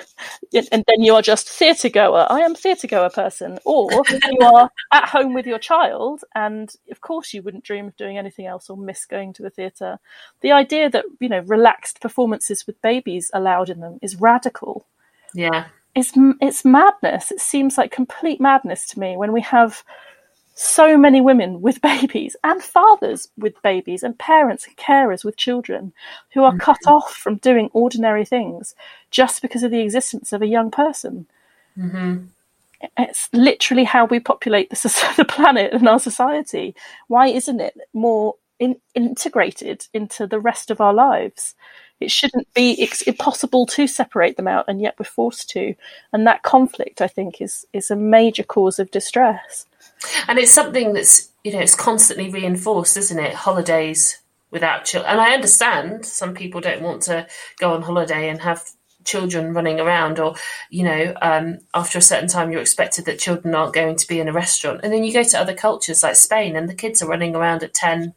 and 0.72 0.84
then 0.88 1.02
you 1.02 1.14
are 1.14 1.22
just 1.22 1.48
theatre 1.48 1.90
goer. 1.90 2.26
I 2.30 2.40
am 2.40 2.56
theatre 2.56 2.88
goer 2.88 3.10
person, 3.10 3.60
or 3.64 3.90
you 4.12 4.40
are 4.42 4.70
at 4.92 5.08
home 5.10 5.34
with 5.34 5.46
your 5.46 5.60
child, 5.60 6.24
and 6.34 6.74
of 6.92 7.02
course 7.02 7.34
you 7.34 7.44
wouldn't 7.44 7.64
dream 7.64 7.88
of 7.88 7.96
doing 7.96 8.18
anything 8.18 8.48
else 8.48 8.70
or 8.70 8.78
miss 8.78 9.06
going 9.06 9.34
to 9.34 9.44
the 9.44 9.50
theatre. 9.50 10.00
The 10.42 10.52
idea 10.52 10.90
that 10.90 11.06
you 11.20 11.30
know 11.30 11.42
relaxed 11.42 12.02
performances 12.02 12.66
with 12.66 12.82
babies 12.82 13.30
allowed 13.34 13.70
in 13.70 13.82
them 13.82 14.00
is 14.02 14.16
radical. 14.16 14.88
Yeah, 15.34 15.66
it's 15.96 16.12
it's 16.42 16.66
madness. 16.66 17.32
It 17.32 17.40
seems 17.40 17.78
like 17.78 17.92
complete 17.92 18.42
madness 18.42 18.86
to 18.88 19.00
me 19.00 19.16
when 19.16 19.32
we 19.32 19.42
have 19.42 19.84
so 20.56 20.98
many 20.98 21.22
women 21.22 21.62
with 21.62 21.82
babies 21.94 22.36
and 22.44 22.62
fathers 22.62 23.30
with 23.38 23.62
babies 23.62 24.04
and 24.04 24.18
parents 24.18 24.68
and 24.68 24.76
carers 24.78 25.24
with 25.24 25.38
children 25.38 25.94
who 26.34 26.44
are 26.44 26.52
mm-hmm. 26.52 26.60
cut 26.60 26.80
off 26.86 27.14
from 27.14 27.38
doing 27.38 27.70
ordinary 27.74 28.26
things 28.26 28.76
just 29.12 29.42
because 29.42 29.64
of 29.64 29.72
the 29.72 29.82
existence 29.82 30.34
of 30.34 30.42
a 30.42 30.48
young 30.48 30.70
person. 30.70 31.28
Mm-hmm. 31.78 32.26
It's 32.98 33.30
literally 33.34 33.86
how 33.86 34.06
we 34.06 34.20
populate 34.20 34.70
the, 34.70 35.14
the 35.18 35.26
planet 35.26 35.74
and 35.74 35.88
our 35.88 36.00
society. 36.00 36.76
Why 37.08 37.28
isn't 37.28 37.62
it 37.62 37.78
more 37.94 38.36
in, 38.60 38.78
integrated 38.94 39.88
into 39.94 40.28
the 40.28 40.40
rest 40.40 40.72
of 40.72 40.82
our 40.82 40.94
lives? 40.94 41.56
It 42.00 42.12
shouldn't 42.12 42.54
be 42.54 42.74
it's 42.82 43.02
impossible 43.04 43.66
to 43.68 43.88
separate 43.88 44.38
them 44.38 44.48
out, 44.48 44.66
and 44.68 44.82
yet 44.82 44.96
we're 45.00 45.06
forced 45.06 45.50
to. 45.52 45.76
And 46.12 46.28
that 46.28 46.44
conflict, 46.44 47.02
I 47.02 47.08
think, 47.08 47.42
is 47.42 47.66
is 47.74 47.90
a 47.90 47.96
major 47.96 48.44
cause 48.44 48.80
of 48.80 48.92
distress. 48.92 49.66
And 50.28 50.38
it's 50.38 50.52
something 50.52 50.94
that's 50.94 51.30
you 51.44 51.54
know 51.54 51.60
it's 51.60 51.76
constantly 51.76 52.30
reinforced, 52.30 52.98
isn't 52.98 53.20
it? 53.20 53.34
Holidays 53.34 54.22
without 54.52 54.86
children, 54.86 55.12
and 55.12 55.22
I 55.22 55.34
understand 55.34 56.06
some 56.06 56.34
people 56.34 56.62
don't 56.62 56.82
want 56.82 57.04
to 57.04 57.28
go 57.60 57.74
on 57.74 57.82
holiday 57.82 58.30
and 58.30 58.42
have 58.42 58.64
children 59.06 59.54
running 59.54 59.80
around 59.80 60.20
or 60.20 60.36
you 60.70 60.84
know 60.84 61.14
um, 61.22 61.60
after 61.74 61.98
a 61.98 62.02
certain 62.02 62.28
time 62.28 62.52
you're 62.52 62.62
expected 62.62 63.06
that 63.06 63.20
children 63.20 63.56
aren't 63.56 63.74
going 63.74 63.96
to 63.96 64.08
be 64.08 64.20
in 64.20 64.28
a 64.28 64.34
restaurant 64.34 64.82
and 64.84 64.92
then 64.92 65.04
you 65.04 65.14
go 65.14 65.24
to 65.24 65.40
other 65.40 65.54
cultures 65.54 66.04
like 66.04 66.16
spain 66.16 66.56
and 66.56 66.68
the 66.68 66.74
kids 66.74 67.02
are 67.02 67.08
running 67.08 67.36
around 67.36 67.62
at 67.64 67.74
10 67.74 68.14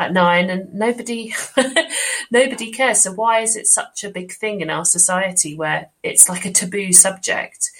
at 0.00 0.12
nine 0.12 0.50
and 0.50 0.72
nobody 0.74 1.32
nobody 2.30 2.72
cares. 2.72 3.02
So 3.02 3.12
why 3.12 3.40
is 3.40 3.56
it 3.56 3.66
such 3.66 4.02
a 4.02 4.10
big 4.10 4.32
thing 4.32 4.62
in 4.62 4.70
our 4.70 4.84
society 4.84 5.54
where 5.54 5.90
it's 6.02 6.28
like 6.28 6.44
a 6.46 6.52
taboo 6.52 6.92
subject? 6.92 7.70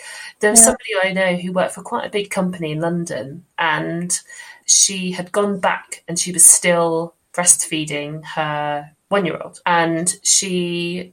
There 0.40 0.50
was 0.50 0.61
yeah. 0.61 0.64
somebody 0.66 0.90
i 1.02 1.12
know 1.12 1.37
who 1.37 1.52
worked 1.52 1.74
for 1.74 1.83
quite 1.83 2.06
a 2.06 2.11
big 2.11 2.30
company 2.30 2.72
in 2.72 2.80
london 2.80 3.44
and 3.59 4.21
she 4.64 5.12
had 5.12 5.33
gone 5.33 5.60
back 5.60 6.02
and 6.08 6.18
she 6.18 6.33
was 6.33 6.44
still 6.44 7.14
breastfeeding 7.33 8.25
her 8.25 8.90
one 9.08 9.27
year 9.27 9.38
old 9.42 9.60
and 9.66 10.18
she 10.23 11.12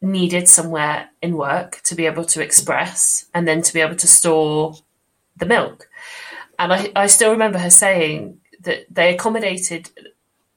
needed 0.00 0.48
somewhere 0.48 1.10
in 1.20 1.36
work 1.36 1.80
to 1.82 1.94
be 1.94 2.06
able 2.06 2.24
to 2.24 2.42
express 2.42 3.26
and 3.34 3.46
then 3.46 3.60
to 3.60 3.72
be 3.74 3.80
able 3.80 3.96
to 3.96 4.06
store 4.06 4.74
the 5.36 5.46
milk. 5.46 5.88
And 6.58 6.72
I, 6.72 6.90
I 6.96 7.06
still 7.06 7.32
remember 7.32 7.58
her 7.58 7.70
saying 7.70 8.39
that 8.60 8.86
they 8.90 9.14
accommodated 9.14 9.90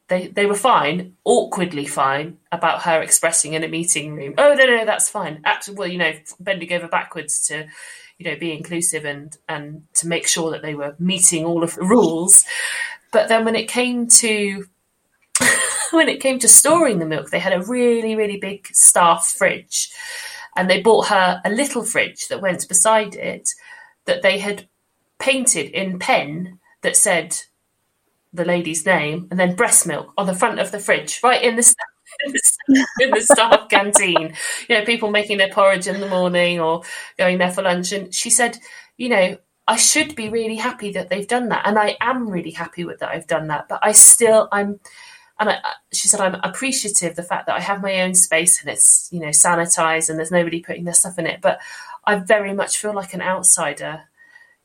they 0.08 0.28
they 0.28 0.46
were 0.46 0.56
fine, 0.56 1.16
awkwardly 1.24 1.86
fine 1.86 2.38
about 2.52 2.84
her 2.84 3.02
expressing 3.02 3.54
in 3.54 3.64
a 3.64 3.68
meeting 3.68 4.16
room. 4.16 4.36
Oh 4.38 4.54
no, 4.54 4.66
no, 4.66 4.86
that's 4.86 5.10
fine. 5.10 5.42
Absolutely, 5.46 5.80
well, 5.80 5.92
you 5.92 5.98
know, 5.98 6.14
bending 6.40 6.74
over 6.74 6.88
backwards 6.88 7.48
to, 7.48 7.68
you 8.18 8.30
know, 8.30 8.38
be 8.38 8.52
inclusive 8.52 9.06
and 9.06 9.36
and 9.48 9.84
to 9.96 10.08
make 10.08 10.28
sure 10.28 10.52
that 10.52 10.62
they 10.62 10.76
were 10.76 10.96
meeting 11.00 11.46
all 11.46 11.64
of 11.64 11.76
the 11.76 11.84
rules. 11.84 12.46
But 13.12 13.30
then 13.30 13.46
when 13.46 13.56
it 13.56 13.68
came 13.68 14.08
to 14.08 14.66
when 15.92 16.10
it 16.10 16.20
came 16.20 16.40
to 16.40 16.48
storing 16.48 17.00
the 17.00 17.06
milk, 17.06 17.30
they 17.30 17.40
had 17.40 17.54
a 17.54 17.66
really 17.66 18.16
really 18.16 18.38
big 18.38 18.68
staff 18.68 19.34
fridge, 19.38 19.90
and 20.56 20.70
they 20.70 20.82
bought 20.82 21.08
her 21.08 21.42
a 21.46 21.50
little 21.50 21.84
fridge 21.84 22.28
that 22.28 22.42
went 22.42 22.68
beside 22.68 23.16
it 23.16 23.50
that 24.06 24.22
they 24.22 24.38
had 24.38 24.68
painted 25.18 25.72
in 25.72 25.98
pen 25.98 26.60
that 26.82 26.98
said 26.98 27.38
the 28.34 28.46
lady's 28.46 28.86
name 28.86 29.28
and 29.30 29.40
then 29.40 29.56
breast 29.56 29.86
milk 29.86 30.12
on 30.18 30.28
the 30.28 30.34
front 30.34 30.60
of 30.60 30.72
the 30.72 30.80
fridge, 30.80 31.20
right 31.24 31.42
in 31.42 31.56
the 31.56 31.76
in 33.00 33.12
the, 33.12 33.22
staff 33.22 33.70
canteen. 33.70 34.36
You 34.68 34.80
know, 34.80 34.86
people 34.86 35.12
making 35.12 35.38
their 35.38 35.50
porridge 35.50 35.88
in 35.88 36.00
the 36.00 36.08
morning 36.08 36.60
or 36.60 36.84
going 37.18 37.38
there 37.38 37.52
for 37.52 37.62
lunch. 37.62 37.92
And 37.92 38.14
she 38.14 38.30
said, 38.30 38.58
you 38.98 39.10
know, 39.10 39.38
I 39.68 39.78
should 39.78 40.16
be 40.16 40.30
really 40.30 40.58
happy 40.58 40.92
that 40.94 41.10
they've 41.10 41.28
done 41.28 41.50
that, 41.50 41.66
and 41.66 41.80
I 41.80 41.98
am 42.02 42.30
really 42.30 42.52
happy 42.52 42.84
with 42.84 43.00
that 43.00 43.10
I've 43.10 43.28
done 43.28 43.48
that. 43.48 43.68
But 43.70 43.80
I 43.82 43.94
still, 43.94 44.50
I'm, 44.52 44.80
and 45.40 45.50
I, 45.50 45.60
she 45.94 46.08
said, 46.08 46.20
I'm 46.20 46.36
appreciative 46.36 47.16
the 47.16 47.24
fact 47.24 47.48
that 47.48 47.56
I 47.56 47.62
have 47.62 47.82
my 47.82 48.02
own 48.02 48.14
space 48.14 48.62
and 48.62 48.70
it's 48.70 49.10
you 49.12 49.20
know 49.20 49.30
sanitized 49.30 50.10
and 50.10 50.20
there's 50.20 50.32
nobody 50.32 50.60
putting 50.60 50.84
their 50.84 50.94
stuff 50.94 51.18
in 51.18 51.28
it. 51.28 51.40
But 51.42 51.60
I 52.06 52.16
very 52.16 52.54
much 52.54 52.78
feel 52.78 52.94
like 52.94 53.14
an 53.14 53.22
outsider 53.22 54.04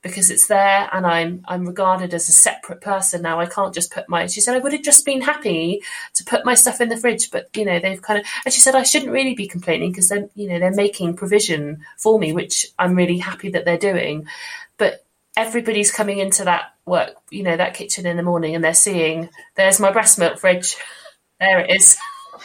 because 0.03 0.31
it's 0.31 0.47
there 0.47 0.89
and 0.93 1.07
I'm 1.07 1.45
I'm 1.47 1.67
regarded 1.67 2.15
as 2.15 2.29
a 2.29 2.33
separate 2.33 2.81
person 2.81 3.23
now. 3.23 3.41
I 3.41 3.47
can't 3.47 3.75
just 3.75 3.93
put 3.93 4.09
my 4.09 4.27
she 4.27 4.41
said 4.41 4.55
I 4.55 4.61
would 4.61 4.73
have 4.73 4.83
just 4.83 5.05
been 5.05 5.21
happy 5.21 5.83
to 6.15 6.25
put 6.25 6.45
my 6.45 6.55
stuff 6.55 6.81
in 6.81 6.89
the 6.89 6.97
fridge, 6.97 7.31
but 7.31 7.49
you 7.57 7.65
know, 7.65 7.79
they've 7.79 8.01
kind 8.01 8.21
of 8.21 8.27
and 8.45 8.55
she 8.55 8.61
said 8.61 8.75
I 8.75 8.85
shouldn't 8.85 9.13
really 9.13 9.35
be 9.35 9.49
complaining 9.49 9.91
because 9.91 10.09
then 10.09 10.31
you 10.35 10.49
know 10.49 10.59
they're 10.59 10.71
making 10.71 11.17
provision 11.17 11.85
for 11.97 12.19
me, 12.19 12.33
which 12.33 12.67
I'm 12.79 12.95
really 12.95 13.19
happy 13.19 13.51
that 13.51 13.65
they're 13.65 13.79
doing. 13.79 14.29
But 14.77 15.05
everybody's 15.37 15.93
coming 15.93 16.19
into 16.19 16.45
that 16.45 16.75
work, 16.87 17.15
you 17.31 17.43
know, 17.43 17.57
that 17.57 17.75
kitchen 17.75 18.07
in 18.07 18.17
the 18.17 18.23
morning 18.23 18.55
and 18.55 18.65
they're 18.65 18.75
seeing 18.75 19.29
there's 19.57 19.81
my 19.81 19.91
breast 19.91 20.19
milk 20.19 20.39
fridge. 20.39 20.77
There 21.41 21.61
it 21.61 21.71
is. 21.71 21.97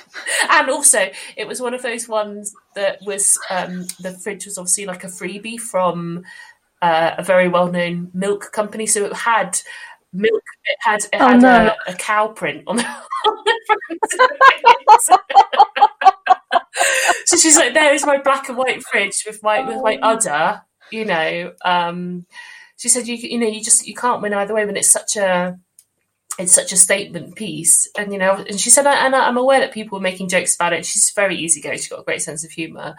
and 0.49 0.70
also 0.70 1.10
it 1.36 1.47
was 1.47 1.62
one 1.62 1.74
of 1.74 1.82
those 1.82 2.08
ones 2.08 2.56
that 2.76 2.99
was 3.06 3.38
um, 3.49 3.86
the 3.99 4.12
fridge 4.12 4.45
was 4.45 4.58
obviously 4.58 4.86
like 4.86 5.04
a 5.04 5.08
freebie 5.08 5.60
from 5.60 6.24
uh, 6.84 7.16
a 7.18 7.24
very 7.24 7.48
well-known 7.48 8.12
milk 8.14 8.52
company. 8.52 8.86
So 8.86 9.06
it 9.06 9.14
had 9.14 9.58
milk. 10.12 10.44
It 10.66 10.78
had 10.80 11.00
it 11.06 11.10
oh, 11.14 11.28
had 11.30 11.42
no. 11.42 11.74
a, 11.88 11.92
a, 11.92 11.96
cow 11.96 12.28
print 12.28 12.64
on 12.68 12.76
the, 12.76 12.84
on 13.26 13.44
the 13.46 15.20
so 17.26 17.38
she's 17.38 17.58
like, 17.58 17.74
"There 17.74 17.94
is 17.94 18.06
my 18.06 18.18
black 18.22 18.50
and 18.50 18.58
white 18.58 18.84
fridge 18.84 19.24
with 19.26 19.42
my 19.42 19.62
with 19.62 19.82
my 19.82 19.98
oh. 20.04 20.10
udder." 20.16 20.62
You 20.92 21.06
know, 21.06 21.54
um, 21.64 22.26
she 22.78 22.90
said, 22.90 23.08
"You 23.08 23.16
you 23.16 23.40
know, 23.40 23.48
you 23.48 23.64
just 23.64 23.88
you 23.88 23.96
can't 23.96 24.22
win 24.22 24.34
either 24.34 24.54
way 24.54 24.66
when 24.66 24.78
it's 24.78 24.92
such 24.92 25.16
a." 25.16 25.58
It's 26.40 26.52
such 26.52 26.72
a 26.72 26.78
statement 26.78 27.36
piece, 27.36 27.88
and 27.96 28.12
you 28.12 28.18
know, 28.18 28.44
and 28.50 28.60
she 28.60 28.72
said, 28.72 28.88
and 28.88 29.16
I'm 29.16 29.38
aware 29.38 29.60
that 29.60 29.72
people 29.72 30.00
were 30.00 30.04
making 30.04 30.30
jokes 30.30 30.56
about 30.56 30.74
it. 30.74 30.84
She's 30.84 31.12
very 31.16 31.36
easygoing; 31.36 31.78
she's 31.78 31.88
got 31.88 32.00
a 32.00 32.04
great 32.04 32.24
sense 32.24 32.44
of 32.44 32.50
humour, 32.50 32.96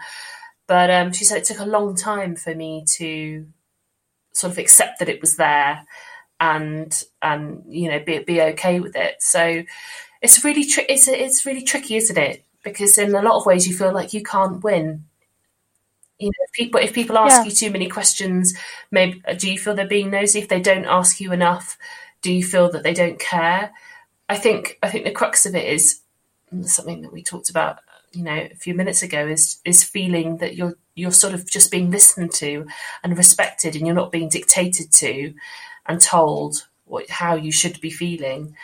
but 0.67 0.89
um, 0.89 1.11
she 1.11 1.25
said 1.25 1.39
it 1.39 1.43
took 1.43 1.59
a 1.59 1.65
long 1.65 1.97
time 1.97 2.37
for 2.37 2.55
me 2.55 2.85
to 2.95 3.45
sort 4.35 4.51
of 4.51 4.57
accept 4.57 4.99
that 4.99 5.09
it 5.09 5.21
was 5.21 5.37
there 5.37 5.85
and 6.39 7.03
and 7.21 7.63
you 7.69 7.89
know 7.89 7.99
be 7.99 8.19
be 8.19 8.41
okay 8.41 8.79
with 8.79 8.95
it. 8.95 9.21
So 9.21 9.63
it's 10.21 10.43
really 10.43 10.65
tri- 10.65 10.85
it's 10.89 11.07
it's 11.07 11.45
really 11.45 11.61
tricky, 11.61 11.95
isn't 11.95 12.17
it? 12.17 12.43
Because 12.63 12.97
in 12.97 13.15
a 13.15 13.21
lot 13.21 13.37
of 13.37 13.45
ways 13.45 13.67
you 13.67 13.75
feel 13.75 13.93
like 13.93 14.13
you 14.13 14.23
can't 14.23 14.63
win. 14.63 15.05
You 16.19 16.27
know, 16.27 16.43
if 16.47 16.51
people 16.51 16.81
if 16.81 16.93
people 16.93 17.17
ask 17.17 17.41
yeah. 17.41 17.45
you 17.45 17.51
too 17.51 17.71
many 17.71 17.87
questions, 17.87 18.53
maybe 18.91 19.21
do 19.37 19.51
you 19.51 19.57
feel 19.57 19.73
they're 19.73 19.87
being 19.87 20.11
nosy? 20.11 20.39
If 20.39 20.49
they 20.49 20.61
don't 20.61 20.85
ask 20.85 21.21
you 21.21 21.31
enough, 21.31 21.77
do 22.21 22.31
you 22.31 22.43
feel 22.43 22.69
that 22.71 22.83
they 22.83 22.93
don't 22.93 23.19
care? 23.19 23.71
I 24.27 24.37
think 24.37 24.77
I 24.83 24.89
think 24.89 25.05
the 25.05 25.11
crux 25.11 25.45
of 25.45 25.55
it 25.55 25.65
is 25.65 26.01
something 26.63 27.01
that 27.01 27.13
we 27.13 27.23
talked 27.23 27.49
about 27.49 27.79
you 28.11 28.23
know 28.23 28.47
a 28.51 28.55
few 28.55 28.73
minutes 28.73 29.03
ago 29.03 29.27
is 29.27 29.59
is 29.65 29.83
feeling 29.83 30.37
that 30.37 30.55
you're 30.55 30.77
you're 30.95 31.11
sort 31.11 31.33
of 31.33 31.49
just 31.49 31.71
being 31.71 31.91
listened 31.91 32.31
to 32.31 32.65
and 33.03 33.17
respected 33.17 33.75
and 33.75 33.85
you're 33.85 33.95
not 33.95 34.11
being 34.11 34.29
dictated 34.29 34.91
to 34.91 35.33
and 35.85 36.01
told 36.01 36.67
what 36.85 37.09
how 37.09 37.35
you 37.35 37.51
should 37.51 37.79
be 37.81 37.89
feeling 37.89 38.55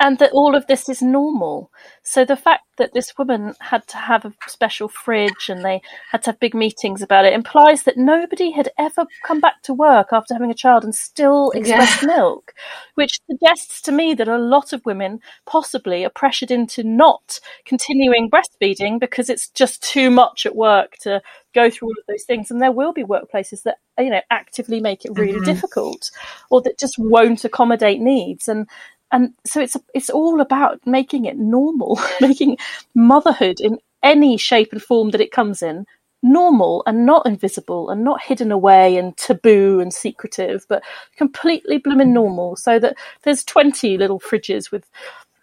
and 0.00 0.18
that 0.18 0.32
all 0.32 0.54
of 0.54 0.66
this 0.66 0.88
is 0.88 1.00
normal. 1.00 1.70
So 2.02 2.24
the 2.24 2.36
fact 2.36 2.64
that 2.78 2.92
this 2.94 3.16
woman 3.16 3.54
had 3.60 3.86
to 3.88 3.96
have 3.96 4.24
a 4.24 4.32
special 4.48 4.88
fridge 4.88 5.48
and 5.48 5.64
they 5.64 5.80
had 6.10 6.22
to 6.24 6.30
have 6.30 6.40
big 6.40 6.54
meetings 6.54 7.00
about 7.00 7.24
it 7.24 7.32
implies 7.32 7.84
that 7.84 7.96
nobody 7.96 8.50
had 8.50 8.68
ever 8.76 9.06
come 9.24 9.40
back 9.40 9.62
to 9.62 9.72
work 9.72 10.08
after 10.10 10.34
having 10.34 10.50
a 10.50 10.54
child 10.54 10.82
and 10.82 10.94
still 10.94 11.50
expressed 11.52 12.02
yeah. 12.02 12.08
milk, 12.08 12.54
which 12.96 13.20
suggests 13.30 13.80
to 13.82 13.92
me 13.92 14.14
that 14.14 14.26
a 14.26 14.38
lot 14.38 14.72
of 14.72 14.84
women 14.84 15.20
possibly 15.46 16.04
are 16.04 16.10
pressured 16.10 16.50
into 16.50 16.82
not 16.82 17.38
continuing 17.64 18.28
breastfeeding 18.28 18.98
because 18.98 19.30
it's 19.30 19.48
just 19.50 19.82
too 19.82 20.10
much 20.10 20.44
at 20.44 20.56
work 20.56 20.96
to 21.02 21.22
go 21.54 21.70
through 21.70 21.88
all 21.88 21.92
of 21.92 22.06
those 22.08 22.24
things 22.24 22.50
and 22.50 22.60
there 22.60 22.72
will 22.72 22.92
be 22.92 23.04
workplaces 23.04 23.62
that 23.62 23.78
you 23.96 24.10
know 24.10 24.20
actively 24.32 24.80
make 24.80 25.04
it 25.04 25.12
really 25.14 25.34
mm-hmm. 25.34 25.44
difficult 25.44 26.10
or 26.50 26.60
that 26.60 26.76
just 26.80 26.96
won't 26.98 27.44
accommodate 27.44 28.00
needs 28.00 28.48
and 28.48 28.66
and 29.12 29.34
so 29.44 29.60
it's 29.60 29.76
it's 29.94 30.10
all 30.10 30.40
about 30.40 30.80
making 30.86 31.24
it 31.24 31.36
normal, 31.36 32.00
making 32.20 32.58
motherhood 32.94 33.60
in 33.60 33.78
any 34.02 34.36
shape 34.36 34.72
and 34.72 34.82
form 34.82 35.10
that 35.10 35.20
it 35.20 35.32
comes 35.32 35.62
in 35.62 35.86
normal 36.24 36.82
and 36.86 37.04
not 37.04 37.26
invisible 37.26 37.90
and 37.90 38.02
not 38.02 38.22
hidden 38.22 38.50
away 38.50 38.96
and 38.96 39.16
taboo 39.16 39.78
and 39.78 39.92
secretive, 39.92 40.64
but 40.68 40.82
completely 41.16 41.78
blooming 41.78 42.12
normal. 42.12 42.56
So 42.56 42.78
that 42.78 42.96
there's 43.22 43.44
20 43.44 43.98
little 43.98 44.18
fridges 44.18 44.72
with 44.72 44.90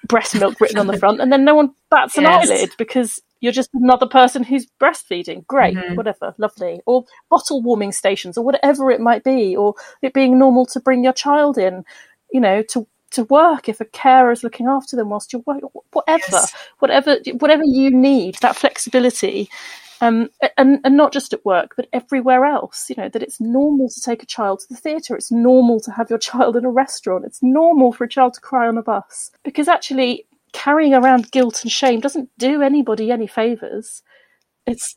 breast 0.07 0.36
milk 0.36 0.59
written 0.59 0.80
on 0.80 0.88
the 0.88 0.97
front, 0.97 1.22
and 1.22 1.32
then 1.32 1.45
no 1.45 1.55
one 1.55 1.74
bats 1.91 2.18
an 2.18 2.24
yes. 2.24 2.49
eyelid 2.49 2.72
because 2.78 3.22
you're 3.39 3.51
just 3.51 3.70
another 3.74 4.07
person 4.07 4.43
who's 4.43 4.68
breastfeeding. 4.82 5.45
Great, 5.45 5.78
mm-hmm. 5.78 5.95
whatever, 5.95 6.34
lovely. 6.39 6.82
Or 6.86 7.05
bottle 7.30 7.62
warming 7.62 7.91
stations, 7.91 8.38
or 8.38 8.43
whatever 8.43 8.89
it 8.89 8.99
might 8.99 9.24
be, 9.24 9.55
or 9.55 9.76
it 10.01 10.14
being 10.14 10.39
normal 10.39 10.66
to 10.68 10.80
bring 10.80 11.03
your 11.03 11.14
child 11.14 11.57
in, 11.59 11.86
you 12.32 12.41
know, 12.41 12.64
to 12.70 12.88
to 13.12 13.24
work 13.26 13.70
if 13.70 13.82
a 13.82 13.86
carer 13.86 14.32
is 14.32 14.43
looking 14.43 14.68
after 14.68 14.95
them 14.95 15.09
whilst 15.09 15.34
you're 15.34 15.43
working, 15.45 15.70
whatever, 15.91 16.24
yes. 16.32 16.53
whatever, 16.80 17.18
whatever 17.39 17.64
you 17.66 17.91
need, 17.91 18.36
that 18.36 18.55
flexibility, 18.55 19.49
um, 20.01 20.30
and 20.57 20.80
and 20.84 20.97
not 20.97 21.14
just 21.14 21.34
at 21.34 21.45
work, 21.45 21.74
but 21.76 21.88
everywhere 21.93 22.45
else. 22.45 22.89
You 22.89 22.95
know 22.97 23.09
that 23.09 23.22
it's 23.22 23.39
normal 23.39 23.89
to 23.89 24.01
take 24.01 24.24
a 24.24 24.26
child 24.26 24.62
to 24.62 24.68
the 24.70 24.76
theatre. 24.76 25.16
It's 25.16 25.32
normal 25.32 25.80
to 25.82 25.91
have 25.91 26.09
your 26.09 26.20
child 26.20 26.55
in 26.55 26.66
a 26.66 26.72
restaurant. 26.72 27.26
It's 27.26 27.43
normal 27.43 27.93
for 27.93 28.03
a 28.03 28.09
child 28.09 28.34
to 28.36 28.41
cry 28.41 28.68
on 28.68 28.78
a 28.78 28.84
bus 28.84 29.32
because 29.43 29.68
actually 29.68 30.26
carrying 30.53 30.93
around 30.93 31.32
guilt 31.32 31.64
and 31.64 31.72
shame 31.72 31.99
doesn't 31.99 32.30
do 32.38 32.62
anybody 32.62 33.12
any 33.12 33.28
favors. 33.28 34.01
It's 34.66 34.95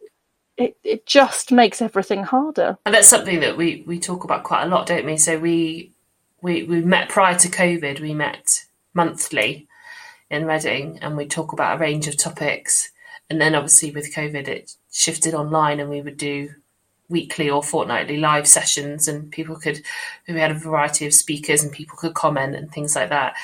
it, 0.56 0.76
it 0.84 1.06
just 1.06 1.50
makes 1.52 1.82
everything 1.82 2.22
harder. 2.22 2.78
And 2.86 2.94
that's 2.94 3.08
something 3.08 3.40
that 3.40 3.56
we, 3.56 3.82
we 3.86 3.98
talk 3.98 4.24
about 4.24 4.44
quite 4.44 4.64
a 4.64 4.68
lot, 4.68 4.86
don't 4.86 5.04
we? 5.04 5.16
So 5.16 5.38
we 5.38 5.93
we, 6.44 6.62
we 6.64 6.82
met 6.82 7.08
prior 7.08 7.38
to 7.38 7.48
COVID, 7.48 8.00
we 8.00 8.12
met 8.12 8.66
monthly 8.92 9.66
in 10.28 10.44
Reading 10.44 10.98
and 11.00 11.16
we 11.16 11.24
talk 11.24 11.54
about 11.54 11.76
a 11.76 11.78
range 11.78 12.06
of 12.06 12.18
topics. 12.18 12.90
And 13.30 13.40
then 13.40 13.54
obviously 13.54 13.92
with 13.92 14.14
COVID, 14.14 14.46
it 14.46 14.76
shifted 14.92 15.32
online 15.32 15.80
and 15.80 15.88
we 15.88 16.02
would 16.02 16.18
do 16.18 16.50
weekly 17.08 17.48
or 17.48 17.62
fortnightly 17.62 18.18
live 18.18 18.46
sessions 18.46 19.08
and 19.08 19.32
people 19.32 19.56
could, 19.56 19.80
we 20.28 20.38
had 20.38 20.50
a 20.50 20.54
variety 20.54 21.06
of 21.06 21.14
speakers 21.14 21.62
and 21.62 21.72
people 21.72 21.96
could 21.96 22.12
comment 22.12 22.54
and 22.54 22.70
things 22.70 22.94
like 22.94 23.08
that. 23.08 23.36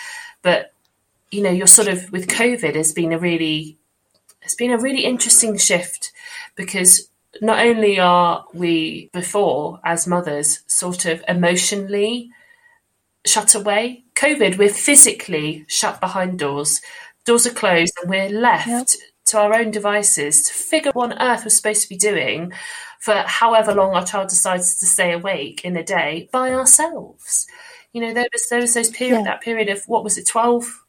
But, 0.42 0.74
you 1.30 1.42
know, 1.42 1.50
you're 1.50 1.66
sort 1.66 1.88
of 1.88 2.12
with 2.12 2.28
COVID 2.28 2.74
has 2.74 2.92
been 2.92 3.14
a 3.14 3.18
really, 3.18 3.78
it's 4.42 4.54
been 4.54 4.72
a 4.72 4.78
really 4.78 5.06
interesting 5.06 5.56
shift 5.56 6.12
because 6.54 7.08
not 7.40 7.64
only 7.64 7.98
are 7.98 8.44
we 8.52 9.08
before 9.14 9.80
as 9.84 10.06
mothers 10.06 10.60
sort 10.66 11.06
of 11.06 11.24
emotionally 11.26 12.30
shut 13.26 13.54
away. 13.54 14.04
COVID, 14.14 14.58
we're 14.58 14.72
physically 14.72 15.64
shut 15.68 16.00
behind 16.00 16.38
doors. 16.38 16.80
Doors 17.24 17.46
are 17.46 17.54
closed 17.54 17.94
and 18.00 18.10
we're 18.10 18.28
left 18.28 18.68
yep. 18.68 18.86
to 19.26 19.38
our 19.38 19.54
own 19.54 19.70
devices 19.70 20.44
to 20.46 20.54
figure 20.54 20.90
what 20.92 21.12
on 21.12 21.20
earth 21.20 21.44
we're 21.44 21.50
supposed 21.50 21.82
to 21.82 21.88
be 21.88 21.96
doing 21.96 22.52
for 23.00 23.14
however 23.26 23.74
long 23.74 23.94
our 23.94 24.04
child 24.04 24.28
decides 24.28 24.78
to 24.78 24.86
stay 24.86 25.12
awake 25.12 25.64
in 25.64 25.76
a 25.76 25.82
day 25.82 26.28
by 26.32 26.52
ourselves. 26.52 27.46
You 27.92 28.02
know, 28.02 28.14
there 28.14 28.28
was 28.32 28.48
there 28.48 28.60
was 28.60 28.74
those 28.74 28.90
period 28.90 29.20
yeah. 29.20 29.24
that 29.24 29.40
period 29.40 29.68
of 29.68 29.82
what 29.86 30.04
was 30.04 30.18
it, 30.18 30.26
twelve, 30.26 30.84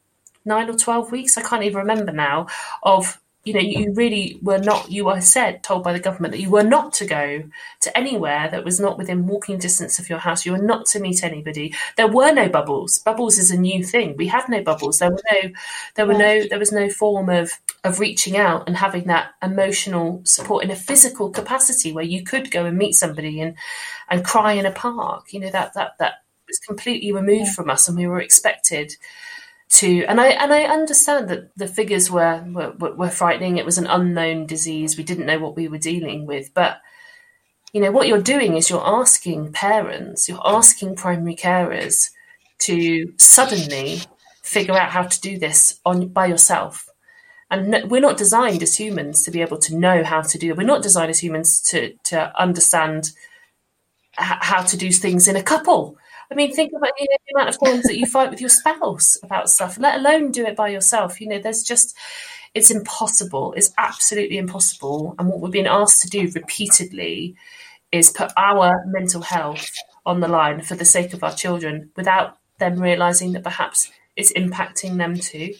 nine 0.45 0.69
or 0.69 0.77
twelve 0.77 1.11
weeks? 1.11 1.37
I 1.37 1.41
can't 1.41 1.63
even 1.63 1.77
remember 1.77 2.11
now, 2.11 2.47
of 2.83 3.19
you 3.43 3.53
know, 3.53 3.59
you 3.59 3.91
really 3.93 4.37
were 4.41 4.59
not, 4.59 4.91
you 4.91 5.05
were 5.05 5.19
said, 5.19 5.63
told 5.63 5.83
by 5.83 5.93
the 5.93 5.99
government 5.99 6.31
that 6.33 6.41
you 6.41 6.51
were 6.51 6.63
not 6.63 6.93
to 6.93 7.05
go 7.05 7.43
to 7.79 7.97
anywhere 7.97 8.47
that 8.51 8.63
was 8.63 8.79
not 8.79 8.99
within 8.99 9.25
walking 9.25 9.57
distance 9.57 9.97
of 9.97 10.09
your 10.09 10.19
house. 10.19 10.45
You 10.45 10.51
were 10.51 10.59
not 10.59 10.85
to 10.87 10.99
meet 10.99 11.23
anybody. 11.23 11.73
There 11.97 12.07
were 12.07 12.31
no 12.31 12.49
bubbles. 12.49 12.99
Bubbles 12.99 13.39
is 13.39 13.49
a 13.49 13.59
new 13.59 13.83
thing. 13.83 14.15
We 14.15 14.27
had 14.27 14.47
no 14.47 14.61
bubbles. 14.61 14.99
There 14.99 15.09
were 15.09 15.23
no, 15.31 15.49
there 15.95 16.05
were 16.05 16.13
no, 16.13 16.47
there 16.47 16.59
was 16.59 16.71
no 16.71 16.87
form 16.89 17.29
of, 17.29 17.51
of 17.83 17.99
reaching 17.99 18.37
out 18.37 18.67
and 18.67 18.77
having 18.77 19.05
that 19.05 19.31
emotional 19.41 20.21
support 20.23 20.63
in 20.63 20.69
a 20.69 20.75
physical 20.75 21.31
capacity 21.31 21.91
where 21.91 22.05
you 22.05 22.23
could 22.23 22.51
go 22.51 22.65
and 22.65 22.77
meet 22.77 22.93
somebody 22.93 23.41
and, 23.41 23.55
and 24.07 24.23
cry 24.23 24.53
in 24.53 24.67
a 24.67 24.71
park. 24.71 25.33
You 25.33 25.39
know, 25.39 25.49
that, 25.49 25.73
that, 25.73 25.97
that 25.97 26.23
was 26.47 26.59
completely 26.59 27.11
removed 27.11 27.47
yeah. 27.47 27.53
from 27.53 27.71
us 27.71 27.87
and 27.87 27.97
we 27.97 28.05
were 28.05 28.21
expected 28.21 28.93
to 29.71 30.03
and 30.05 30.19
I 30.19 30.29
and 30.29 30.51
I 30.51 30.63
understand 30.63 31.29
that 31.29 31.55
the 31.55 31.67
figures 31.67 32.11
were, 32.11 32.43
were 32.51 32.93
were 32.93 33.09
frightening. 33.09 33.57
It 33.57 33.65
was 33.65 33.77
an 33.77 33.87
unknown 33.87 34.45
disease. 34.45 34.97
We 34.97 35.03
didn't 35.03 35.25
know 35.25 35.39
what 35.39 35.55
we 35.55 35.67
were 35.67 35.77
dealing 35.77 36.25
with, 36.25 36.53
but 36.53 36.81
you 37.71 37.79
know 37.79 37.91
what 37.91 38.07
you're 38.07 38.21
doing 38.21 38.57
is 38.57 38.69
you're 38.69 38.85
asking 38.85 39.53
parents, 39.53 40.27
you're 40.27 40.45
asking 40.45 40.97
primary 40.97 41.35
carers 41.35 42.09
to 42.59 43.13
suddenly 43.17 44.01
figure 44.43 44.77
out 44.77 44.91
how 44.91 45.03
to 45.03 45.21
do 45.21 45.39
this 45.39 45.79
on 45.85 46.09
by 46.09 46.25
yourself. 46.25 46.89
And 47.49 47.89
we're 47.89 48.01
not 48.01 48.17
designed 48.17 48.63
as 48.63 48.77
humans 48.77 49.23
to 49.23 49.31
be 49.31 49.41
able 49.41 49.57
to 49.59 49.75
know 49.75 50.03
how 50.03 50.21
to 50.21 50.37
do 50.37 50.49
it. 50.49 50.57
We're 50.57 50.63
not 50.63 50.83
designed 50.83 51.09
as 51.09 51.23
humans 51.23 51.61
to 51.69 51.93
to 52.05 52.39
understand 52.39 53.11
how 54.17 54.63
to 54.63 54.75
do 54.75 54.91
things 54.91 55.29
in 55.29 55.37
a 55.37 55.43
couple. 55.43 55.97
I 56.31 56.35
mean, 56.35 56.53
think 56.53 56.71
about 56.75 56.91
you 56.97 57.07
know, 57.09 57.17
the 57.27 57.35
amount 57.35 57.49
of 57.55 57.63
times 57.63 57.83
that 57.83 57.97
you 57.97 58.05
fight 58.05 58.29
with 58.29 58.39
your 58.39 58.49
spouse 58.49 59.17
about 59.21 59.49
stuff, 59.49 59.77
let 59.77 59.99
alone 59.99 60.31
do 60.31 60.45
it 60.45 60.55
by 60.55 60.69
yourself. 60.69 61.19
You 61.19 61.27
know, 61.27 61.39
there's 61.39 61.63
just, 61.63 61.95
it's 62.53 62.71
impossible. 62.71 63.53
It's 63.57 63.73
absolutely 63.77 64.37
impossible. 64.37 65.15
And 65.19 65.27
what 65.27 65.41
we're 65.41 65.49
being 65.49 65.67
asked 65.67 66.01
to 66.03 66.09
do 66.09 66.31
repeatedly 66.33 67.35
is 67.91 68.09
put 68.09 68.31
our 68.37 68.83
mental 68.87 69.21
health 69.21 69.69
on 70.05 70.21
the 70.21 70.27
line 70.29 70.61
for 70.61 70.75
the 70.75 70.85
sake 70.85 71.13
of 71.13 71.23
our 71.23 71.33
children 71.33 71.91
without 71.97 72.37
them 72.59 72.79
realizing 72.79 73.33
that 73.33 73.43
perhaps 73.43 73.91
it's 74.15 74.31
impacting 74.33 74.97
them 74.97 75.15
too. 75.15 75.53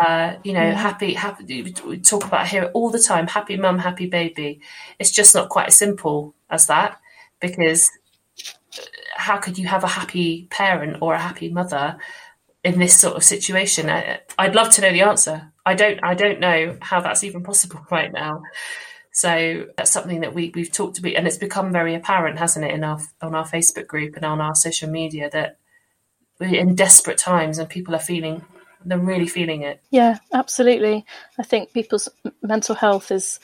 Uh, 0.00 0.36
you 0.44 0.52
know, 0.52 0.72
happy, 0.72 1.12
happy. 1.12 1.62
We 1.84 1.98
talk 1.98 2.24
about 2.24 2.46
here 2.46 2.70
all 2.72 2.90
the 2.90 3.02
time. 3.02 3.26
Happy 3.26 3.56
mum, 3.56 3.78
happy 3.78 4.06
baby. 4.06 4.60
It's 4.98 5.10
just 5.10 5.34
not 5.34 5.48
quite 5.50 5.68
as 5.68 5.76
simple 5.76 6.34
as 6.48 6.66
that 6.68 7.00
because 7.40 7.90
how 9.16 9.38
could 9.38 9.58
you 9.58 9.66
have 9.66 9.84
a 9.84 9.88
happy 9.88 10.46
parent 10.50 10.98
or 11.00 11.14
a 11.14 11.18
happy 11.18 11.48
mother 11.50 11.98
in 12.64 12.78
this 12.78 12.96
sort 12.96 13.16
of 13.16 13.24
situation? 13.24 13.90
I, 13.90 14.20
would 14.38 14.54
love 14.54 14.70
to 14.70 14.80
know 14.80 14.92
the 14.92 15.02
answer. 15.02 15.52
I 15.66 15.74
don't. 15.74 16.00
I 16.02 16.14
don't 16.14 16.40
know 16.40 16.78
how 16.80 17.00
that's 17.00 17.24
even 17.24 17.42
possible 17.42 17.84
right 17.90 18.12
now. 18.12 18.42
So 19.12 19.66
that's 19.76 19.90
something 19.90 20.20
that 20.20 20.34
we 20.34 20.52
we've 20.54 20.70
talked 20.70 20.98
about, 20.98 21.14
and 21.14 21.26
it's 21.26 21.36
become 21.36 21.72
very 21.72 21.94
apparent, 21.94 22.38
hasn't 22.38 22.64
it, 22.64 22.72
in 22.72 22.84
our 22.84 23.00
on 23.20 23.34
our 23.34 23.46
Facebook 23.46 23.86
group 23.86 24.16
and 24.16 24.24
on 24.24 24.40
our 24.40 24.54
social 24.54 24.88
media 24.88 25.28
that 25.32 25.58
we're 26.38 26.54
in 26.54 26.74
desperate 26.74 27.18
times 27.18 27.58
and 27.58 27.68
people 27.68 27.94
are 27.94 28.00
feeling 28.00 28.44
they're 28.84 28.98
really 28.98 29.26
feeling 29.26 29.62
it. 29.62 29.82
Yeah, 29.90 30.18
absolutely. 30.32 31.04
I 31.38 31.42
think 31.42 31.72
people's 31.72 32.08
mental 32.42 32.74
health 32.74 33.10
is 33.10 33.40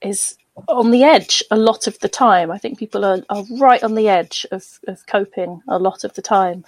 is 0.00 0.36
on 0.68 0.90
the 0.90 1.04
edge 1.04 1.42
a 1.50 1.56
lot 1.56 1.86
of 1.86 1.98
the 2.00 2.08
time. 2.08 2.50
I 2.50 2.58
think 2.58 2.78
people 2.78 3.04
are, 3.04 3.22
are 3.30 3.44
right 3.58 3.82
on 3.82 3.94
the 3.94 4.08
edge 4.08 4.46
of, 4.50 4.64
of 4.86 5.06
coping 5.06 5.62
a 5.68 5.78
lot 5.78 6.04
of 6.04 6.14
the 6.14 6.22
time. 6.22 6.64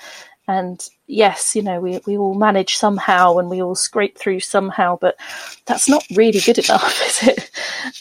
And 0.48 0.86
yes, 1.06 1.54
you 1.54 1.62
know, 1.62 1.80
we, 1.80 2.00
we 2.06 2.16
all 2.16 2.34
manage 2.34 2.76
somehow 2.76 3.38
and 3.38 3.48
we 3.48 3.62
all 3.62 3.74
scrape 3.74 4.18
through 4.18 4.40
somehow, 4.40 4.98
but 5.00 5.16
that's 5.66 5.88
not 5.88 6.04
really 6.14 6.40
good 6.40 6.58
enough, 6.58 7.00
is 7.22 7.28
it? 7.28 7.50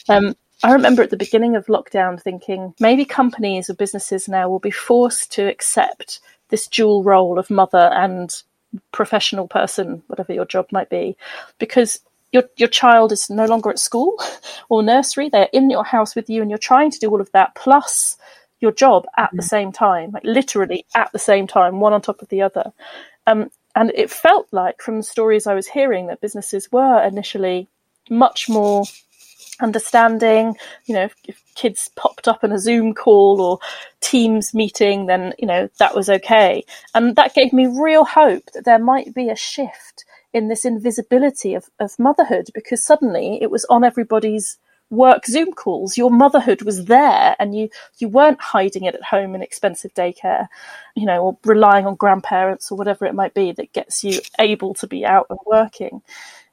Um, 0.10 0.36
I 0.64 0.74
remember 0.74 1.02
at 1.02 1.10
the 1.10 1.18
beginning 1.18 1.56
of 1.56 1.66
lockdown 1.68 2.22
thinking 2.22 2.74
maybe 2.80 3.06
companies 3.06 3.70
or 3.70 3.74
businesses 3.74 4.28
now 4.28 4.50
will 4.50 4.60
be 4.60 4.72
forced 4.72 5.32
to 5.34 5.48
accept 5.48 6.20
this 6.50 6.68
dual 6.68 7.04
role 7.04 7.40
of 7.40 7.50
mother 7.50 7.90
and 7.94 8.44
professional 8.92 9.48
person, 9.48 10.04
whatever 10.08 10.34
your 10.34 10.46
job 10.46 10.68
might 10.72 10.90
be, 10.90 11.18
because 11.58 12.00
your 12.32 12.44
your 12.58 12.70
child 12.70 13.12
is 13.12 13.30
no 13.30 13.46
longer 13.46 13.70
at 13.70 13.80
school 13.80 14.18
or 14.70 14.84
nursery; 14.84 15.30
they're 15.30 15.50
in 15.54 15.70
your 15.70 15.84
house 15.84 16.16
with 16.16 16.30
you, 16.30 16.42
and 16.42 16.50
you're 16.50 16.58
trying 16.58 16.92
to 16.92 17.00
do 17.00 17.10
all 17.10 17.22
of 17.22 17.32
that 17.32 17.56
plus 17.56 18.18
your 18.62 18.72
job 18.72 19.06
at 19.18 19.28
mm-hmm. 19.28 19.38
the 19.38 19.44
same 19.44 19.72
time, 19.72 20.12
like 20.12 20.24
literally 20.24 20.86
at 20.96 21.12
the 21.12 21.20
same 21.20 21.48
time, 21.48 21.80
one 21.80 21.94
on 21.94 22.02
top 22.02 22.22
of 22.22 22.30
the 22.30 22.42
other. 22.42 22.72
Um, 23.28 23.50
and 23.76 23.92
it 23.96 24.12
felt 24.12 24.48
like, 24.52 24.82
from 24.82 24.98
the 24.98 25.04
stories 25.04 25.48
I 25.48 25.54
was 25.54 25.68
hearing, 25.68 26.08
that 26.08 26.22
businesses 26.22 26.72
were 26.72 27.02
initially 27.04 27.68
much 28.10 28.50
more 28.50 28.84
understanding. 29.62 30.56
You 30.86 30.96
know, 30.96 31.04
if, 31.06 31.16
if, 31.28 31.44
kids 31.54 31.90
popped 31.96 32.30
up 32.30 32.44
in 32.46 32.52
a 32.54 32.58
Zoom 32.58 32.94
call 32.94 33.42
or 33.42 33.60
Teams 34.00 34.54
meeting, 34.54 35.06
then 35.06 35.34
you 35.38 35.46
know 35.46 35.70
that 35.80 35.94
was 35.94 36.10
okay, 36.10 36.64
and 36.96 37.16
that 37.16 37.36
gave 37.36 37.54
me 37.54 37.68
real 37.68 38.06
hope 38.06 38.44
that 38.54 38.66
there 38.66 38.80
might 38.80 39.14
be 39.14 39.30
a 39.30 39.36
shift 39.36 40.06
in 40.34 40.48
this 40.48 40.66
invisibility 40.66 41.54
of, 41.54 41.70
of 41.80 41.98
motherhood 42.00 42.50
because 42.54 42.84
suddenly 42.84 43.40
it 43.42 43.52
was 43.52 43.66
on 43.66 43.84
everybody's 43.84 44.58
work 44.90 45.26
Zoom 45.26 45.54
calls. 45.54 45.98
Your 45.98 46.12
motherhood 46.12 46.62
was 46.62 46.86
there 46.86 47.36
and 47.40 47.56
you, 47.56 47.70
you 47.98 48.10
weren't 48.10 48.42
hiding 48.42 48.84
it 48.84 48.96
at 48.96 49.04
home 49.04 49.34
in 49.36 49.42
expensive 49.42 49.94
daycare, 49.94 50.48
you 50.96 51.06
know, 51.06 51.24
or 51.24 51.38
relying 51.46 51.86
on 51.86 51.96
grandparents 51.96 52.72
or 52.72 52.78
whatever 52.78 53.06
it 53.06 53.16
might 53.16 53.34
be 53.34 53.52
that 53.54 53.74
gets 53.74 54.04
you 54.04 54.20
able 54.40 54.74
to 54.76 54.88
be 54.88 55.06
out 55.06 55.28
and 55.30 55.40
working. 55.46 56.02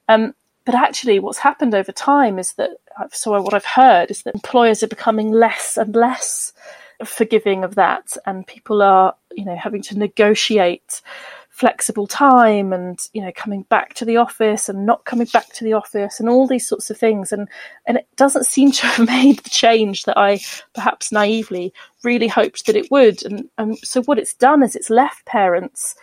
Um, 0.08 0.34
but 0.64 0.74
actually, 0.74 1.18
what's 1.18 1.38
happened 1.38 1.74
over 1.74 1.92
time 1.92 2.38
is 2.38 2.52
that, 2.54 2.72
so 3.12 3.40
what 3.40 3.54
I've 3.54 3.64
heard 3.64 4.10
is 4.10 4.22
that 4.22 4.34
employers 4.34 4.82
are 4.82 4.88
becoming 4.88 5.32
less 5.32 5.78
and 5.78 5.96
less 5.96 6.52
forgiving 7.04 7.64
of 7.64 7.76
that, 7.76 8.16
and 8.26 8.46
people 8.46 8.82
are, 8.82 9.14
you 9.32 9.46
know, 9.46 9.56
having 9.56 9.80
to 9.82 9.98
negotiate 9.98 11.00
flexible 11.58 12.06
time 12.06 12.72
and 12.72 13.08
you 13.12 13.20
know 13.20 13.32
coming 13.34 13.62
back 13.62 13.92
to 13.94 14.04
the 14.04 14.16
office 14.16 14.68
and 14.68 14.86
not 14.86 15.04
coming 15.04 15.26
back 15.32 15.52
to 15.52 15.64
the 15.64 15.72
office 15.72 16.20
and 16.20 16.28
all 16.28 16.46
these 16.46 16.66
sorts 16.66 16.88
of 16.88 16.96
things. 16.96 17.32
And 17.32 17.48
and 17.86 17.96
it 17.98 18.06
doesn't 18.16 18.46
seem 18.46 18.70
to 18.72 18.86
have 18.86 19.06
made 19.06 19.40
the 19.40 19.50
change 19.50 20.04
that 20.04 20.16
I 20.16 20.40
perhaps 20.74 21.10
naively 21.10 21.74
really 22.04 22.28
hoped 22.28 22.66
that 22.66 22.76
it 22.76 22.90
would. 22.92 23.24
And, 23.24 23.48
and 23.58 23.76
so 23.78 24.02
what 24.02 24.18
it's 24.18 24.34
done 24.34 24.62
is 24.62 24.76
it's 24.76 24.88
left 24.88 25.26
parents 25.26 25.96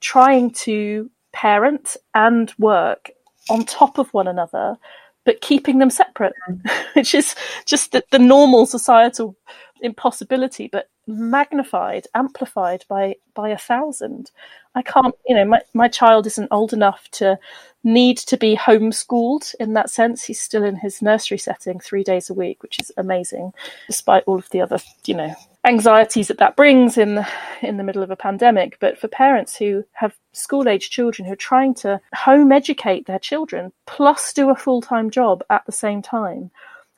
trying 0.00 0.50
to 0.50 1.10
parent 1.32 1.96
and 2.14 2.52
work 2.58 3.10
on 3.48 3.64
top 3.64 3.98
of 3.98 4.12
one 4.12 4.28
another 4.28 4.76
but 5.24 5.40
keeping 5.42 5.78
them 5.78 5.90
separate 5.90 6.32
which 6.94 7.14
is 7.14 7.34
just 7.66 7.92
the, 7.92 8.02
the 8.10 8.18
normal 8.18 8.66
societal 8.66 9.36
impossibility 9.82 10.68
but 10.70 10.88
magnified 11.06 12.06
amplified 12.14 12.84
by 12.88 13.14
by 13.34 13.48
a 13.48 13.58
thousand 13.58 14.30
I 14.78 14.82
can't, 14.82 15.14
you 15.26 15.34
know, 15.34 15.44
my, 15.44 15.60
my 15.74 15.88
child 15.88 16.24
isn't 16.28 16.52
old 16.52 16.72
enough 16.72 17.10
to 17.12 17.36
need 17.82 18.16
to 18.18 18.36
be 18.36 18.56
homeschooled 18.56 19.52
in 19.58 19.72
that 19.72 19.90
sense. 19.90 20.22
He's 20.22 20.40
still 20.40 20.62
in 20.62 20.76
his 20.76 21.02
nursery 21.02 21.38
setting 21.38 21.80
three 21.80 22.04
days 22.04 22.30
a 22.30 22.34
week, 22.34 22.62
which 22.62 22.78
is 22.78 22.92
amazing, 22.96 23.52
despite 23.88 24.22
all 24.26 24.38
of 24.38 24.48
the 24.50 24.60
other, 24.60 24.78
you 25.04 25.14
know, 25.14 25.34
anxieties 25.66 26.28
that 26.28 26.38
that 26.38 26.54
brings 26.54 26.96
in 26.96 27.16
the, 27.16 27.28
in 27.60 27.76
the 27.76 27.82
middle 27.82 28.04
of 28.04 28.12
a 28.12 28.16
pandemic. 28.16 28.78
But 28.78 28.98
for 28.98 29.08
parents 29.08 29.56
who 29.56 29.84
have 29.94 30.14
school 30.32 30.68
age 30.68 30.90
children 30.90 31.26
who 31.26 31.32
are 31.32 31.36
trying 31.50 31.74
to 31.76 32.00
home 32.14 32.52
educate 32.52 33.06
their 33.06 33.18
children 33.18 33.72
plus 33.84 34.32
do 34.32 34.48
a 34.48 34.54
full 34.54 34.80
time 34.80 35.10
job 35.10 35.42
at 35.50 35.66
the 35.66 35.72
same 35.72 36.02
time, 36.02 36.52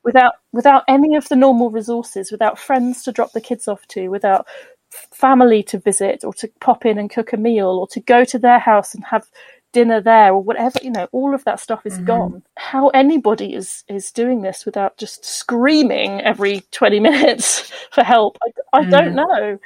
without 0.04 0.34
without 0.52 0.84
any 0.86 1.16
of 1.16 1.30
the 1.30 1.36
normal 1.36 1.70
resources, 1.70 2.30
without 2.30 2.58
friends 2.58 3.04
to 3.04 3.12
drop 3.12 3.32
the 3.32 3.40
kids 3.40 3.66
off 3.68 3.86
to, 3.86 4.08
without 4.08 4.46
family 4.90 5.62
to 5.62 5.78
visit 5.78 6.24
or 6.24 6.32
to 6.34 6.48
pop 6.60 6.84
in 6.84 6.98
and 6.98 7.10
cook 7.10 7.32
a 7.32 7.36
meal 7.36 7.68
or 7.68 7.86
to 7.88 8.00
go 8.00 8.24
to 8.24 8.38
their 8.38 8.58
house 8.58 8.94
and 8.94 9.04
have 9.04 9.26
dinner 9.72 10.00
there 10.00 10.32
or 10.32 10.42
whatever 10.42 10.78
you 10.82 10.90
know 10.90 11.06
all 11.12 11.32
of 11.34 11.44
that 11.44 11.60
stuff 11.60 11.86
is 11.86 11.94
mm-hmm. 11.94 12.06
gone 12.06 12.42
how 12.56 12.88
anybody 12.88 13.54
is 13.54 13.84
is 13.88 14.10
doing 14.10 14.42
this 14.42 14.66
without 14.66 14.96
just 14.96 15.24
screaming 15.24 16.20
every 16.22 16.62
20 16.72 16.98
minutes 17.08 17.70
for 17.92 18.02
help 18.02 18.36
i, 18.42 18.78
I 18.78 18.84
mm. 18.84 18.90
don't 18.90 19.14
know 19.14 19.58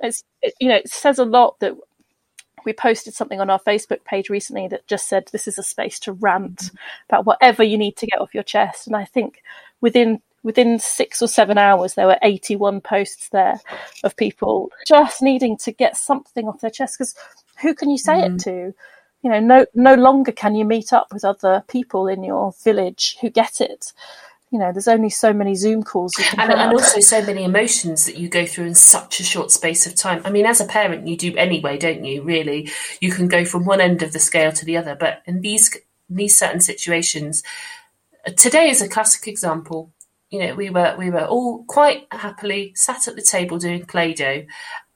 it's 0.00 0.22
it, 0.42 0.54
you 0.60 0.68
know 0.68 0.76
it 0.76 0.88
says 0.88 1.18
a 1.18 1.24
lot 1.24 1.58
that 1.58 1.74
we 2.64 2.72
posted 2.72 3.14
something 3.14 3.40
on 3.40 3.50
our 3.50 3.58
facebook 3.58 4.04
page 4.04 4.30
recently 4.30 4.68
that 4.68 4.86
just 4.86 5.08
said 5.08 5.28
this 5.32 5.48
is 5.48 5.58
a 5.58 5.62
space 5.64 5.98
to 6.00 6.12
rant 6.12 6.58
mm-hmm. 6.58 6.76
about 7.08 7.26
whatever 7.26 7.64
you 7.64 7.78
need 7.78 7.96
to 7.96 8.06
get 8.06 8.20
off 8.20 8.34
your 8.34 8.44
chest 8.44 8.86
and 8.86 8.94
i 8.94 9.04
think 9.04 9.42
within 9.80 10.22
within 10.48 10.78
six 10.78 11.20
or 11.20 11.28
seven 11.28 11.58
hours, 11.58 11.92
there 11.92 12.06
were 12.06 12.18
81 12.22 12.80
posts 12.80 13.28
there 13.28 13.60
of 14.02 14.16
people 14.16 14.72
just 14.86 15.20
needing 15.20 15.58
to 15.58 15.72
get 15.72 15.94
something 15.94 16.48
off 16.48 16.62
their 16.62 16.70
chest. 16.70 16.96
Because 16.96 17.14
who 17.60 17.74
can 17.74 17.90
you 17.90 17.98
say 17.98 18.14
mm. 18.14 18.34
it 18.34 18.38
to? 18.44 18.74
You 19.20 19.30
know, 19.30 19.40
no, 19.40 19.66
no 19.74 19.94
longer 19.94 20.32
can 20.32 20.54
you 20.54 20.64
meet 20.64 20.94
up 20.94 21.12
with 21.12 21.22
other 21.22 21.64
people 21.68 22.08
in 22.08 22.24
your 22.24 22.54
village 22.64 23.18
who 23.20 23.28
get 23.28 23.60
it. 23.60 23.92
You 24.50 24.58
know, 24.58 24.72
there's 24.72 24.88
only 24.88 25.10
so 25.10 25.34
many 25.34 25.54
Zoom 25.54 25.82
calls 25.82 26.16
you 26.16 26.24
can 26.24 26.40
and, 26.40 26.58
and 26.58 26.72
also 26.72 26.98
so 27.00 27.20
many 27.20 27.44
emotions 27.44 28.06
that 28.06 28.16
you 28.16 28.30
go 28.30 28.46
through 28.46 28.68
in 28.68 28.74
such 28.74 29.20
a 29.20 29.24
short 29.24 29.50
space 29.50 29.86
of 29.86 29.96
time. 29.96 30.22
I 30.24 30.30
mean, 30.30 30.46
as 30.46 30.62
a 30.62 30.64
parent, 30.64 31.06
you 31.06 31.18
do 31.18 31.36
anyway, 31.36 31.76
don't 31.76 32.06
you? 32.06 32.22
Really, 32.22 32.70
you 33.02 33.12
can 33.12 33.28
go 33.28 33.44
from 33.44 33.66
one 33.66 33.82
end 33.82 34.02
of 34.02 34.14
the 34.14 34.18
scale 34.18 34.52
to 34.52 34.64
the 34.64 34.78
other. 34.78 34.94
But 34.94 35.20
in 35.26 35.42
these 35.42 35.76
in 36.08 36.16
these 36.16 36.38
certain 36.38 36.60
situations, 36.60 37.42
today 38.38 38.70
is 38.70 38.80
a 38.80 38.88
classic 38.88 39.28
example 39.28 39.92
you 40.30 40.40
know, 40.40 40.54
we 40.54 40.70
were 40.70 40.94
we 40.98 41.10
were 41.10 41.24
all 41.24 41.64
quite 41.64 42.06
happily 42.10 42.72
sat 42.74 43.08
at 43.08 43.16
the 43.16 43.22
table 43.22 43.58
doing 43.58 43.86
Play-Doh, 43.86 44.44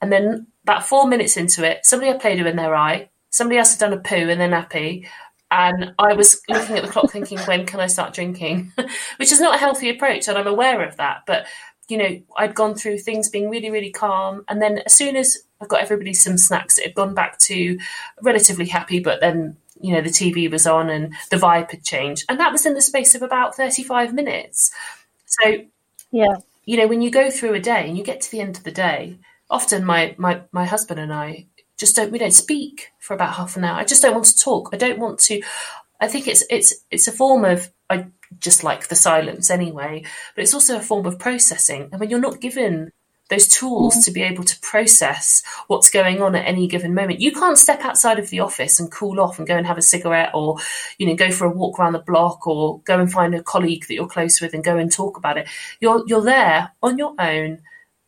and 0.01 0.13
then 0.13 0.47
about 0.65 0.87
four 0.87 1.07
minutes 1.07 1.37
into 1.37 1.69
it, 1.69 1.85
somebody 1.85 2.11
had 2.11 2.21
Play-Doh 2.21 2.47
in 2.47 2.57
their 2.57 2.75
eye, 2.75 3.11
somebody 3.31 3.59
else 3.59 3.71
had 3.71 3.81
done 3.81 3.99
a 3.99 4.01
poo 4.01 4.29
in 4.29 4.39
their 4.39 4.49
nappy, 4.49 5.07
and 5.51 5.95
I 5.99 6.15
was 6.15 6.41
looking 6.49 6.77
at 6.77 6.85
the 6.85 6.91
clock 6.91 7.11
thinking, 7.11 7.39
when 7.47 7.67
can 7.67 7.81
I 7.81 7.87
start 7.87 8.15
drinking? 8.15 8.73
Which 9.17 9.33
is 9.33 9.41
not 9.41 9.57
a 9.57 9.59
healthy 9.59 9.91
approach, 9.91 10.29
and 10.29 10.37
I'm 10.37 10.47
aware 10.47 10.87
of 10.87 10.97
that. 10.97 11.23
But 11.27 11.47
you 11.89 11.99
know, 11.99 12.23
I'd 12.37 12.55
gone 12.55 12.75
through 12.75 12.99
things 12.99 13.29
being 13.29 13.51
really, 13.51 13.71
really 13.71 13.91
calm. 13.91 14.45
And 14.49 14.63
then 14.63 14.79
as 14.87 14.95
soon 14.95 15.15
as 15.15 15.37
I 15.61 15.67
got 15.67 15.83
everybody 15.83 16.15
some 16.15 16.39
snacks, 16.39 16.79
it 16.79 16.87
had 16.87 16.95
gone 16.95 17.15
back 17.15 17.39
to 17.41 17.79
relatively 18.23 18.67
happy, 18.67 19.01
but 19.01 19.21
then, 19.21 19.57
you 19.81 19.93
know, 19.93 20.01
the 20.01 20.09
TV 20.09 20.51
was 20.51 20.67
on 20.67 20.89
and 20.89 21.13
the 21.31 21.37
vibe 21.37 21.71
had 21.71 21.85
changed. 21.85 22.25
And 22.29 22.41
that 22.41 22.53
was 22.53 22.65
in 22.65 22.75
the 22.75 22.81
space 22.81 23.15
of 23.15 23.21
about 23.21 23.57
35 23.57 24.15
minutes. 24.15 24.73
So, 25.41 25.65
yeah, 26.11 26.37
you 26.65 26.77
know, 26.77 26.87
when 26.87 27.03
you 27.03 27.11
go 27.11 27.31
through 27.31 27.55
a 27.55 27.61
day 27.61 27.89
and 27.89 27.97
you 27.97 28.05
get 28.05 28.21
to 28.23 28.31
the 28.31 28.41
end 28.41 28.57
of 28.57 28.65
the 28.65 28.71
day, 28.71 29.19
often 29.51 29.85
my, 29.85 30.15
my, 30.19 30.43
my 30.53 30.65
husband 30.65 31.01
and 31.01 31.13
I 31.13 31.47
just 31.79 31.97
don't, 31.97 32.13
we 32.13 32.19
don't 32.19 32.33
speak 32.33 32.89
for 33.01 33.15
about 33.15 33.35
half 33.35 33.57
an 33.57 33.65
hour. 33.65 33.79
I 33.79 33.85
just 33.85 34.03
don't 34.03 34.15
want 34.15 34.27
to 34.27 34.39
talk. 34.39 34.71
I 34.73 34.77
don't 34.77 34.99
want 34.99 35.19
to, 35.21 35.43
I 36.01 36.09
think 36.09 36.29
it's, 36.29 36.45
it's, 36.51 36.75
it's 36.91 37.09
a 37.09 37.13
form 37.13 37.45
of, 37.45 37.71
I 37.91 38.07
just 38.41 38.65
like 38.65 38.89
the 38.89 38.95
silence 38.95 39.51
anyway. 39.51 40.05
But 40.35 40.43
it's 40.43 40.55
also 40.55 40.77
a 40.77 40.83
form 40.83 41.07
of 41.07 41.19
processing. 41.19 41.89
And 41.91 42.01
when 42.01 42.11
you're 42.11 42.21
not 42.21 42.41
given 42.41 42.93
those 43.31 43.49
tools 43.49 43.97
mm. 43.97 44.05
to 44.05 44.11
be 44.11 44.23
able 44.23 44.45
to 44.45 44.59
process 44.61 45.43
what's 45.67 45.91
going 45.91 46.21
on 46.21 46.35
at 46.35 46.47
any 46.47 46.67
given 46.67 46.95
moment. 46.95 47.21
You 47.21 47.33
can't 47.33 47.59
step 47.59 47.85
outside 47.85 48.19
of 48.19 48.31
the 48.31 48.41
office 48.41 48.79
and 48.79 48.91
cool 48.91 49.21
off 49.21 49.39
and 49.39 49.49
go 49.49 49.57
and 49.57 49.67
have 49.67 49.79
a 49.79 49.83
cigarette 49.83 50.31
or, 50.35 50.59
you 50.99 51.07
know, 51.07 51.15
go 51.15 51.31
for 51.31 51.47
a 51.47 51.51
walk 51.51 51.79
around 51.79 51.95
the 51.95 52.01
block 52.01 52.47
or 52.47 52.81
go 52.81 52.99
and 53.01 53.11
find 53.11 53.35
a 53.35 53.43
colleague 53.43 53.87
that 53.87 53.95
you're 53.95 54.07
close 54.07 54.41
with 54.41 54.55
and 54.55 54.65
go 54.65 54.77
and 54.77 54.93
talk 54.93 55.17
about 55.17 55.39
it. 55.39 55.49
You're 55.81 56.05
you're 56.07 56.23
there 56.23 56.73
on 56.83 56.99
your 56.99 57.15
own 57.19 57.63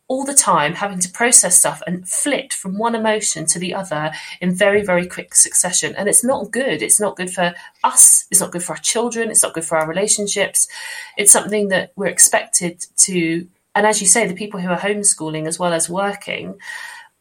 all 0.06 0.24
the 0.24 0.34
time 0.34 0.74
having 0.74 0.98
to 0.98 1.10
process 1.10 1.58
stuff 1.58 1.82
and 1.86 2.06
flit 2.06 2.52
from 2.52 2.76
one 2.76 2.94
emotion 2.94 3.46
to 3.46 3.58
the 3.58 3.72
other 3.72 4.12
in 4.40 4.54
very, 4.54 4.82
very 4.82 5.06
quick 5.06 5.34
succession. 5.34 5.94
And 5.96 6.08
it's 6.08 6.22
not 6.22 6.50
good. 6.50 6.82
It's 6.82 7.00
not 7.00 7.16
good 7.16 7.30
for 7.30 7.54
us. 7.82 8.26
It's 8.30 8.40
not 8.40 8.52
good 8.52 8.62
for 8.62 8.74
our 8.74 8.80
children. 8.80 9.30
It's 9.30 9.42
not 9.42 9.54
good 9.54 9.64
for 9.64 9.78
our 9.78 9.88
relationships. 9.88 10.68
It's 11.16 11.32
something 11.32 11.68
that 11.68 11.92
we're 11.96 12.06
expected 12.06 12.84
to, 12.98 13.46
and 13.74 13.86
as 13.86 14.00
you 14.00 14.06
say, 14.06 14.26
the 14.26 14.34
people 14.34 14.60
who 14.60 14.68
are 14.68 14.78
homeschooling 14.78 15.46
as 15.46 15.58
well 15.58 15.72
as 15.72 15.90
working, 15.90 16.58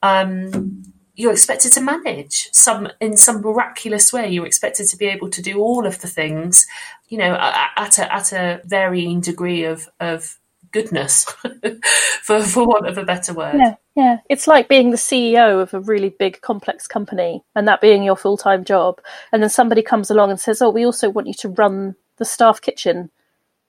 um, 0.02 0.84
you're 1.16 1.32
expected 1.32 1.72
to 1.74 1.82
manage 1.82 2.50
some 2.52 2.90
in 3.00 3.18
some 3.18 3.42
miraculous 3.42 4.12
way. 4.12 4.30
You're 4.30 4.46
expected 4.48 4.88
to 4.90 4.98
be 4.98 5.06
able 5.06 5.30
to 5.30 5.42
do 5.42 5.60
all 5.60 5.86
of 5.86 6.02
the 6.02 6.08
things, 6.08 6.66
you 7.08 7.18
know, 7.18 7.36
at 7.36 8.00
a 8.00 8.14
at 8.14 8.34
a 8.34 8.62
varying 8.66 9.22
degree 9.22 9.64
of 9.64 9.88
of 10.00 10.38
goodness, 10.72 11.24
for 12.22 12.42
for 12.42 12.68
want 12.68 12.88
of 12.88 12.98
a 12.98 13.06
better 13.06 13.34
word. 13.34 13.56
Yeah, 13.56 13.76
yeah. 13.96 14.18
It's 14.30 14.48
like 14.48 14.68
being 14.68 14.90
the 14.90 14.98
CEO 14.98 15.62
of 15.62 15.74
a 15.74 15.80
really 15.80 16.10
big, 16.10 16.42
complex 16.42 16.88
company, 16.88 17.44
and 17.56 17.68
that 17.68 17.80
being 17.80 18.04
your 18.04 18.18
full 18.18 18.38
time 18.38 18.66
job, 18.66 19.00
and 19.32 19.42
then 19.42 19.50
somebody 19.50 19.82
comes 19.82 20.10
along 20.10 20.32
and 20.32 20.40
says, 20.40 20.62
"Oh, 20.62 20.72
we 20.72 20.86
also 20.86 21.10
want 21.10 21.28
you 21.28 21.36
to 21.36 21.50
run 21.50 21.96
the 22.18 22.26
staff 22.26 22.60
kitchen." 22.60 23.12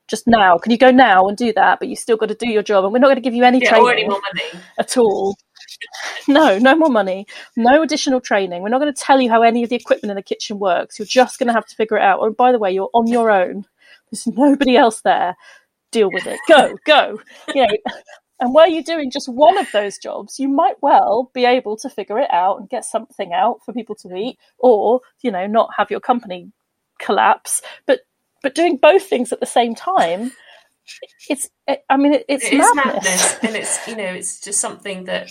Just 0.08 0.26
now, 0.26 0.58
can 0.58 0.70
you 0.70 0.78
go 0.78 0.90
now 0.90 1.26
and 1.28 1.36
do 1.36 1.52
that? 1.54 1.78
But 1.78 1.88
you 1.88 1.96
still 1.96 2.16
got 2.16 2.28
to 2.28 2.34
do 2.34 2.48
your 2.48 2.62
job, 2.62 2.84
and 2.84 2.92
we're 2.92 2.98
not 2.98 3.06
going 3.06 3.16
to 3.16 3.22
give 3.22 3.34
you 3.34 3.44
any 3.44 3.60
yeah, 3.60 3.70
training 3.70 3.88
any 3.90 4.08
more 4.08 4.20
money 4.20 4.62
at 4.78 4.96
all. 4.96 5.36
no, 6.28 6.58
no 6.58 6.76
more 6.76 6.90
money, 6.90 7.26
no 7.56 7.82
additional 7.82 8.20
training. 8.20 8.62
We're 8.62 8.68
not 8.68 8.80
going 8.80 8.92
to 8.92 9.00
tell 9.00 9.20
you 9.20 9.30
how 9.30 9.42
any 9.42 9.62
of 9.62 9.70
the 9.70 9.76
equipment 9.76 10.10
in 10.10 10.16
the 10.16 10.22
kitchen 10.22 10.58
works. 10.58 10.98
You're 10.98 11.06
just 11.06 11.38
going 11.38 11.46
to 11.46 11.54
have 11.54 11.66
to 11.66 11.74
figure 11.74 11.96
it 11.96 12.02
out. 12.02 12.20
Or, 12.20 12.30
by 12.30 12.52
the 12.52 12.58
way, 12.58 12.72
you're 12.72 12.90
on 12.92 13.06
your 13.06 13.30
own. 13.30 13.64
There's 14.10 14.26
nobody 14.26 14.76
else 14.76 15.00
there 15.00 15.36
deal 15.94 16.10
with 16.12 16.26
it. 16.26 16.38
Go, 16.48 16.76
go. 16.84 17.20
You 17.54 17.66
know, 17.66 17.76
and 18.40 18.54
were 18.54 18.66
you 18.66 18.84
doing 18.84 19.10
just 19.10 19.28
one 19.28 19.56
of 19.56 19.70
those 19.72 19.96
jobs, 19.96 20.38
you 20.38 20.48
might 20.48 20.76
well 20.82 21.30
be 21.32 21.46
able 21.46 21.76
to 21.78 21.88
figure 21.88 22.18
it 22.18 22.30
out 22.30 22.58
and 22.58 22.68
get 22.68 22.84
something 22.84 23.32
out 23.32 23.60
for 23.64 23.72
people 23.72 23.94
to 23.96 24.14
eat, 24.14 24.38
or 24.58 25.00
you 25.22 25.30
know, 25.30 25.46
not 25.46 25.70
have 25.78 25.90
your 25.90 26.00
company 26.00 26.52
collapse. 26.98 27.62
But 27.86 28.00
but 28.44 28.54
doing 28.54 28.76
both 28.76 29.06
things 29.06 29.32
at 29.32 29.40
the 29.40 29.46
same 29.46 29.74
time, 29.74 30.30
it's. 31.30 31.48
I 31.88 31.96
mean, 31.96 32.12
it, 32.12 32.26
it's 32.28 32.44
it 32.44 32.58
madness. 32.58 32.84
madness, 32.84 33.38
and 33.42 33.56
it's 33.56 33.88
you 33.88 33.96
know, 33.96 34.04
it's 34.04 34.40
just 34.40 34.60
something 34.60 35.04
that 35.04 35.30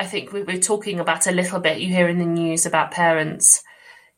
I 0.00 0.06
think 0.06 0.32
we 0.32 0.42
we're 0.42 0.58
talking 0.58 0.98
about 0.98 1.26
a 1.26 1.32
little 1.32 1.60
bit. 1.60 1.78
You 1.78 1.88
hear 1.88 2.08
in 2.08 2.18
the 2.18 2.24
news 2.24 2.64
about 2.64 2.90
parents, 2.90 3.62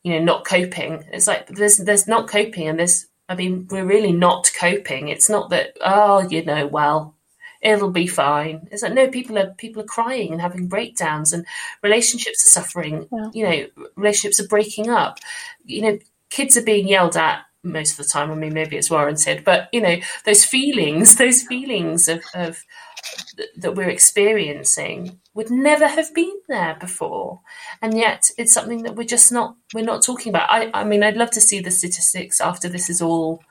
you 0.01 0.13
know, 0.13 0.23
not 0.23 0.45
coping. 0.45 1.03
It's 1.11 1.27
like 1.27 1.47
there's 1.47 1.77
there's 1.77 2.07
not 2.07 2.29
coping, 2.29 2.69
and 2.69 2.79
there's 2.79 3.05
I 3.27 3.35
mean, 3.35 3.67
we're 3.69 3.85
really 3.85 4.13
not 4.13 4.49
coping. 4.57 5.09
It's 5.09 5.29
not 5.29 5.49
that, 5.49 5.77
oh, 5.81 6.27
you 6.29 6.43
know, 6.43 6.67
well, 6.67 7.15
it'll 7.61 7.91
be 7.91 8.07
fine. 8.07 8.67
It's 8.71 8.81
like 8.81 8.93
no, 8.93 9.09
people 9.09 9.37
are 9.37 9.53
people 9.57 9.81
are 9.83 9.87
crying 9.97 10.31
and 10.31 10.39
having 10.41 10.69
breakdowns, 10.69 11.33
and 11.33 11.45
relationships 11.83 12.47
are 12.47 12.61
suffering. 12.61 13.09
Yeah. 13.11 13.29
You 13.33 13.43
know, 13.43 13.87
relationships 13.97 14.39
are 14.39 14.47
breaking 14.47 14.89
up. 14.89 15.19
You 15.65 15.81
know, 15.81 15.99
kids 16.29 16.55
are 16.55 16.63
being 16.63 16.87
yelled 16.87 17.17
at 17.17 17.41
most 17.63 17.91
of 17.91 17.97
the 17.97 18.11
time. 18.11 18.31
I 18.31 18.35
mean, 18.35 18.53
maybe 18.53 18.77
it's 18.77 18.89
warranted, 18.89 19.43
but 19.43 19.69
you 19.71 19.81
know, 19.81 19.97
those 20.25 20.45
feelings, 20.45 21.15
those 21.17 21.43
feelings 21.43 22.07
of, 22.07 22.23
of 22.33 22.63
that 23.57 23.75
we're 23.75 23.89
experiencing 23.89 25.19
would 25.33 25.49
never 25.49 25.87
have 25.87 26.13
been 26.13 26.33
there 26.47 26.75
before 26.79 27.39
and 27.81 27.97
yet 27.97 28.29
it's 28.37 28.53
something 28.53 28.83
that 28.83 28.95
we're 28.95 29.03
just 29.03 29.31
not 29.31 29.55
we're 29.73 29.85
not 29.85 30.03
talking 30.03 30.29
about 30.29 30.49
i 30.49 30.69
i 30.73 30.83
mean 30.83 31.03
i'd 31.03 31.17
love 31.17 31.31
to 31.31 31.41
see 31.41 31.59
the 31.59 31.71
statistics 31.71 32.41
after 32.41 32.67
this 32.67 32.89
is 32.89 33.01
all 33.01 33.41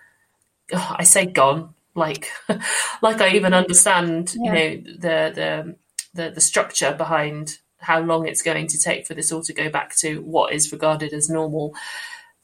oh, 0.74 0.96
i 0.98 1.04
say 1.04 1.24
gone 1.24 1.74
like 1.94 2.30
like 3.02 3.20
i 3.20 3.30
even 3.30 3.54
understand 3.54 4.34
yeah. 4.36 4.44
you 4.44 4.52
know 4.52 4.82
the, 4.98 5.32
the 5.34 5.76
the 6.14 6.30
the 6.30 6.40
structure 6.40 6.92
behind 6.92 7.58
how 7.78 8.00
long 8.00 8.26
it's 8.26 8.42
going 8.42 8.66
to 8.66 8.78
take 8.78 9.06
for 9.06 9.14
this 9.14 9.30
all 9.30 9.42
to 9.42 9.52
go 9.52 9.70
back 9.70 9.94
to 9.94 10.20
what 10.22 10.52
is 10.52 10.72
regarded 10.72 11.12
as 11.12 11.30
normal 11.30 11.74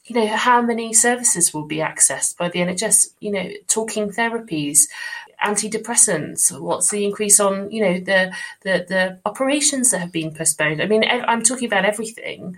you 0.05 0.15
know 0.15 0.27
how 0.27 0.61
many 0.61 0.93
services 0.93 1.53
will 1.53 1.65
be 1.65 1.77
accessed 1.77 2.37
by 2.37 2.47
the 2.49 2.59
nhs 2.59 3.07
you 3.19 3.31
know 3.31 3.49
talking 3.67 4.09
therapies 4.09 4.87
antidepressants? 5.43 6.57
What's 6.59 6.89
the 6.89 7.05
increase 7.05 7.39
on 7.39 7.71
you 7.71 7.81
know 7.81 7.99
the 7.99 8.33
the 8.61 8.85
the 8.87 9.19
operations 9.25 9.91
that 9.91 9.99
have 9.99 10.11
been 10.11 10.33
postponed? 10.33 10.81
I 10.81 10.87
mean, 10.87 11.03
I'm 11.07 11.43
talking 11.43 11.67
about 11.67 11.85
everything 11.85 12.57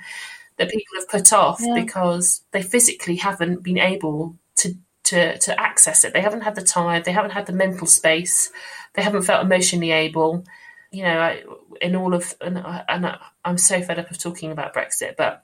that 0.57 0.69
people 0.69 0.99
have 0.99 1.09
put 1.09 1.33
off 1.33 1.59
yeah. 1.61 1.75
because 1.75 2.41
they 2.51 2.63
physically 2.63 3.15
haven't 3.15 3.63
been 3.63 3.77
able 3.77 4.35
to 4.57 4.75
to 5.05 5.37
to 5.39 5.59
access 5.59 6.03
it. 6.03 6.13
They 6.13 6.21
haven't 6.21 6.41
had 6.41 6.55
the 6.55 6.63
time. 6.63 7.03
They 7.03 7.11
haven't 7.11 7.31
had 7.31 7.45
the 7.45 7.53
mental 7.53 7.87
space. 7.87 8.51
They 8.93 9.03
haven't 9.03 9.23
felt 9.23 9.45
emotionally 9.45 9.91
able. 9.91 10.45
You 10.91 11.03
know, 11.03 11.19
I, 11.19 11.43
in 11.81 11.95
all 11.95 12.13
of 12.13 12.33
and, 12.41 12.57
and 12.57 13.17
I'm 13.43 13.57
so 13.57 13.81
fed 13.81 13.99
up 13.99 14.09
of 14.09 14.17
talking 14.17 14.51
about 14.51 14.73
Brexit, 14.73 15.15
but 15.17 15.43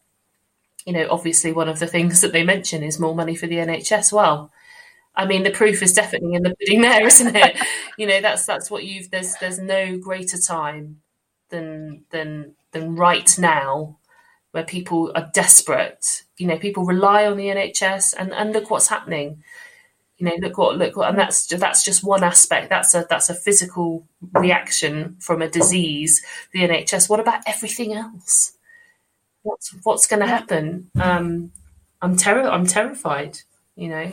you 0.86 0.93
know, 0.93 1.07
obviously 1.09 1.53
one 1.53 1.69
of 1.69 1.79
the 1.79 1.88
things 1.88 2.21
that 2.21 2.34
they 2.34 2.43
mention 2.43 2.84
is 2.84 2.99
more 2.99 3.15
money 3.15 3.36
for 3.36 3.47
the 3.47 3.55
NHS. 3.55 4.11
Well, 4.11 4.51
I 5.15 5.25
mean, 5.25 5.43
the 5.43 5.51
proof 5.51 5.81
is 5.84 5.93
definitely 5.93 6.34
in 6.34 6.43
the 6.43 6.55
pudding 6.55 6.81
there, 6.81 7.05
isn't 7.05 7.36
it? 7.36 7.57
you 7.97 8.07
know, 8.07 8.21
that's 8.21 8.45
that's 8.45 8.69
what 8.71 8.84
you've. 8.84 9.11
There's 9.11 9.36
there's 9.36 9.59
no 9.59 9.97
greater 9.97 10.38
time 10.38 11.01
than 11.49 12.05
than 12.09 12.55
than 12.71 12.95
right 12.95 13.29
now, 13.38 13.97
where 14.51 14.63
people 14.63 15.11
are 15.15 15.29
desperate. 15.34 16.23
You 16.38 16.47
know, 16.47 16.57
people 16.57 16.86
rely 16.86 17.25
on 17.27 17.38
the 17.38 17.47
NHS, 17.47 18.15
and 18.17 18.34
and 18.34 18.53
look 18.53 18.69
what's 18.69 18.88
happening. 18.88 19.43
You 20.17 20.27
know, 20.27 20.36
look 20.39 20.57
what 20.57 20.77
look 20.77 20.95
what, 20.95 21.09
and 21.09 21.17
that's 21.17 21.45
that's 21.47 21.84
just 21.84 22.03
one 22.03 22.23
aspect. 22.23 22.69
That's 22.69 22.93
a 22.95 23.05
that's 23.09 23.29
a 23.29 23.36
physical 23.36 24.07
reaction 24.34 25.17
from 25.19 25.41
a 25.41 25.49
disease. 25.49 26.23
The 26.53 26.61
NHS. 26.61 27.09
What 27.09 27.19
about 27.19 27.43
everything 27.45 27.93
else? 27.93 28.53
What's 29.43 29.75
what's 29.83 30.07
going 30.07 30.21
to 30.21 30.27
happen? 30.27 30.89
Um, 30.99 31.51
I'm 32.01 32.17
terror. 32.17 32.49
I'm 32.49 32.65
terrified. 32.65 33.39
You 33.75 33.89
know. 33.89 34.11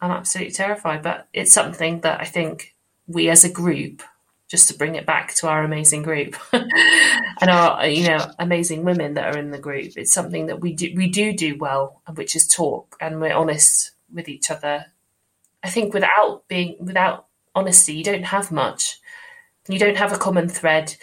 I'm 0.00 0.10
absolutely 0.10 0.52
terrified. 0.52 1.02
But 1.02 1.28
it's 1.32 1.52
something 1.52 2.00
that 2.00 2.20
I 2.20 2.24
think 2.24 2.74
we 3.06 3.28
as 3.30 3.44
a 3.44 3.50
group, 3.50 4.02
just 4.48 4.68
to 4.68 4.76
bring 4.76 4.94
it 4.94 5.06
back 5.06 5.34
to 5.36 5.48
our 5.48 5.64
amazing 5.64 6.02
group 6.02 6.36
and 6.52 7.50
our 7.50 7.86
you 7.86 8.08
know 8.08 8.30
amazing 8.38 8.84
women 8.84 9.14
that 9.14 9.34
are 9.34 9.38
in 9.38 9.50
the 9.50 9.58
group, 9.58 9.92
it's 9.96 10.12
something 10.12 10.46
that 10.46 10.60
we 10.60 10.72
do 10.74 10.92
we 10.96 11.08
do 11.08 11.32
do 11.32 11.56
well, 11.58 12.02
which 12.14 12.36
is 12.36 12.46
talk 12.48 12.96
and 13.00 13.20
we're 13.20 13.34
honest 13.34 13.92
with 14.12 14.28
each 14.28 14.50
other. 14.50 14.86
I 15.62 15.70
think 15.70 15.94
without 15.94 16.46
being 16.48 16.76
without 16.78 17.26
honesty, 17.54 17.94
you 17.94 18.04
don't 18.04 18.24
have 18.24 18.52
much. 18.52 19.00
You 19.68 19.78
don't 19.78 19.96
have 19.96 20.12
a 20.12 20.18
common 20.18 20.48
thread 20.48 20.94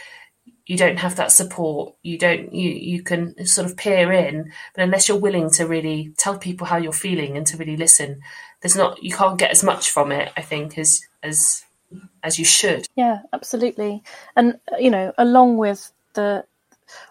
you 0.71 0.77
don't 0.77 0.99
have 0.99 1.17
that 1.17 1.33
support. 1.33 1.95
You 2.01 2.17
don't 2.17 2.53
you 2.53 2.69
you 2.69 3.03
can 3.03 3.45
sort 3.45 3.69
of 3.69 3.75
peer 3.75 4.13
in 4.13 4.53
but 4.73 4.83
unless 4.85 5.09
you're 5.09 5.17
willing 5.17 5.49
to 5.51 5.67
really 5.67 6.13
tell 6.17 6.37
people 6.37 6.65
how 6.65 6.77
you're 6.77 6.93
feeling 6.93 7.35
and 7.35 7.45
to 7.47 7.57
really 7.57 7.75
listen 7.75 8.21
there's 8.61 8.77
not 8.77 9.03
you 9.03 9.11
can't 9.11 9.37
get 9.37 9.51
as 9.51 9.63
much 9.63 9.91
from 9.91 10.13
it 10.13 10.31
i 10.37 10.41
think 10.41 10.77
as 10.77 11.01
as 11.23 11.65
as 12.23 12.39
you 12.39 12.45
should. 12.45 12.87
Yeah 12.95 13.19
absolutely. 13.33 14.01
And 14.37 14.59
you 14.79 14.89
know 14.89 15.11
along 15.17 15.57
with 15.57 15.91
the 16.13 16.45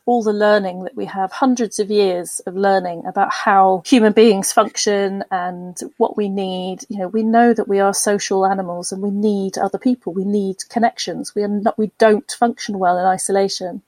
all 0.06 0.22
the 0.22 0.32
learning 0.32 0.84
that 0.84 0.96
we 0.96 1.04
have, 1.06 1.32
hundreds 1.32 1.78
of 1.78 1.90
years 1.90 2.40
of 2.46 2.56
learning 2.56 3.04
about 3.06 3.32
how 3.32 3.82
human 3.86 4.12
beings 4.12 4.52
function 4.52 5.24
and 5.30 5.78
what 5.96 6.16
we 6.16 6.28
need. 6.28 6.84
You 6.88 6.98
know, 6.98 7.08
we 7.08 7.22
know 7.22 7.52
that 7.54 7.68
we 7.68 7.80
are 7.80 7.94
social 7.94 8.46
animals 8.46 8.92
and 8.92 9.02
we 9.02 9.10
need 9.10 9.58
other 9.58 9.78
people. 9.78 10.12
We 10.12 10.24
need 10.24 10.68
connections. 10.68 11.34
We 11.34 11.42
are 11.42 11.48
not, 11.48 11.78
we 11.78 11.90
don't 11.98 12.30
function 12.30 12.78
well 12.78 12.98
in 12.98 13.04
isolation. 13.04 13.82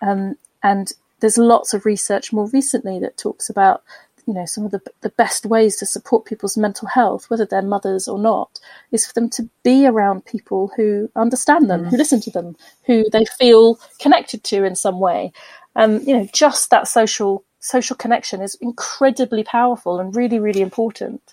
Um, 0.00 0.36
and 0.62 0.92
there's 1.20 1.38
lots 1.38 1.72
of 1.72 1.86
research 1.86 2.32
more 2.32 2.48
recently 2.48 2.98
that 2.98 3.16
talks 3.16 3.48
about 3.48 3.82
you 4.26 4.34
know 4.34 4.46
some 4.46 4.64
of 4.64 4.70
the 4.70 4.80
the 5.00 5.10
best 5.10 5.46
ways 5.46 5.76
to 5.76 5.86
support 5.86 6.24
people's 6.24 6.56
mental 6.56 6.88
health, 6.88 7.28
whether 7.28 7.46
they're 7.46 7.62
mothers 7.62 8.08
or 8.08 8.18
not, 8.18 8.60
is 8.90 9.06
for 9.06 9.12
them 9.14 9.28
to 9.30 9.48
be 9.62 9.86
around 9.86 10.24
people 10.24 10.70
who 10.76 11.10
understand 11.16 11.68
them, 11.68 11.84
mm. 11.84 11.90
who 11.90 11.96
listen 11.96 12.20
to 12.20 12.30
them, 12.30 12.56
who 12.84 13.04
they 13.12 13.24
feel 13.38 13.78
connected 14.00 14.44
to 14.44 14.64
in 14.64 14.76
some 14.76 15.00
way. 15.00 15.32
Um, 15.74 16.00
you 16.00 16.14
know, 16.16 16.28
just 16.32 16.70
that 16.70 16.88
social 16.88 17.44
social 17.62 17.96
connection 17.96 18.42
is 18.42 18.56
incredibly 18.56 19.44
powerful 19.44 20.00
and 20.00 20.14
really, 20.14 20.38
really 20.38 20.60
important. 20.60 21.32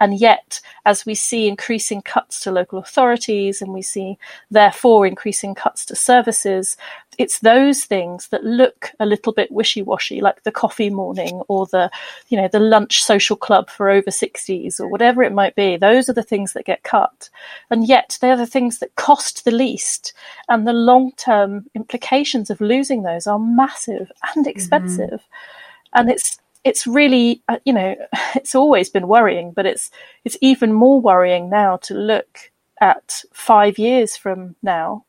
And 0.00 0.18
yet, 0.18 0.60
as 0.84 1.06
we 1.06 1.14
see 1.14 1.48
increasing 1.48 2.02
cuts 2.02 2.40
to 2.40 2.50
local 2.50 2.80
authorities 2.80 3.62
and 3.62 3.72
we 3.72 3.82
see, 3.82 4.18
therefore, 4.50 5.06
increasing 5.06 5.54
cuts 5.54 5.86
to 5.86 5.96
services, 5.96 6.76
it's 7.18 7.40
those 7.40 7.84
things 7.84 8.28
that 8.28 8.44
look 8.44 8.92
a 9.00 9.06
little 9.06 9.32
bit 9.32 9.50
wishy-washy, 9.50 10.20
like 10.20 10.44
the 10.44 10.52
coffee 10.52 10.88
morning 10.88 11.42
or 11.48 11.66
the, 11.66 11.90
you 12.28 12.40
know, 12.40 12.46
the 12.46 12.60
lunch 12.60 13.02
social 13.02 13.34
club 13.34 13.68
for 13.68 13.90
over 13.90 14.10
60s 14.10 14.78
or 14.78 14.86
whatever 14.86 15.24
it 15.24 15.32
might 15.32 15.56
be. 15.56 15.76
Those 15.76 16.08
are 16.08 16.12
the 16.12 16.22
things 16.22 16.52
that 16.52 16.64
get 16.64 16.84
cut. 16.84 17.28
And 17.70 17.88
yet 17.88 18.18
they're 18.20 18.36
the 18.36 18.46
things 18.46 18.78
that 18.78 18.94
cost 18.94 19.44
the 19.44 19.50
least. 19.50 20.12
And 20.48 20.66
the 20.66 20.72
long-term 20.72 21.66
implications 21.74 22.50
of 22.50 22.60
losing 22.60 23.02
those 23.02 23.26
are 23.26 23.40
massive 23.40 24.12
and 24.34 24.46
mm-hmm. 24.46 24.50
expensive. 24.50 25.08
Mm-hmm. 25.10 25.98
And 26.00 26.10
it's, 26.10 26.38
it's 26.62 26.86
really, 26.86 27.42
uh, 27.48 27.58
you 27.64 27.72
know, 27.72 27.96
it's 28.36 28.54
always 28.54 28.90
been 28.90 29.08
worrying, 29.08 29.50
but 29.50 29.66
it's, 29.66 29.90
it's 30.24 30.38
even 30.40 30.72
more 30.72 31.00
worrying 31.00 31.50
now 31.50 31.78
to 31.78 31.94
look 31.94 32.52
at 32.80 33.24
five 33.32 33.76
years 33.76 34.16
from 34.16 34.54
now 34.62 35.04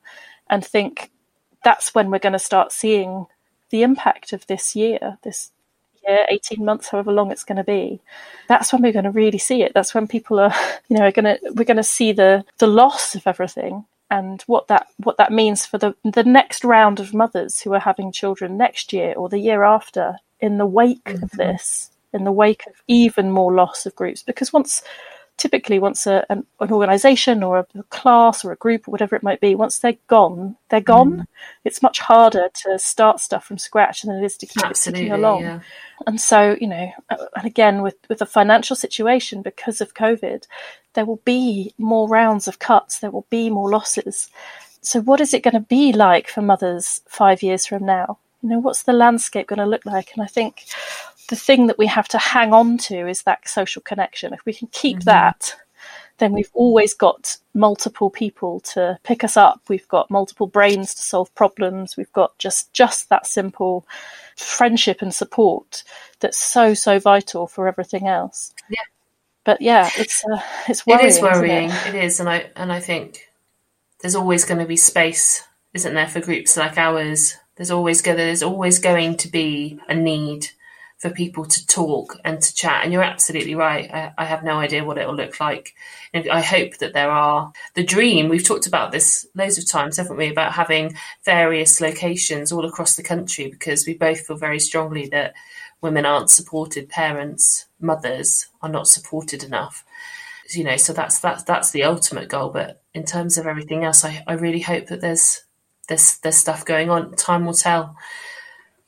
and 0.49 0.65
think, 0.65 1.11
that's 1.63 1.93
when 1.93 2.09
we're 2.09 2.19
going 2.19 2.33
to 2.33 2.39
start 2.39 2.71
seeing 2.71 3.27
the 3.69 3.83
impact 3.83 4.33
of 4.33 4.45
this 4.47 4.75
year, 4.75 5.17
this 5.23 5.51
year, 6.07 6.25
18 6.29 6.63
months, 6.63 6.89
however 6.89 7.11
long 7.11 7.31
it's 7.31 7.43
going 7.43 7.57
to 7.57 7.63
be. 7.63 8.01
That's 8.47 8.71
when 8.71 8.81
we're 8.81 8.93
going 8.93 9.05
to 9.05 9.11
really 9.11 9.37
see 9.37 9.61
it. 9.61 9.73
That's 9.73 9.93
when 9.93 10.07
people 10.07 10.39
are, 10.39 10.53
you 10.89 10.97
know, 10.97 11.05
are 11.05 11.11
going 11.11 11.25
to, 11.25 11.39
we're 11.53 11.65
going 11.65 11.77
to 11.77 11.83
see 11.83 12.11
the, 12.11 12.43
the 12.57 12.67
loss 12.67 13.15
of 13.15 13.27
everything 13.27 13.85
and 14.11 14.41
what 14.43 14.67
that, 14.69 14.87
what 14.97 15.17
that 15.17 15.31
means 15.31 15.65
for 15.65 15.77
the, 15.77 15.95
the 16.03 16.23
next 16.23 16.63
round 16.63 16.99
of 16.99 17.13
mothers 17.13 17.61
who 17.61 17.73
are 17.73 17.79
having 17.79 18.11
children 18.11 18.57
next 18.57 18.91
year 18.91 19.13
or 19.13 19.29
the 19.29 19.39
year 19.39 19.63
after 19.63 20.17
in 20.39 20.57
the 20.57 20.65
wake 20.65 21.03
mm-hmm. 21.03 21.23
of 21.23 21.31
this, 21.31 21.91
in 22.13 22.23
the 22.23 22.31
wake 22.31 22.65
of 22.65 22.73
even 22.87 23.29
more 23.29 23.53
loss 23.53 23.85
of 23.85 23.95
groups. 23.95 24.23
Because 24.23 24.51
once, 24.51 24.81
typically 25.39 25.79
once 25.79 26.05
a, 26.05 26.25
an, 26.29 26.45
an 26.59 26.71
organization 26.71 27.41
or 27.41 27.59
a 27.59 27.83
class 27.89 28.45
or 28.45 28.51
a 28.51 28.57
group 28.57 28.87
or 28.87 28.91
whatever 28.91 29.15
it 29.15 29.23
might 29.23 29.39
be, 29.39 29.55
once 29.55 29.79
they're 29.79 29.97
gone, 30.07 30.55
they're 30.69 30.81
gone. 30.81 31.13
Mm. 31.13 31.25
It's 31.63 31.81
much 31.81 31.99
harder 31.99 32.49
to 32.53 32.77
start 32.77 33.19
stuff 33.19 33.45
from 33.45 33.57
scratch 33.57 34.03
than 34.03 34.15
it 34.15 34.25
is 34.25 34.37
to 34.37 34.45
keep 34.45 34.63
Absolutely, 34.63 35.01
it 35.01 35.03
ticking 35.05 35.13
along. 35.13 35.41
Yeah. 35.41 35.59
And 36.05 36.21
so, 36.21 36.57
you 36.59 36.67
know, 36.67 36.91
uh, 37.09 37.25
and 37.35 37.45
again 37.45 37.81
with 37.81 37.95
with 38.09 38.19
the 38.19 38.25
financial 38.25 38.75
situation 38.75 39.41
because 39.41 39.81
of 39.81 39.93
COVID, 39.93 40.45
there 40.93 41.05
will 41.05 41.21
be 41.25 41.73
more 41.77 42.07
rounds 42.07 42.47
of 42.47 42.59
cuts. 42.59 42.99
There 42.99 43.11
will 43.11 43.27
be 43.29 43.49
more 43.49 43.69
losses. 43.69 44.29
So, 44.81 45.01
what 45.01 45.21
is 45.21 45.33
it 45.33 45.43
going 45.43 45.55
to 45.55 45.59
be 45.61 45.93
like 45.93 46.27
for 46.27 46.41
mothers 46.41 47.01
five 47.07 47.41
years 47.41 47.65
from 47.65 47.85
now? 47.85 48.19
You 48.41 48.49
know, 48.49 48.59
what's 48.59 48.83
the 48.83 48.93
landscape 48.93 49.47
going 49.47 49.59
to 49.59 49.65
look 49.65 49.85
like? 49.85 50.11
And 50.13 50.23
I 50.23 50.27
think 50.27 50.65
the 51.29 51.35
thing 51.35 51.67
that 51.67 51.77
we 51.77 51.87
have 51.87 52.07
to 52.09 52.17
hang 52.17 52.53
on 52.53 52.77
to 52.77 53.07
is 53.07 53.23
that 53.23 53.47
social 53.47 53.81
connection. 53.81 54.33
If 54.33 54.45
we 54.45 54.53
can 54.53 54.67
keep 54.71 54.97
mm-hmm. 54.97 55.05
that, 55.05 55.55
then 56.17 56.33
we've 56.33 56.51
always 56.53 56.93
got 56.93 57.37
multiple 57.53 58.09
people 58.09 58.59
to 58.59 58.99
pick 59.03 59.23
us 59.23 59.37
up. 59.37 59.61
We've 59.69 59.87
got 59.87 60.11
multiple 60.11 60.47
brains 60.47 60.93
to 60.95 61.01
solve 61.01 61.33
problems. 61.35 61.95
We've 61.95 62.11
got 62.13 62.37
just 62.37 62.73
just 62.73 63.09
that 63.09 63.25
simple 63.25 63.85
friendship 64.35 65.01
and 65.01 65.13
support 65.13 65.83
that's 66.19 66.37
so 66.37 66.73
so 66.73 66.99
vital 66.99 67.47
for 67.47 67.67
everything 67.67 68.07
else. 68.07 68.53
Yeah. 68.69 68.81
But 69.45 69.61
yeah, 69.61 69.89
it's 69.97 70.23
uh, 70.25 70.41
it's 70.67 70.85
worrying. 70.85 71.05
It 71.05 71.09
is 71.09 71.21
worrying. 71.21 71.69
It? 71.69 71.87
it 71.87 71.95
is, 71.95 72.19
and 72.19 72.29
I 72.29 72.49
and 72.55 72.71
I 72.71 72.79
think 72.79 73.29
there's 74.01 74.15
always 74.15 74.45
going 74.45 74.59
to 74.59 74.65
be 74.65 74.77
space, 74.77 75.43
isn't 75.73 75.93
there, 75.93 76.07
for 76.07 76.19
groups 76.19 76.57
like 76.57 76.77
ours? 76.77 77.37
There's 77.55 77.71
always 77.71 78.01
going 78.01 78.17
there's 78.17 78.43
always 78.43 78.79
going 78.79 79.17
to 79.17 79.27
be 79.27 79.79
a 79.87 79.95
need 79.95 80.49
for 80.99 81.09
people 81.09 81.45
to 81.45 81.65
talk 81.65 82.17
and 82.25 82.41
to 82.41 82.53
chat. 82.53 82.83
And 82.83 82.91
you're 82.91 83.01
absolutely 83.01 83.55
right. 83.55 83.89
I, 83.91 84.13
I 84.17 84.25
have 84.25 84.43
no 84.43 84.59
idea 84.59 84.83
what 84.83 84.97
it 84.97 85.07
will 85.07 85.15
look 85.15 85.39
like. 85.39 85.73
And 86.13 86.29
I 86.29 86.41
hope 86.41 86.77
that 86.77 86.93
there 86.93 87.09
are 87.09 87.53
the 87.73 87.85
dream. 87.85 88.27
We've 88.27 88.45
talked 88.45 88.67
about 88.67 88.91
this 88.91 89.25
loads 89.33 89.57
of 89.57 89.65
times, 89.65 89.95
haven't 89.95 90.17
we? 90.17 90.29
About 90.29 90.51
having 90.51 90.95
various 91.23 91.79
locations 91.79 92.51
all 92.51 92.65
across 92.65 92.97
the 92.97 93.03
country 93.03 93.49
because 93.49 93.87
we 93.87 93.93
both 93.93 94.27
feel 94.27 94.35
very 94.35 94.59
strongly 94.59 95.07
that 95.07 95.35
women 95.81 96.05
aren't 96.05 96.29
supported. 96.29 96.89
Parents, 96.89 97.65
mothers 97.79 98.47
are 98.61 98.69
not 98.69 98.87
supported 98.87 99.43
enough. 99.43 99.85
You 100.49 100.65
know, 100.65 100.77
so 100.77 100.91
that's 100.91 101.19
that's 101.19 101.43
that's 101.43 101.71
the 101.71 101.83
ultimate 101.83 102.27
goal. 102.27 102.49
But 102.49 102.81
in 102.93 103.05
terms 103.05 103.37
of 103.37 103.47
everything 103.47 103.85
else, 103.85 104.03
I, 104.03 104.23
I 104.27 104.33
really 104.33 104.59
hope 104.59 104.87
that 104.87 104.99
there's 104.99 105.43
there's 105.87 106.17
there's 106.17 106.37
stuff 106.37 106.65
going 106.65 106.89
on. 106.89 107.15
Time 107.15 107.45
will 107.45 107.53
tell 107.53 107.95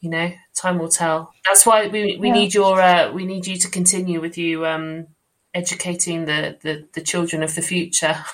you 0.01 0.09
know, 0.09 0.31
time 0.55 0.79
will 0.79 0.89
tell. 0.89 1.31
That's 1.45 1.65
why 1.65 1.87
we 1.87 2.17
we 2.17 2.27
yeah. 2.27 2.33
need 2.33 2.53
your 2.53 2.81
uh, 2.81 3.11
we 3.11 3.25
need 3.25 3.47
you 3.47 3.57
to 3.57 3.69
continue 3.69 4.19
with 4.19 4.37
you 4.37 4.65
um, 4.65 5.07
educating 5.53 6.25
the, 6.25 6.57
the 6.61 6.87
the 6.93 7.01
children 7.01 7.43
of 7.43 7.55
the 7.55 7.61
future. 7.61 8.17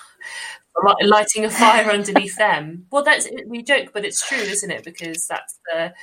lighting 1.01 1.43
a 1.43 1.49
fire 1.49 1.89
underneath 1.89 2.36
them. 2.38 2.86
Well, 2.91 3.03
that's 3.03 3.28
we 3.47 3.63
joke, 3.63 3.89
but 3.93 4.05
it's 4.05 4.28
true, 4.28 4.38
isn't 4.38 4.72
it? 4.72 4.84
Because 4.84 5.28
that's 5.28 5.59
the 5.65 5.93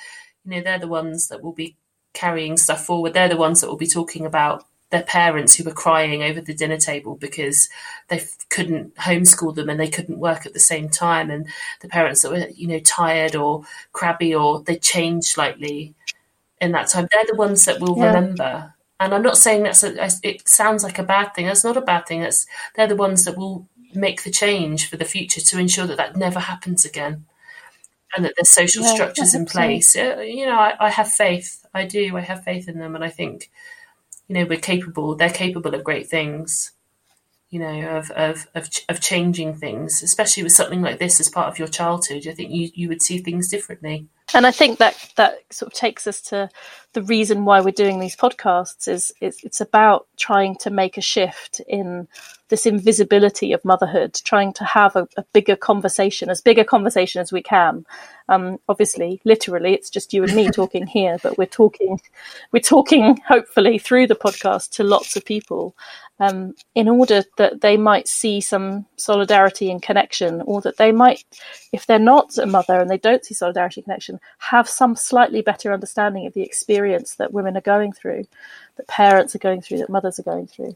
you 0.45 0.51
know 0.51 0.61
they're 0.63 0.79
the 0.79 0.89
ones 0.89 1.29
that 1.29 1.43
will 1.43 1.53
be 1.53 1.77
carrying 2.13 2.57
stuff 2.57 2.85
forward. 2.85 3.15
They're 3.15 3.29
the 3.29 3.37
ones 3.37 3.61
that 3.61 3.69
will 3.69 3.77
be 3.77 3.87
talking 3.87 4.27
about 4.27 4.65
their 4.95 5.03
parents 5.03 5.57
who 5.57 5.65
were 5.65 5.73
crying 5.73 6.23
over 6.23 6.41
the 6.41 6.55
dinner 6.55 6.77
table 6.77 7.17
because 7.17 7.69
they 8.07 8.25
couldn't 8.49 8.95
homeschool 8.95 9.53
them 9.53 9.69
and 9.69 9.81
they 9.81 9.89
couldn't 9.89 10.21
work 10.21 10.47
at 10.47 10.53
the 10.53 10.61
same 10.61 10.89
time. 10.89 11.33
And 11.33 11.49
the 11.81 11.89
parents 11.89 12.23
that 12.23 12.31
were 12.31 12.47
you 12.55 12.69
know 12.69 12.79
tired 12.79 13.35
or 13.35 13.65
crabby 13.93 14.33
or 14.33 14.63
they 14.63 14.77
changed 14.77 15.27
slightly 15.27 15.97
in 16.61 16.71
that 16.73 16.89
time. 16.89 17.09
They're 17.11 17.27
the 17.27 17.35
ones 17.35 17.65
that 17.65 17.81
will 17.81 17.99
yeah. 17.99 18.07
remember. 18.07 18.75
And 19.01 19.13
i'm 19.13 19.23
not 19.23 19.37
saying 19.37 19.65
that's 19.65 19.83
a, 19.83 20.11
it 20.23 20.49
sounds 20.49 20.85
like 20.85 21.01
a 21.01 21.03
bad 21.03 21.35
thing. 21.35 21.47
That's 21.47 21.65
not 21.65 21.77
a 21.77 21.81
bad 21.81 22.07
thing. 22.07 22.21
That's 22.21 22.47
they're 22.77 22.87
the 22.87 22.95
ones 22.95 23.25
that 23.25 23.37
will 23.37 23.69
make 23.95 24.23
the 24.23 24.31
change 24.31 24.89
for 24.89 24.97
the 24.97 25.05
future 25.05 25.41
to 25.41 25.59
ensure 25.59 25.89
that 25.89 25.97
that 25.97 26.15
never 26.15 26.39
happens 26.39 26.85
again 26.85 27.27
and 28.15 28.25
that 28.25 28.35
there's 28.37 28.51
social 28.51 28.85
yeah, 28.85 28.95
structures 28.95 29.35
in 29.35 29.45
place. 29.45 29.97
You 29.97 30.47
know 30.47 30.57
I, 30.57 30.75
I 30.79 30.91
have 30.91 31.11
faith. 31.11 31.67
I 31.75 31.85
do. 31.85 32.17
I 32.17 32.21
have 32.21 32.45
faith 32.45 32.69
in 32.69 32.79
them. 32.79 32.95
And 32.95 33.03
i 33.03 33.11
think 33.11 33.51
you 34.29 34.35
know 34.35 34.45
we're 34.45 34.59
capable 34.59 35.15
they're 35.15 35.31
capable 35.31 35.75
of 35.75 35.85
great 35.85 36.09
things 36.09 36.73
you 37.51 37.59
know 37.59 37.99
of 37.99 38.11
of 38.13 38.47
of, 38.55 38.69
of 38.89 39.01
changing 39.01 39.55
things 39.55 40.03
especially 40.03 40.43
with 40.43 40.53
something 40.53 40.83
like 40.83 40.99
this 40.99 41.21
as 41.21 41.29
part 41.29 41.49
of 41.49 41.59
your 41.59 41.69
childhood. 41.69 42.27
I 42.27 42.33
think 42.33 42.51
you 42.51 42.71
you 42.75 42.89
would 42.89 43.03
see 43.03 43.19
things 43.19 43.49
differently 43.49 44.09
and 44.35 44.47
i 44.47 44.51
think 44.51 44.79
that 44.79 45.13
that 45.17 45.39
sort 45.51 45.73
of 45.73 45.79
takes 45.79 46.07
us 46.07 46.21
to 46.21 46.49
the 46.95 47.03
reason 47.03 47.45
why 47.45 47.61
we're 47.61 47.73
doing 47.73 47.99
these 47.99 48.17
podcasts 48.17 48.89
is, 48.89 49.13
is 49.21 49.39
it's 49.43 49.61
about 49.61 50.07
trying 50.17 50.57
to 50.57 50.71
make 50.71 50.97
a 50.97 51.03
shift 51.03 51.61
in 51.69 52.09
this 52.49 52.67
invisibility 52.67 53.53
of 53.53 53.65
motherhood, 53.65 54.15
trying 54.25 54.53
to 54.53 54.65
have 54.65 54.95
a, 54.95 55.09
a 55.17 55.25
bigger 55.33 55.57
conversation, 55.57 56.31
as 56.31 56.41
big 56.41 56.59
a 56.59 56.65
conversation 56.65 57.21
as 57.21 57.33
we 57.33 57.43
can. 57.43 57.85
Um, 58.29 58.59
obviously, 58.69 59.21
literally, 59.25 59.75
it's 59.75 59.91
just 59.91 60.15
you 60.15 60.23
and 60.23 60.35
me 60.35 60.51
talking 60.53 60.87
here, 60.87 61.19
but 61.23 61.37
we're 61.37 61.47
talking, 61.47 62.01
we're 62.53 62.61
talking 62.61 63.19
hopefully 63.27 63.79
through 63.79 64.07
the 64.07 64.15
podcast 64.15 64.71
to 64.73 64.85
lots 64.85 65.17
of 65.17 65.25
people, 65.25 65.75
um, 66.21 66.55
in 66.75 66.89
order 66.89 67.25
that 67.39 67.61
they 67.61 67.77
might 67.77 68.07
see 68.07 68.41
some 68.41 68.87
solidarity 68.97 69.71
and 69.71 69.83
connection, 69.83 70.43
or 70.43 70.61
that 70.61 70.77
they 70.77 70.93
might, 70.93 71.25
if 71.73 71.87
they're 71.87 71.99
not 71.99 72.39
a 72.39 72.47
mother 72.47 72.81
and 72.81 72.89
they 72.89 72.99
don't 72.99 73.25
see 73.25 73.35
solidarity 73.35 73.81
and 73.81 73.85
connection, 73.87 74.21
have 74.39 74.69
some 74.69 74.95
slightly 74.95 75.43
better 75.43 75.73
understanding 75.73 76.27
of 76.27 76.35
the 76.35 76.43
experience 76.43 77.17
that 77.17 77.33
women 77.33 77.57
are 77.57 77.63
going 77.63 77.93
through, 77.93 78.25
that 78.77 78.87
parents 78.87 79.35
are 79.35 79.41
going 79.41 79.61
through, 79.61 79.79
that 79.79 79.91
mothers 79.91 80.19
are 80.19 80.25
going 80.25 80.47
through 80.47 80.75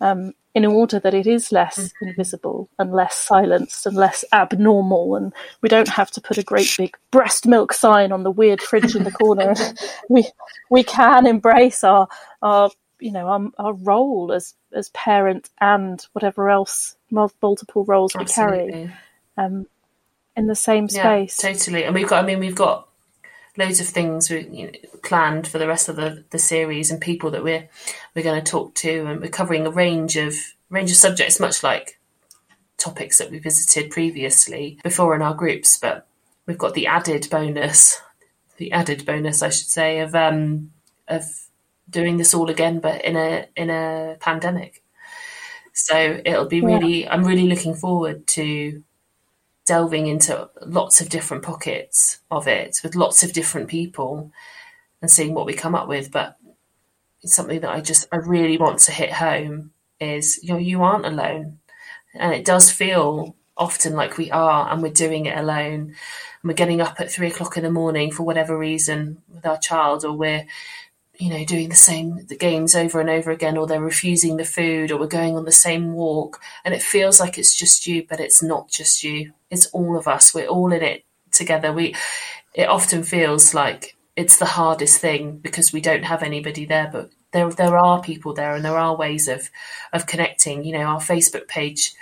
um, 0.00 0.32
in 0.54 0.64
order 0.64 0.98
that 0.98 1.14
it 1.14 1.26
is 1.26 1.52
less 1.52 1.78
mm-hmm. 1.78 2.08
invisible 2.08 2.68
and 2.78 2.92
less 2.92 3.14
silenced 3.14 3.86
and 3.86 3.96
less 3.96 4.24
abnormal. 4.32 5.14
And 5.14 5.32
we 5.60 5.68
don't 5.68 5.88
have 5.88 6.10
to 6.12 6.20
put 6.20 6.38
a 6.38 6.42
great 6.42 6.74
big 6.76 6.96
breast 7.10 7.46
milk 7.46 7.72
sign 7.72 8.10
on 8.10 8.24
the 8.24 8.30
weird 8.30 8.60
fridge 8.60 8.96
in 8.96 9.04
the 9.04 9.12
corner. 9.12 9.54
we 10.08 10.28
we 10.70 10.82
can 10.82 11.26
embrace 11.26 11.84
our 11.84 12.08
our 12.42 12.70
you 13.00 13.12
know 13.12 13.26
our, 13.26 13.48
our 13.58 13.72
role 13.72 14.32
as 14.32 14.54
as 14.72 14.88
parent 14.90 15.50
and 15.60 16.06
whatever 16.12 16.48
else 16.48 16.96
multiple 17.10 17.84
roles 17.84 18.14
Absolutely. 18.14 18.64
we 18.64 18.72
carry 18.72 18.92
um, 19.36 19.66
in 20.36 20.46
the 20.46 20.54
same 20.54 20.88
space. 20.88 21.42
Yeah, 21.42 21.52
totally. 21.52 21.84
And 21.84 21.94
we've 21.94 22.08
got. 22.08 22.22
I 22.22 22.26
mean, 22.26 22.38
we've 22.38 22.54
got 22.54 22.88
loads 23.56 23.80
of 23.80 23.86
things 23.86 24.30
we, 24.30 24.48
you 24.48 24.66
know, 24.66 24.72
planned 25.02 25.46
for 25.46 25.58
the 25.58 25.66
rest 25.66 25.88
of 25.88 25.96
the, 25.96 26.24
the 26.30 26.38
series 26.38 26.90
and 26.90 27.00
people 27.00 27.30
that 27.32 27.44
we're 27.44 27.68
we're 28.14 28.22
going 28.22 28.42
to 28.42 28.50
talk 28.50 28.74
to, 28.76 29.06
and 29.06 29.20
we're 29.20 29.28
covering 29.28 29.66
a 29.66 29.70
range 29.70 30.16
of 30.16 30.34
range 30.68 30.90
of 30.90 30.96
subjects, 30.96 31.40
much 31.40 31.62
like 31.62 31.98
topics 32.78 33.18
that 33.18 33.30
we 33.30 33.38
visited 33.38 33.90
previously 33.90 34.78
before 34.82 35.14
in 35.14 35.22
our 35.22 35.34
groups. 35.34 35.78
But 35.78 36.06
we've 36.46 36.58
got 36.58 36.74
the 36.74 36.86
added 36.86 37.28
bonus, 37.30 38.00
the 38.56 38.72
added 38.72 39.04
bonus, 39.04 39.42
I 39.42 39.50
should 39.50 39.68
say, 39.68 40.00
of 40.00 40.14
um, 40.14 40.72
of 41.08 41.24
doing 41.90 42.16
this 42.16 42.34
all 42.34 42.48
again, 42.48 42.80
but 42.80 43.04
in 43.04 43.16
a 43.16 43.46
in 43.56 43.70
a 43.70 44.16
pandemic. 44.20 44.82
So 45.72 46.20
it'll 46.24 46.46
be 46.46 46.60
really. 46.60 47.04
Yeah. 47.04 47.12
I'm 47.12 47.24
really 47.24 47.48
looking 47.48 47.74
forward 47.74 48.26
to 48.28 48.82
delving 49.66 50.06
into 50.06 50.48
lots 50.66 51.00
of 51.00 51.08
different 51.08 51.44
pockets 51.44 52.18
of 52.30 52.48
it 52.48 52.78
with 52.82 52.96
lots 52.96 53.22
of 53.22 53.32
different 53.32 53.68
people 53.68 54.32
and 55.00 55.10
seeing 55.10 55.34
what 55.34 55.46
we 55.46 55.52
come 55.52 55.74
up 55.74 55.88
with. 55.88 56.10
But 56.10 56.36
something 57.24 57.60
that 57.60 57.70
I 57.70 57.80
just 57.80 58.08
I 58.12 58.16
really 58.16 58.58
want 58.58 58.78
to 58.80 58.92
hit 58.92 59.12
home 59.12 59.72
is 60.00 60.40
you 60.42 60.52
know 60.52 60.58
you 60.58 60.82
aren't 60.82 61.06
alone, 61.06 61.58
and 62.14 62.34
it 62.34 62.44
does 62.44 62.70
feel 62.70 63.36
often 63.56 63.94
like 63.94 64.16
we 64.16 64.30
are, 64.30 64.72
and 64.72 64.82
we're 64.82 64.92
doing 64.92 65.26
it 65.26 65.38
alone. 65.38 65.94
And 66.42 66.48
we're 66.48 66.54
getting 66.54 66.80
up 66.80 67.00
at 67.00 67.10
three 67.10 67.28
o'clock 67.28 67.56
in 67.56 67.64
the 67.64 67.70
morning 67.70 68.10
for 68.10 68.22
whatever 68.22 68.56
reason 68.56 69.22
with 69.28 69.46
our 69.46 69.58
child, 69.58 70.04
or 70.04 70.12
we're 70.12 70.46
you 71.20 71.30
know 71.30 71.44
doing 71.44 71.68
the 71.68 71.76
same 71.76 72.26
the 72.26 72.36
games 72.36 72.74
over 72.74 73.00
and 73.00 73.10
over 73.10 73.30
again, 73.30 73.56
or 73.56 73.66
they're 73.66 73.80
refusing 73.80 74.36
the 74.36 74.44
food, 74.44 74.90
or 74.90 74.98
we're 74.98 75.06
going 75.06 75.36
on 75.36 75.44
the 75.44 75.52
same 75.52 75.92
walk, 75.92 76.40
and 76.64 76.74
it 76.74 76.82
feels 76.82 77.20
like 77.20 77.38
it's 77.38 77.54
just 77.54 77.86
you, 77.86 78.06
but 78.08 78.20
it's 78.20 78.42
not 78.42 78.70
just 78.70 79.04
you. 79.04 79.32
It's 79.50 79.66
all 79.66 79.98
of 79.98 80.08
us. 80.08 80.34
We're 80.34 80.46
all 80.46 80.72
in 80.72 80.82
it 80.82 81.04
together. 81.30 81.72
We 81.72 81.94
it 82.54 82.68
often 82.68 83.02
feels 83.02 83.54
like 83.54 83.96
it's 84.16 84.38
the 84.38 84.46
hardest 84.46 85.00
thing 85.00 85.38
because 85.38 85.72
we 85.72 85.80
don't 85.80 86.04
have 86.04 86.22
anybody 86.22 86.64
there, 86.64 86.88
but 86.90 87.10
there 87.32 87.50
there 87.50 87.76
are 87.76 88.02
people 88.02 88.32
there 88.32 88.54
and 88.54 88.64
there 88.64 88.78
are 88.78 88.96
ways 88.96 89.28
of 89.28 89.50
of 89.92 90.06
connecting. 90.06 90.64
You 90.64 90.72
know, 90.72 90.84
our 90.84 91.00
Facebook 91.00 91.48
page 91.48 91.94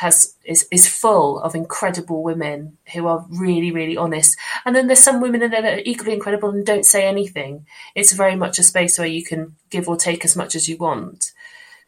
has 0.00 0.34
is 0.46 0.66
is 0.72 0.88
full 0.88 1.40
of 1.40 1.54
incredible 1.54 2.22
women 2.22 2.78
who 2.94 3.06
are 3.06 3.26
really 3.28 3.70
really 3.70 3.98
honest. 3.98 4.34
And 4.64 4.74
then 4.74 4.86
there's 4.86 5.02
some 5.02 5.20
women 5.20 5.42
in 5.42 5.50
there 5.50 5.60
that 5.60 5.78
are 5.78 5.82
equally 5.84 6.14
incredible 6.14 6.48
and 6.48 6.64
don't 6.64 6.86
say 6.86 7.06
anything. 7.06 7.66
It's 7.94 8.14
very 8.14 8.34
much 8.34 8.58
a 8.58 8.62
space 8.62 8.98
where 8.98 9.06
you 9.06 9.22
can 9.22 9.56
give 9.68 9.90
or 9.90 9.96
take 9.96 10.24
as 10.24 10.36
much 10.36 10.54
as 10.54 10.70
you 10.70 10.78
want. 10.78 11.32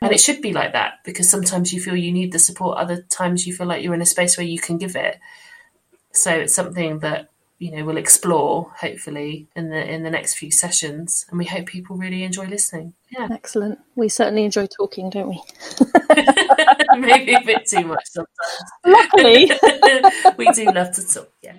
And 0.03 0.13
it 0.13 0.21
should 0.21 0.43
be 0.43 0.53
like 0.53 0.73
that 0.75 0.95
because 1.05 1.31
sometimes 1.31 1.73
you 1.73 1.81
feel 1.81 1.97
you 1.97 2.13
need 2.13 2.33
the 2.33 2.39
support. 2.39 2.77
Other 2.77 3.01
times 3.01 3.47
you 3.47 3.55
feel 3.55 3.67
like 3.67 3.83
you're 3.83 3.95
in 3.95 4.03
a 4.03 4.07
space 4.07 4.37
where 4.37 4.47
you 4.47 4.59
can 4.59 4.77
give 4.77 4.95
it. 4.95 5.19
So 6.13 6.33
it's 6.33 6.55
something 6.55 6.99
that 6.99 7.31
you 7.59 7.71
know 7.71 7.85
we'll 7.85 7.97
explore 7.97 8.73
hopefully 8.77 9.47
in 9.57 9.71
the 9.71 9.91
in 9.91 10.03
the 10.03 10.11
next 10.11 10.35
few 10.35 10.51
sessions. 10.51 11.25
And 11.31 11.39
we 11.39 11.47
hope 11.47 11.65
people 11.65 11.97
really 11.97 12.25
enjoy 12.25 12.45
listening. 12.45 12.93
Yeah. 13.11 13.29
Excellent. 13.31 13.79
We 13.95 14.11
certainly 14.11 14.45
enjoy 14.45 14.67
talking 14.67 15.09
don't 15.09 15.29
we 15.29 15.43
maybe 16.99 17.35
a 17.35 17.41
bit 17.41 17.67
too 17.67 17.85
much 17.85 18.05
sometimes. 18.05 18.29
Luckily. 18.85 19.51
We 20.37 20.51
do 20.53 20.65
love 20.73 20.93
to 20.93 21.07
talk 21.07 21.29
yeah 21.43 21.55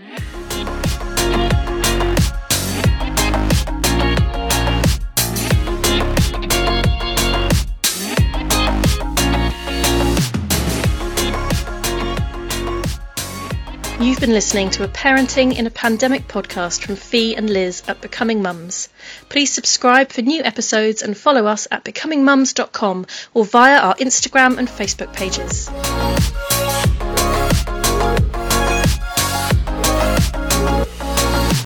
You've 14.04 14.20
been 14.20 14.34
listening 14.34 14.70
to 14.72 14.84
a 14.84 14.90
Parenting 14.90 15.58
in 15.58 15.66
a 15.66 15.70
Pandemic 15.70 16.28
podcast 16.28 16.82
from 16.82 16.98
Fee 16.98 17.38
and 17.38 17.50
Liz 17.50 17.84
at 17.88 18.02
Becoming 18.02 18.42
Mums. 18.42 18.90
Please 19.30 19.50
subscribe 19.50 20.12
for 20.12 20.22
new 20.22 20.44
episodes 20.44 21.02
and 21.02 21.16
follow 21.16 21.46
us 21.46 21.70
at 21.72 21.86
becomingmums.com 21.86 23.06
or 23.34 23.46
via 23.46 23.78
our 23.78 23.96
Instagram 23.96 24.58
and 24.58 24.68
Facebook 24.68 25.14
pages. 25.14 25.70